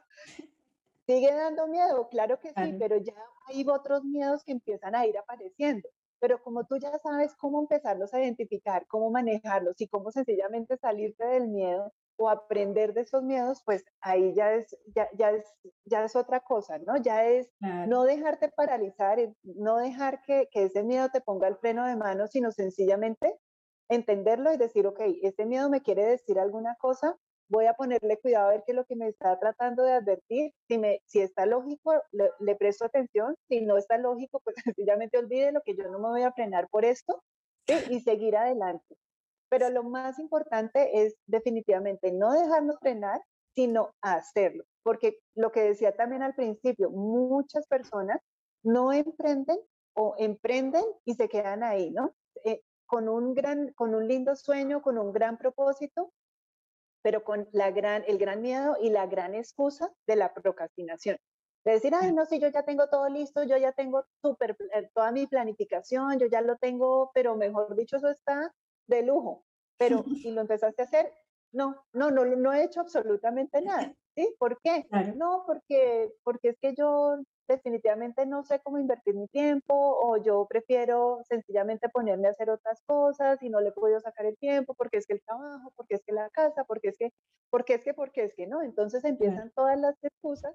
Sigue 1.07 1.33
dando 1.33 1.69
miedo, 1.69 2.09
claro 2.09 2.41
que 2.41 2.49
sí, 2.49 2.75
pero 2.79 2.97
ya 2.97 3.15
hay 3.47 3.65
otros 3.69 4.05
miedos 4.05 4.45
que 4.45 4.53
empiezan 4.53 4.95
a 4.95 5.07
ir 5.07 5.17
apareciendo. 5.19 5.89
Pero 6.19 6.43
como 6.43 6.65
tú 6.65 6.79
ya 6.79 6.97
sabes 6.99 7.35
cómo 7.37 7.61
empezarlos 7.61 8.15
a 8.15 8.21
identificar, 8.23 8.87
cómo 8.89 9.11
manejarlos 9.11 9.81
y 9.81 9.89
cómo 9.89 10.11
sencillamente 10.11 10.77
salirte 10.79 11.27
del 11.27 11.49
miedo 11.49 11.93
o 12.19 12.31
aprender 12.31 12.95
de 12.95 13.03
esos 13.03 13.23
miedos, 13.23 13.63
pues 13.65 13.85
ahí 14.01 14.35
ya 14.35 14.55
es, 14.55 14.75
ya, 14.95 15.09
ya 15.19 15.31
es, 15.33 15.45
ya 15.85 16.05
es 16.05 16.17
otra 16.17 16.41
cosa, 16.41 16.79
¿no? 16.79 16.97
Ya 16.97 17.27
es 17.27 17.53
no 17.85 18.05
dejarte 18.05 18.49
paralizar, 18.49 19.19
no 19.43 19.77
dejar 19.77 20.23
que, 20.23 20.49
que 20.51 20.65
ese 20.65 20.83
miedo 20.83 21.11
te 21.13 21.21
ponga 21.21 21.49
el 21.49 21.57
freno 21.57 21.87
de 21.87 21.97
mano, 21.97 22.27
sino 22.27 22.51
sencillamente 22.51 23.39
entenderlo 23.89 24.53
y 24.53 24.57
decir, 24.57 24.87
ok, 24.87 25.01
este 25.23 25.47
miedo 25.47 25.69
me 25.71 25.83
quiere 25.83 26.05
decir 26.05 26.39
alguna 26.39 26.77
cosa, 26.77 27.17
voy 27.49 27.67
a 27.67 27.75
ponerle 27.75 28.19
cuidado 28.19 28.49
a 28.49 28.51
ver 28.51 28.63
qué 28.65 28.73
es 28.73 28.77
lo 28.77 28.85
que 28.85 28.97
me 28.97 29.09
está 29.09 29.39
tratando 29.39 29.83
de 29.83 29.93
advertir. 29.93 30.53
Si, 30.69 30.79
me, 30.79 31.01
si 31.07 31.21
está 31.21 31.47
lógico, 31.47 31.93
le, 32.13 32.57
presto 32.57 32.85
atención. 32.85 33.37
Si 33.49 33.61
no 33.61 33.77
está 33.77 33.99
lógico, 33.99 34.41
pues 34.41 34.57
sencillamente 34.65 35.19
olvide 35.19 35.53
lo 35.53 35.61
que 35.63 35.77
yo 35.77 35.85
no 35.89 35.99
me 35.99 36.09
voy 36.09 36.23
a 36.23 36.33
frenar 36.33 36.69
por 36.69 36.85
esto 36.85 37.23
y 37.91 38.01
seguir 38.01 38.37
adelante. 38.37 38.97
Pero 39.49 39.71
lo 39.71 39.85
más 39.85 40.19
importante 40.19 41.03
es 41.03 41.17
definitivamente 41.27 42.13
no 42.13 42.33
dejarnos 42.33 42.79
frenar, 42.81 43.21
sino 43.55 43.95
hacerlo. 44.03 44.65
Porque 44.83 45.19
lo 45.35 45.51
que 45.51 45.63
decía 45.63 45.97
también 45.97 46.23
al 46.23 46.35
principio, 46.35 46.91
muchas 46.91 47.67
personas 47.67 48.21
no 48.63 48.93
emprenden 48.93 49.59
o 49.95 50.15
emprenden 50.19 50.85
y 51.05 51.15
se 51.15 51.29
quedan 51.29 51.63
ahí, 51.63 51.91
¿no? 51.91 52.13
Eh, 52.45 52.61
con 52.87 53.09
un 53.09 53.35
gran, 53.35 53.73
con 53.73 53.95
un 53.95 54.07
lindo 54.07 54.37
sueño, 54.37 54.83
con 54.83 54.99
un 54.99 55.13
gran 55.13 55.39
propósito, 55.39 56.13
pero 57.07 57.23
con 57.23 57.49
la 57.53 57.71
gran, 57.71 58.03
el 58.09 58.19
gran 58.19 58.43
miedo 58.43 58.77
y 58.81 58.91
la 58.91 59.07
gran 59.07 59.37
excusa 59.37 59.93
de 60.09 60.17
la 60.17 60.35
procrastinación. 60.35 61.17
De 61.65 61.71
decir, 61.71 61.95
ay, 61.95 62.13
no, 62.13 62.27
si 62.27 62.41
yo 62.41 62.49
ya 62.49 62.65
tengo 62.65 62.89
todo 62.89 63.09
listo, 63.09 63.45
yo 63.45 63.57
ya 63.57 63.71
tengo 63.71 64.05
super, 64.21 64.57
toda 64.93 65.13
mi 65.13 65.29
planificación, 65.29 66.19
yo 66.19 66.27
ya 66.27 66.41
lo 66.41 66.57
tengo, 66.57 67.13
pero 67.15 67.37
mejor 67.37 67.77
dicho, 67.77 67.99
eso 67.99 68.09
está 68.09 68.53
de 68.89 69.05
lujo. 69.05 69.45
Pero 69.79 70.03
si 70.21 70.33
lo 70.33 70.41
empezaste 70.41 70.83
a 70.83 70.85
hacer, 70.85 71.13
no, 71.53 71.81
no, 71.93 72.11
no, 72.11 72.25
no 72.25 72.53
he 72.53 72.65
hecho 72.65 72.81
absolutamente 72.81 73.63
nada. 73.63 73.95
¿Sí? 74.17 74.35
¿Por 74.37 74.61
qué? 74.61 74.89
No, 75.15 75.45
porque, 75.47 76.11
porque 76.25 76.49
es 76.49 76.59
que 76.59 76.75
yo 76.75 77.19
definitivamente 77.47 78.27
no 78.27 78.45
sé 78.45 78.61
cómo 78.61 78.79
invertir 78.79 79.15
mi 79.15 79.29
tiempo 79.29 79.75
o 79.75 80.17
yo 80.19 80.47
prefiero 80.49 81.21
sencillamente 81.29 81.89
ponerme 81.89 82.29
a 82.29 82.33
hacer 82.33 82.51
otras 82.51 82.83
cosas 82.83 83.43
y 83.43 83.51
no 83.51 83.61
le 83.61 83.73
puedo 83.73 83.99
sacar 84.01 84.27
el 84.27 84.37
tiempo 84.39 84.75
porque 84.75 84.99
es 84.99 85.07
que 85.07 85.15
el 85.15 85.23
trabajo, 85.23 85.73
porque 85.77 85.97
es 85.97 86.05
que 86.05 86.13
la 86.13 86.31
casa, 86.31 86.65
porque 86.65 86.89
es 86.89 86.99
que, 86.99 87.13
porque 87.51 87.75
es 87.75 87.83
que, 87.85 87.95
porque 87.95 88.25
es 88.25 88.35
que 88.35 88.47
no. 88.47 88.63
Entonces 88.63 89.05
empiezan 89.05 89.51
todas 89.53 89.79
las 89.79 89.95
excusas, 90.03 90.55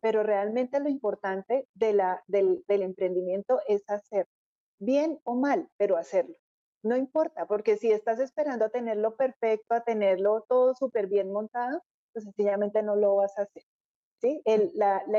pero 0.00 0.22
realmente 0.22 0.80
lo 0.80 0.88
importante 0.88 1.68
de 1.74 1.92
la, 1.92 2.22
del, 2.26 2.64
del 2.68 2.82
emprendimiento 2.82 3.60
es 3.68 3.88
hacer 3.88 4.26
bien 4.78 5.20
o 5.24 5.34
mal, 5.34 5.68
pero 5.76 5.96
hacerlo. 5.96 6.36
No 6.82 6.96
importa, 6.96 7.46
porque 7.46 7.76
si 7.78 7.90
estás 7.90 8.20
esperando 8.20 8.66
a 8.66 8.68
tenerlo 8.68 9.16
perfecto, 9.16 9.74
a 9.74 9.82
tenerlo 9.84 10.44
todo 10.48 10.74
súper 10.74 11.06
bien 11.06 11.32
montado, 11.32 11.82
pues 12.12 12.24
sencillamente 12.24 12.82
no 12.82 12.96
lo 12.96 13.16
vas 13.16 13.38
a 13.38 13.42
hacer. 13.42 13.62
El, 14.24 14.72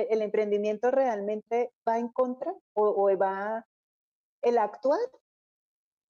el 0.09 0.21
emprendimiento 0.21 0.89
realmente 0.91 1.71
va 1.87 1.99
en 1.99 2.09
contra 2.09 2.53
o, 2.73 3.09
va 3.17 3.65
el 4.41 4.57
actuar 4.57 4.99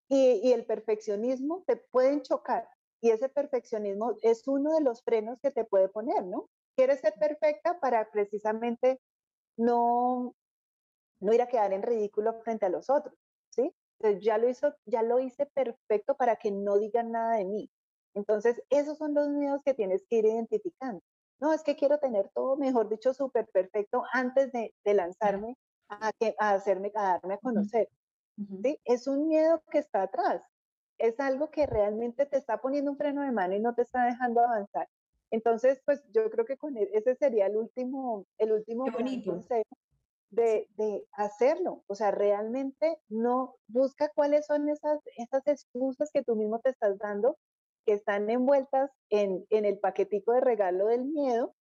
y, 0.07 0.51
el 0.53 0.65
perfeccionismo 0.65 1.63
te 1.67 1.77
pueden 1.77 2.21
chocar. 2.21 2.67
Y 3.01 3.09
ese 3.11 3.29
perfeccionismo 3.29 4.15
es 4.21 4.47
uno 4.47 4.73
de 4.73 4.81
los 4.81 5.03
frenos 5.03 5.39
que 5.41 5.51
te 5.51 5.65
puede 5.65 5.89
poner, 5.89 6.23
¿no? 6.25 6.49
Quieres 6.75 7.01
ser 7.01 7.13
perfecta 7.19 7.79
para 7.79 8.09
precisamente 8.09 8.99
no, 9.57 10.33
no 11.19 11.33
ir 11.33 11.41
a 11.41 11.47
quedar 11.47 11.73
en 11.73 11.83
ridículo 11.83 12.33
frente 12.43 12.65
a 12.65 12.69
los 12.69 12.89
otros, 12.89 13.15
¿sí? 13.49 13.73
Ya 14.21 14.37
lo, 14.37 14.49
hizo, 14.49 14.73
ya 14.85 15.03
lo 15.03 15.19
hice 15.19 15.45
perfecto 15.47 16.15
para 16.15 16.35
que 16.35 16.51
no 16.51 16.77
digan 16.77 17.11
nada 17.11 17.37
de 17.37 17.45
mí. 17.45 17.69
Entonces, 18.13 18.61
esos 18.69 18.97
son 18.97 19.13
los 19.13 19.29
miedos 19.29 19.61
que 19.63 19.73
tienes 19.73 20.05
que 20.09 20.17
ir 20.17 20.25
identificando. 20.25 21.01
No, 21.39 21.53
es 21.53 21.63
que 21.63 21.75
quiero 21.75 21.97
tener 21.99 22.29
todo, 22.29 22.55
mejor 22.55 22.89
dicho, 22.89 23.13
súper 23.13 23.47
perfecto 23.47 24.03
antes 24.13 24.51
de, 24.51 24.73
lanzarme 24.85 25.57
a, 25.89 26.11
que, 26.13 26.35
a 26.39 26.51
hacerme, 26.51 26.91
a 26.95 27.13
darme 27.13 27.35
a 27.35 27.37
conocer. 27.37 27.89
¿sí? 28.63 28.79
Es 28.85 29.07
un 29.07 29.27
miedo 29.27 29.61
que 29.69 29.79
está 29.79 30.03
atrás. 30.03 30.41
Es 30.97 31.19
algo 31.19 31.51
que 31.51 31.65
realmente 31.65 32.25
te 32.25 32.37
está 32.37 32.61
poniendo 32.61 32.91
un 32.91 32.97
freno 32.97 33.21
de 33.21 33.31
mano 33.31 33.55
y 33.55 33.59
no 33.59 33.75
te 33.75 33.81
está 33.81 34.05
dejando 34.05 34.41
avanzar. 34.41 34.87
Entonces, 35.31 35.81
pues 35.85 36.01
yo 36.13 36.29
creo 36.29 36.45
que 36.45 36.57
con 36.57 36.77
e, 36.77 36.89
ese 36.93 37.15
sería 37.15 37.47
el 37.47 37.57
último, 37.57 38.25
el 38.37 38.53
último 38.53 38.85
consejo 38.85 39.77
de, 40.29 40.67
de, 40.77 41.05
hacerlo. 41.13 41.83
O 41.87 41.95
sea, 41.95 42.11
realmente 42.11 42.97
no 43.09 43.55
busca 43.67 44.09
cuáles 44.15 44.45
son 44.45 44.69
esas, 44.69 44.99
esas 45.17 45.45
excusas 45.47 46.11
que 46.11 46.23
tú 46.23 46.35
mismo 46.35 46.59
te 46.59 46.69
estás 46.69 46.97
dando 46.97 47.37
que 47.85 47.93
están 47.93 48.29
envueltas 48.29 48.91
en, 49.09 49.45
en 49.49 49.65
el 49.65 49.79
paquetico 49.79 50.33
de 50.33 50.41
regalo 50.41 50.87
del 50.87 51.05
miedo 51.05 51.55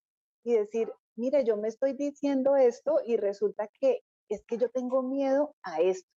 y 0.44 0.54
decir, 0.54 0.92
mire, 1.16 1.44
yo 1.44 1.56
me 1.56 1.68
estoy 1.68 1.94
diciendo 1.94 2.56
esto 2.56 3.00
y 3.04 3.16
resulta 3.16 3.68
que 3.80 4.00
es 4.28 4.44
que 4.44 4.58
yo 4.58 4.70
tengo 4.70 5.02
miedo 5.02 5.54
a 5.62 5.80
esto, 5.80 6.08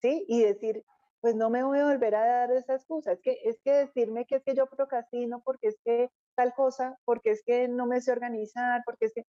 ¿sí? 0.00 0.24
Y 0.28 0.42
decir, 0.42 0.84
pues 1.20 1.34
no 1.34 1.50
me 1.50 1.62
voy 1.62 1.78
a 1.78 1.86
volver 1.86 2.14
a 2.14 2.26
dar 2.26 2.52
esa 2.52 2.74
excusa, 2.74 3.12
es 3.12 3.20
que, 3.22 3.38
es 3.44 3.60
que 3.62 3.72
decirme 3.72 4.26
que 4.26 4.36
es 4.36 4.42
que 4.44 4.54
yo 4.54 4.66
procrastino 4.66 5.40
porque 5.44 5.68
es 5.68 5.78
que 5.84 6.10
tal 6.34 6.54
cosa, 6.54 6.98
porque 7.04 7.30
es 7.30 7.42
que 7.44 7.68
no 7.68 7.86
me 7.86 8.00
sé 8.00 8.12
organizar, 8.12 8.82
porque 8.84 9.06
es 9.06 9.12
que, 9.14 9.24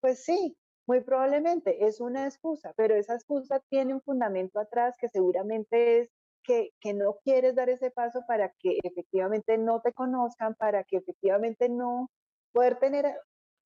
pues 0.00 0.24
sí, 0.24 0.56
muy 0.86 1.00
probablemente 1.02 1.86
es 1.86 2.00
una 2.00 2.26
excusa, 2.26 2.72
pero 2.76 2.94
esa 2.94 3.14
excusa 3.14 3.60
tiene 3.68 3.94
un 3.94 4.02
fundamento 4.02 4.58
atrás 4.58 4.96
que 4.98 5.08
seguramente 5.08 6.00
es 6.00 6.10
que, 6.46 6.70
que, 6.80 6.94
no 6.94 7.18
quieres 7.24 7.54
dar 7.54 7.68
ese 7.68 7.90
paso 7.90 8.22
para 8.26 8.50
que 8.58 8.78
efectivamente 8.82 9.58
no 9.58 9.80
te 9.80 9.92
conozcan, 9.92 10.54
para 10.54 10.84
que 10.84 10.98
efectivamente 10.98 11.68
no 11.68 12.10
poder 12.52 12.78
tener 12.78 13.06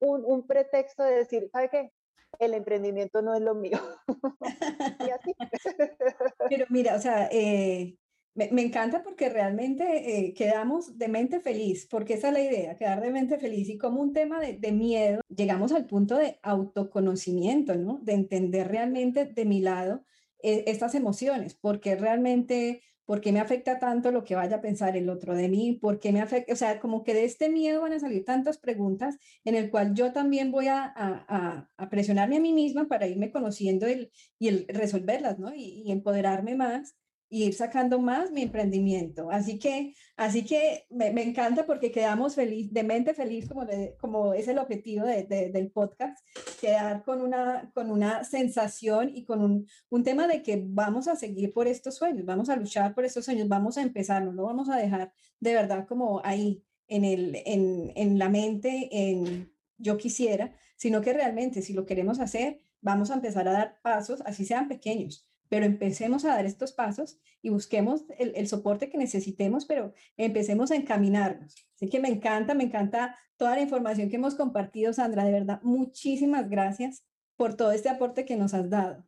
un, 0.00 0.24
un 0.24 0.46
pretexto 0.46 1.02
de 1.02 1.16
decir, 1.16 1.48
¿sabe 1.52 1.68
qué? 1.68 1.92
El 2.38 2.54
emprendimiento 2.54 3.22
no 3.22 3.34
es 3.34 3.42
lo 3.42 3.54
mío. 3.54 3.78
y 5.06 5.10
así. 5.10 5.34
Pero 6.48 6.66
mira, 6.70 6.94
o 6.94 7.00
sea, 7.00 7.28
eh, 7.30 7.96
me, 8.34 8.50
me, 8.50 8.62
encanta 8.62 9.02
porque 9.02 9.28
realmente 9.28 10.18
eh, 10.18 10.34
quedamos 10.34 10.96
de 10.96 11.08
mente 11.08 11.40
feliz, 11.40 11.86
porque 11.90 12.14
esa 12.14 12.28
es 12.28 12.34
la 12.34 12.40
idea, 12.40 12.76
quedar 12.76 13.00
de 13.00 13.10
mente 13.10 13.38
feliz. 13.38 13.68
Y 13.68 13.78
como 13.78 14.00
un 14.00 14.12
tema 14.12 14.40
de, 14.40 14.56
de 14.56 14.72
miedo, 14.72 15.20
llegamos 15.28 15.72
al 15.72 15.86
punto 15.86 16.16
de 16.16 16.38
autoconocimiento, 16.42 17.74
¿no? 17.74 17.98
De 18.02 18.14
entender 18.14 18.68
realmente 18.68 19.26
de 19.26 19.44
mi 19.44 19.60
lado 19.60 20.04
estas 20.42 20.94
emociones, 20.94 21.54
porque 21.54 21.96
realmente, 21.96 22.82
por 23.04 23.20
qué 23.20 23.32
me 23.32 23.40
afecta 23.40 23.78
tanto 23.78 24.12
lo 24.12 24.24
que 24.24 24.36
vaya 24.36 24.56
a 24.56 24.60
pensar 24.60 24.96
el 24.96 25.08
otro 25.10 25.34
de 25.34 25.48
mí, 25.48 25.78
por 25.80 25.98
qué 25.98 26.12
me 26.12 26.20
afecta, 26.20 26.52
o 26.52 26.56
sea, 26.56 26.80
como 26.80 27.02
que 27.02 27.14
de 27.14 27.24
este 27.24 27.50
miedo 27.50 27.80
van 27.82 27.92
a 27.92 28.00
salir 28.00 28.24
tantas 28.24 28.58
preguntas 28.58 29.18
en 29.44 29.54
el 29.54 29.70
cual 29.70 29.94
yo 29.94 30.12
también 30.12 30.52
voy 30.52 30.68
a, 30.68 30.84
a, 30.84 31.68
a 31.76 31.90
presionarme 31.90 32.36
a 32.36 32.40
mí 32.40 32.52
misma 32.52 32.86
para 32.88 33.06
irme 33.08 33.32
conociendo 33.32 33.86
el, 33.86 34.12
y 34.38 34.48
el 34.48 34.66
resolverlas, 34.68 35.38
¿no? 35.38 35.52
Y 35.54 35.90
empoderarme 35.90 36.54
más 36.54 36.96
y 37.32 37.44
ir 37.44 37.54
sacando 37.54 38.00
más 38.00 38.32
mi 38.32 38.42
emprendimiento. 38.42 39.30
Así 39.30 39.58
que, 39.58 39.94
así 40.16 40.44
que 40.44 40.86
me, 40.90 41.12
me 41.12 41.22
encanta 41.22 41.64
porque 41.64 41.92
quedamos 41.92 42.34
feliz, 42.34 42.72
de 42.72 42.82
mente 42.82 43.14
feliz, 43.14 43.48
como, 43.48 43.66
como 44.00 44.34
es 44.34 44.48
el 44.48 44.58
objetivo 44.58 45.06
de, 45.06 45.24
del 45.24 45.70
podcast, 45.70 46.18
quedar 46.60 47.04
con 47.04 47.22
una, 47.22 47.70
con 47.72 47.92
una 47.92 48.24
sensación 48.24 49.12
y 49.14 49.24
con 49.24 49.42
un, 49.42 49.66
un, 49.90 50.02
tema 50.02 50.26
de 50.26 50.42
que 50.42 50.60
vamos 50.66 51.06
a 51.06 51.14
seguir 51.14 51.52
por 51.52 51.68
estos 51.68 51.94
sueños, 51.94 52.26
vamos 52.26 52.50
a 52.50 52.56
luchar 52.56 52.94
por 52.94 53.04
estos 53.04 53.24
sueños, 53.24 53.48
vamos 53.48 53.78
a 53.78 53.82
empezar, 53.82 54.24
no 54.24 54.32
lo 54.32 54.42
vamos 54.42 54.68
a 54.68 54.76
dejar 54.76 55.12
de 55.38 55.54
verdad 55.54 55.86
como 55.86 56.20
ahí 56.24 56.64
en, 56.88 57.04
el, 57.04 57.36
en, 57.46 57.92
en 57.94 58.18
la 58.18 58.28
mente, 58.28 58.88
en 58.90 59.52
yo 59.78 59.96
quisiera, 59.96 60.54
sino 60.76 61.00
que 61.00 61.12
realmente 61.12 61.62
si 61.62 61.72
lo 61.74 61.86
queremos 61.86 62.18
hacer, 62.18 62.60
vamos 62.80 63.10
a 63.10 63.14
empezar 63.14 63.46
a 63.46 63.52
dar 63.52 63.80
pasos, 63.82 64.20
así 64.26 64.44
sean 64.44 64.68
pequeños, 64.68 65.29
pero 65.50 65.66
empecemos 65.66 66.24
a 66.24 66.28
dar 66.28 66.46
estos 66.46 66.72
pasos 66.72 67.20
y 67.42 67.50
busquemos 67.50 68.04
el, 68.18 68.32
el, 68.36 68.46
soporte 68.46 68.88
que 68.88 68.96
necesitemos, 68.96 69.66
pero 69.66 69.92
empecemos 70.16 70.70
a 70.70 70.76
encaminarnos. 70.76 71.56
Así 71.74 71.90
que 71.90 71.98
me 71.98 72.08
encanta, 72.08 72.54
me 72.54 72.64
encanta 72.64 73.18
toda 73.36 73.56
la 73.56 73.62
información 73.62 74.08
que 74.08 74.16
hemos 74.16 74.36
compartido, 74.36 74.92
Sandra, 74.92 75.24
de 75.24 75.32
verdad, 75.32 75.60
muchísimas 75.62 76.48
gracias 76.48 77.04
por 77.36 77.56
todo 77.56 77.72
este 77.72 77.88
aporte 77.88 78.24
que 78.24 78.36
nos 78.36 78.54
has 78.54 78.70
dado. 78.70 79.04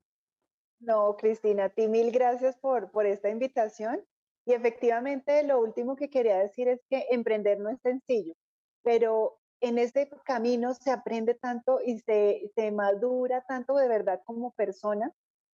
No, 0.81 1.17
Cristina, 1.17 1.67
a 1.67 1.69
ti 1.69 1.87
mil 1.87 2.11
gracias 2.11 2.57
por, 2.57 2.91
por 2.91 3.07
esta 3.07 3.31
invitación. 3.31 4.05
Y 4.45 4.53
efectivamente, 4.53 5.45
lo 5.45 5.61
último 5.61 5.95
que 5.95 6.11
quería 6.11 6.39
decir 6.39 6.67
es 6.67 6.81
que 6.91 7.07
emprender 7.13 7.61
no 7.61 7.71
es 7.71 7.81
sencillo, 7.83 8.35
pero 8.83 9.39
en 9.61 9.79
este 9.79 10.11
camino 10.25 10.75
se 10.75 10.91
aprende 10.91 11.35
tanto 11.35 11.79
y 11.85 12.01
se, 12.01 12.51
se 12.57 12.73
madura 12.73 13.45
tanto 13.47 13.77
de 13.77 13.87
verdad 13.87 14.21
como 14.25 14.51
persona 14.55 15.13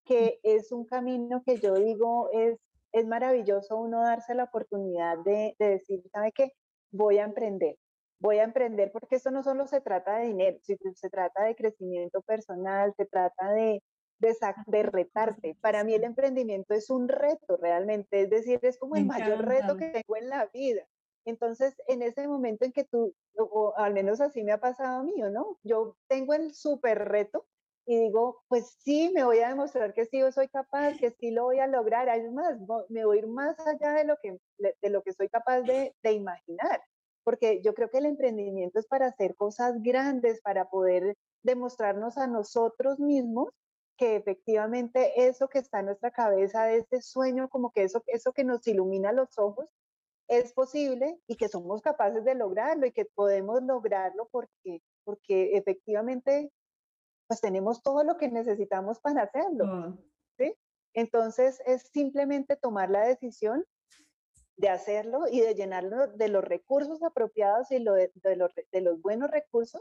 que 0.08 0.40
es 0.42 0.72
un 0.72 0.86
camino 0.86 1.42
que 1.44 1.58
yo 1.58 1.74
digo 1.74 2.30
es, 2.32 2.58
es 2.92 3.06
maravilloso 3.06 3.76
uno 3.76 4.00
darse 4.00 4.34
la 4.34 4.44
oportunidad 4.44 5.18
de, 5.18 5.54
decir, 5.58 6.02
¿sabe 6.10 6.32
qué? 6.32 6.52
Voy 6.90 7.18
a 7.18 7.24
emprender. 7.24 7.76
Voy 8.18 8.38
a 8.38 8.44
emprender 8.44 8.90
porque 8.90 9.16
esto 9.16 9.30
no 9.30 9.42
solo 9.42 9.66
se 9.66 9.82
trata 9.82 10.16
de 10.16 10.28
dinero, 10.28 10.58
se 10.62 11.10
trata 11.10 11.44
de 11.44 11.54
crecimiento 11.54 12.22
personal, 12.22 12.92
se 12.96 13.04
trata 13.04 13.52
de, 13.52 13.82
de, 14.18 14.34
de, 14.66 14.82
retarte. 14.82 15.56
Para 15.60 15.84
mí 15.84 15.94
el 15.94 16.04
emprendimiento 16.04 16.74
es 16.74 16.88
un 16.90 17.06
reto 17.06 17.58
realmente, 17.58 18.22
es 18.22 18.30
decir, 18.30 18.58
es 18.62 18.78
como 18.78 18.96
el 18.96 19.04
mayor 19.04 19.44
reto 19.44 19.76
que 19.76 19.90
tengo 19.90 20.16
en 20.16 20.30
la 20.30 20.46
vida. 20.46 20.84
Entonces, 21.26 21.76
en 21.86 22.00
ese 22.02 22.26
momento 22.26 22.64
en 22.64 22.72
que 22.72 22.84
tú, 22.84 23.14
o 23.36 23.74
al 23.76 23.92
menos 23.92 24.20
así 24.22 24.42
me 24.42 24.52
ha 24.52 24.58
pasado 24.58 25.00
a 25.00 25.02
mí, 25.04 25.14
¿no? 25.30 25.58
Yo 25.62 25.94
tengo 26.08 26.32
el 26.32 26.54
súper 26.54 27.06
reto 27.06 27.46
y 27.90 27.98
digo, 27.98 28.42
pues 28.48 28.76
sí, 28.84 29.10
me 29.14 29.24
voy 29.24 29.38
a 29.38 29.48
demostrar 29.48 29.94
que 29.94 30.04
sí 30.04 30.20
soy 30.30 30.46
capaz, 30.48 30.98
que 30.98 31.10
sí 31.12 31.30
lo 31.30 31.44
voy 31.44 31.58
a 31.58 31.66
lograr. 31.66 32.06
Además, 32.10 32.58
me 32.90 33.06
voy 33.06 33.16
a 33.16 33.20
ir 33.20 33.26
más 33.26 33.58
allá 33.66 33.92
de 33.94 34.04
lo 34.04 34.18
que, 34.22 34.38
de 34.58 34.90
lo 34.90 35.02
que 35.02 35.14
soy 35.14 35.30
capaz 35.30 35.62
de, 35.62 35.96
de 36.02 36.12
imaginar, 36.12 36.82
porque 37.24 37.62
yo 37.62 37.72
creo 37.72 37.88
que 37.88 37.96
el 37.96 38.04
emprendimiento 38.04 38.78
es 38.78 38.86
para 38.86 39.06
hacer 39.06 39.34
cosas 39.36 39.82
grandes, 39.82 40.42
para 40.42 40.68
poder 40.68 41.16
demostrarnos 41.42 42.18
a 42.18 42.26
nosotros 42.26 43.00
mismos 43.00 43.48
que 43.96 44.16
efectivamente 44.16 45.26
eso 45.26 45.48
que 45.48 45.58
está 45.58 45.80
en 45.80 45.86
nuestra 45.86 46.10
cabeza, 46.10 46.70
este 46.70 47.00
sueño, 47.00 47.48
como 47.48 47.72
que 47.72 47.84
eso, 47.84 48.02
eso 48.06 48.34
que 48.34 48.44
nos 48.44 48.66
ilumina 48.68 49.12
los 49.12 49.38
ojos, 49.38 49.64
es 50.28 50.52
posible 50.52 51.18
y 51.26 51.36
que 51.36 51.48
somos 51.48 51.80
capaces 51.80 52.22
de 52.22 52.34
lograrlo 52.34 52.84
y 52.84 52.92
que 52.92 53.06
podemos 53.06 53.62
lograrlo 53.62 54.28
porque, 54.30 54.82
porque 55.04 55.56
efectivamente 55.56 56.52
pues 57.28 57.40
tenemos 57.40 57.82
todo 57.82 58.02
lo 58.02 58.16
que 58.16 58.28
necesitamos 58.28 58.98
para 59.00 59.22
hacerlo. 59.22 59.96
¿sí? 60.38 60.54
Entonces 60.94 61.60
es 61.66 61.82
simplemente 61.92 62.56
tomar 62.56 62.90
la 62.90 63.06
decisión 63.06 63.64
de 64.56 64.70
hacerlo 64.70 65.28
y 65.30 65.40
de 65.40 65.54
llenarlo 65.54 66.08
de 66.08 66.28
los 66.28 66.42
recursos 66.42 67.02
apropiados 67.02 67.70
y 67.70 67.76
de, 67.76 67.80
los, 68.36 68.50
de, 68.72 68.80
los, 68.80 69.00
buenos 69.00 69.30
recursos 69.30 69.80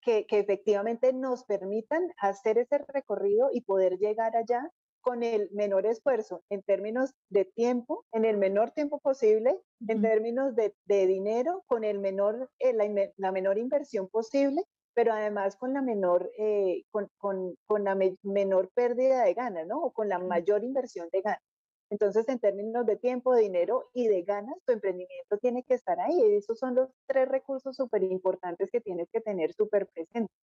que, 0.00 0.24
que, 0.26 0.38
efectivamente 0.38 1.12
nos 1.12 1.44
permitan 1.44 2.10
hacer 2.18 2.56
ese 2.56 2.78
recorrido 2.78 3.50
y 3.52 3.60
poder 3.62 3.98
llegar 3.98 4.34
allá 4.36 4.70
con 5.02 5.22
el 5.22 5.50
menor 5.52 5.84
esfuerzo 5.84 6.42
en 6.48 6.62
términos 6.62 7.12
de 7.28 7.44
tiempo, 7.44 8.06
en 8.12 8.24
el 8.24 8.38
menor 8.38 8.70
tiempo 8.70 9.00
posible, 9.00 9.60
en 9.86 10.00
términos 10.00 10.56
de, 10.56 10.74
de 10.86 11.06
dinero, 11.06 11.62
con 11.66 11.84
el 11.84 11.98
menor, 11.98 12.50
eh, 12.58 12.72
la, 12.72 12.86
la, 13.18 13.30
menor 13.30 13.58
inversión 13.58 14.08
posible 14.08 14.64
pero 14.94 15.12
además 15.12 15.56
con 15.56 15.74
la 15.74 15.82
menor, 15.82 16.30
eh, 16.38 16.84
con, 16.90 17.08
con, 17.18 17.56
con, 17.66 17.84
la 17.84 17.96
menor 18.22 18.70
pérdida 18.74 19.24
de 19.24 19.34
ganas, 19.34 19.66
¿no? 19.66 19.82
O 19.82 19.92
con 19.92 20.08
la 20.08 20.18
mayor 20.18 20.64
inversión 20.64 21.08
de 21.12 21.20
ganas. 21.20 21.42
Entonces, 21.90 22.28
en 22.28 22.38
términos 22.38 22.86
de 22.86 22.96
tiempo, 22.96 23.34
de 23.34 23.42
dinero 23.42 23.90
y 23.92 24.08
de 24.08 24.22
ganas, 24.22 24.56
tu 24.64 24.72
emprendimiento 24.72 25.38
tiene 25.38 25.62
que 25.64 25.74
estar 25.74 26.00
ahí. 26.00 26.18
Y 26.18 26.36
esos 26.36 26.58
son 26.58 26.74
los 26.74 26.88
tres 27.06 27.28
recursos 27.28 27.76
súper 27.76 28.02
importantes 28.04 28.70
que 28.70 28.80
tienes 28.80 29.08
que 29.12 29.20
tener 29.20 29.52
súper 29.52 29.86
presentes. 29.86 30.34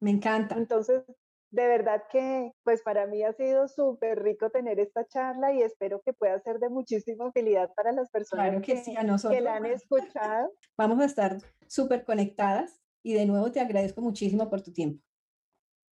Me 0.00 0.10
encanta. 0.10 0.56
Entonces, 0.56 1.02
de 1.50 1.66
verdad 1.66 2.04
que, 2.10 2.52
pues 2.64 2.82
para 2.82 3.06
mí 3.06 3.22
ha 3.22 3.32
sido 3.34 3.68
súper 3.68 4.22
rico 4.22 4.50
tener 4.50 4.80
esta 4.80 5.06
charla 5.06 5.52
y 5.52 5.62
espero 5.62 6.00
que 6.00 6.12
pueda 6.12 6.40
ser 6.40 6.58
de 6.58 6.70
muchísima 6.70 7.26
utilidad 7.26 7.70
para 7.74 7.92
las 7.92 8.10
personas 8.10 8.62
que, 8.62 8.82
que 8.82 9.40
la 9.40 9.56
han 9.56 9.66
escuchado. 9.66 10.52
Vamos 10.78 11.00
a 11.00 11.04
estar 11.04 11.36
súper 11.66 12.04
conectadas 12.04 12.81
y 13.02 13.14
de 13.14 13.26
nuevo 13.26 13.50
te 13.50 13.60
agradezco 13.60 14.00
muchísimo 14.00 14.48
por 14.48 14.62
tu 14.62 14.72
tiempo. 14.72 15.02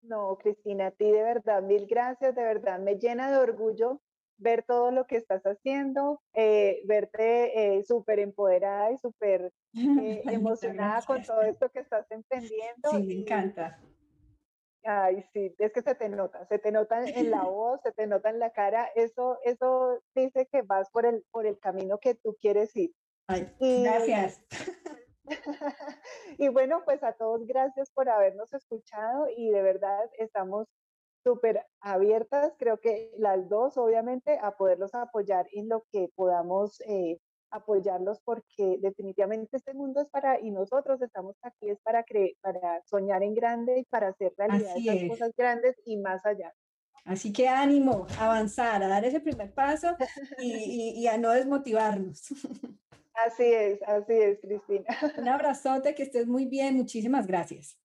No, 0.03 0.39
Cristina, 0.39 0.89
a 0.89 0.91
ti 0.91 1.05
de 1.05 1.23
verdad, 1.23 1.63
mil 1.63 1.87
gracias, 1.87 2.35
de 2.35 2.43
verdad, 2.43 2.79
me 2.79 2.99
llena 2.99 3.31
de 3.31 3.39
orgullo 3.39 4.01
ver 4.39 4.63
todo 4.63 4.91
lo 4.93 5.07
que 5.07 5.17
estás 5.17 5.43
haciendo, 5.43 6.23
eh, 6.33 6.81
verte 6.85 7.77
eh, 7.77 7.85
súper 7.85 8.21
empoderada 8.21 8.93
y 8.93 8.99
súper 8.99 9.53
eh, 9.75 10.23
emocionada 10.27 11.03
con 11.03 11.23
todo 11.23 11.43
esto 11.43 11.69
que 11.71 11.81
estás 11.81 12.07
emprendiendo. 12.11 12.91
Sí, 12.91 13.03
me 13.03 13.15
encanta. 13.15 13.81
Ay, 14.85 15.25
sí, 15.33 15.55
es 15.59 15.73
que 15.73 15.83
se 15.83 15.95
te 15.97 16.09
nota, 16.09 16.47
se 16.47 16.59
te 16.59 16.71
nota 16.71 17.05
en 17.05 17.31
la 17.31 17.43
voz, 17.45 17.81
se 17.83 17.93
te 17.93 18.07
nota 18.07 18.31
en 18.31 18.39
la 18.39 18.53
cara, 18.53 18.89
eso, 18.95 19.39
eso 19.45 20.01
dice 20.15 20.47
que 20.47 20.63
vas 20.63 20.89
por 20.91 21.05
el, 21.05 21.25
por 21.31 21.47
el 21.47 21.59
camino 21.59 21.99
que 21.99 22.15
tú 22.15 22.37
quieres 22.41 22.75
ir. 22.77 22.93
Ay, 23.27 23.53
gracias. 23.61 24.41
y 26.39 26.49
bueno, 26.49 26.83
pues 26.85 27.03
a 27.03 27.13
todos 27.13 27.47
gracias 27.47 27.91
por 27.91 28.09
habernos 28.09 28.53
escuchado 28.53 29.27
y 29.37 29.51
de 29.51 29.63
verdad 29.63 30.11
estamos 30.19 30.67
súper 31.25 31.67
abiertas, 31.81 32.55
creo 32.59 32.79
que 32.79 33.13
las 33.19 33.49
dos, 33.49 33.77
obviamente, 33.77 34.39
a 34.41 34.53
poderlos 34.53 34.95
apoyar 34.95 35.47
en 35.53 35.69
lo 35.69 35.85
que 35.93 36.09
podamos 36.15 36.81
eh, 36.83 37.19
apoyarlos 37.51 38.21
porque 38.25 38.79
definitivamente 38.81 39.57
este 39.57 39.75
mundo 39.75 40.01
es 40.01 40.09
para, 40.09 40.41
y 40.41 40.51
nosotros 40.51 41.01
estamos 41.03 41.37
aquí 41.43 41.71
es 41.71 41.79
para, 41.81 42.05
creer, 42.05 42.33
para 42.41 42.83
soñar 42.85 43.23
en 43.23 43.35
grande 43.35 43.81
y 43.81 43.85
para 43.85 44.09
hacer 44.09 44.33
realidad 44.37 44.77
esas 44.77 45.09
cosas 45.09 45.33
grandes 45.37 45.77
y 45.85 45.97
más 45.97 46.25
allá. 46.25 46.53
Así 47.05 47.33
que 47.33 47.49
ánimo, 47.49 48.07
avanzar, 48.19 48.83
a 48.83 48.89
dar 48.89 49.05
ese 49.05 49.21
primer 49.21 49.53
paso 49.55 49.97
y, 50.39 50.93
y 50.97 51.07
a 51.07 51.17
no 51.17 51.31
desmotivarnos. 51.31 52.23
Así 53.27 53.45
es, 53.45 53.83
así 53.83 54.13
es, 54.13 54.39
Cristina. 54.41 54.85
Un 55.19 55.29
abrazote, 55.29 55.95
que 55.95 56.03
estés 56.03 56.27
muy 56.27 56.47
bien. 56.47 56.77
Muchísimas 56.77 57.27
gracias. 57.27 57.79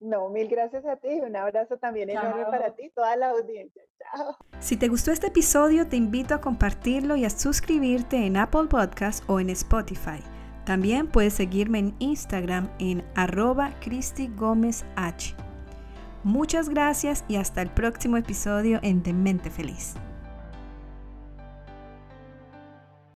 No, 0.00 0.30
mil 0.30 0.48
gracias 0.48 0.84
a 0.86 0.96
ti. 0.96 1.20
Un 1.20 1.36
abrazo 1.36 1.76
también 1.76 2.08
enorme 2.08 2.44
para 2.46 2.74
ti, 2.74 2.90
toda 2.94 3.16
la 3.16 3.30
audiencia. 3.30 3.82
Chao. 3.98 4.36
Si 4.58 4.76
te 4.76 4.88
gustó 4.88 5.12
este 5.12 5.26
episodio, 5.26 5.86
te 5.88 5.96
invito 5.96 6.34
a 6.34 6.40
compartirlo 6.40 7.16
y 7.16 7.24
a 7.26 7.30
suscribirte 7.30 8.16
en 8.16 8.36
Apple 8.38 8.66
Podcast 8.70 9.28
o 9.28 9.40
en 9.40 9.50
Spotify. 9.50 10.20
También 10.64 11.06
puedes 11.06 11.34
seguirme 11.34 11.80
en 11.80 11.94
Instagram 11.98 12.70
en 12.78 13.04
arroba 13.14 13.74
Cristi 13.80 14.28
Gómez 14.36 14.84
H. 14.96 15.34
Muchas 16.22 16.68
gracias 16.68 17.24
y 17.28 17.36
hasta 17.36 17.60
el 17.60 17.70
próximo 17.70 18.16
episodio 18.16 18.78
en 18.82 19.02
Demente 19.02 19.50
Feliz. 19.50 19.94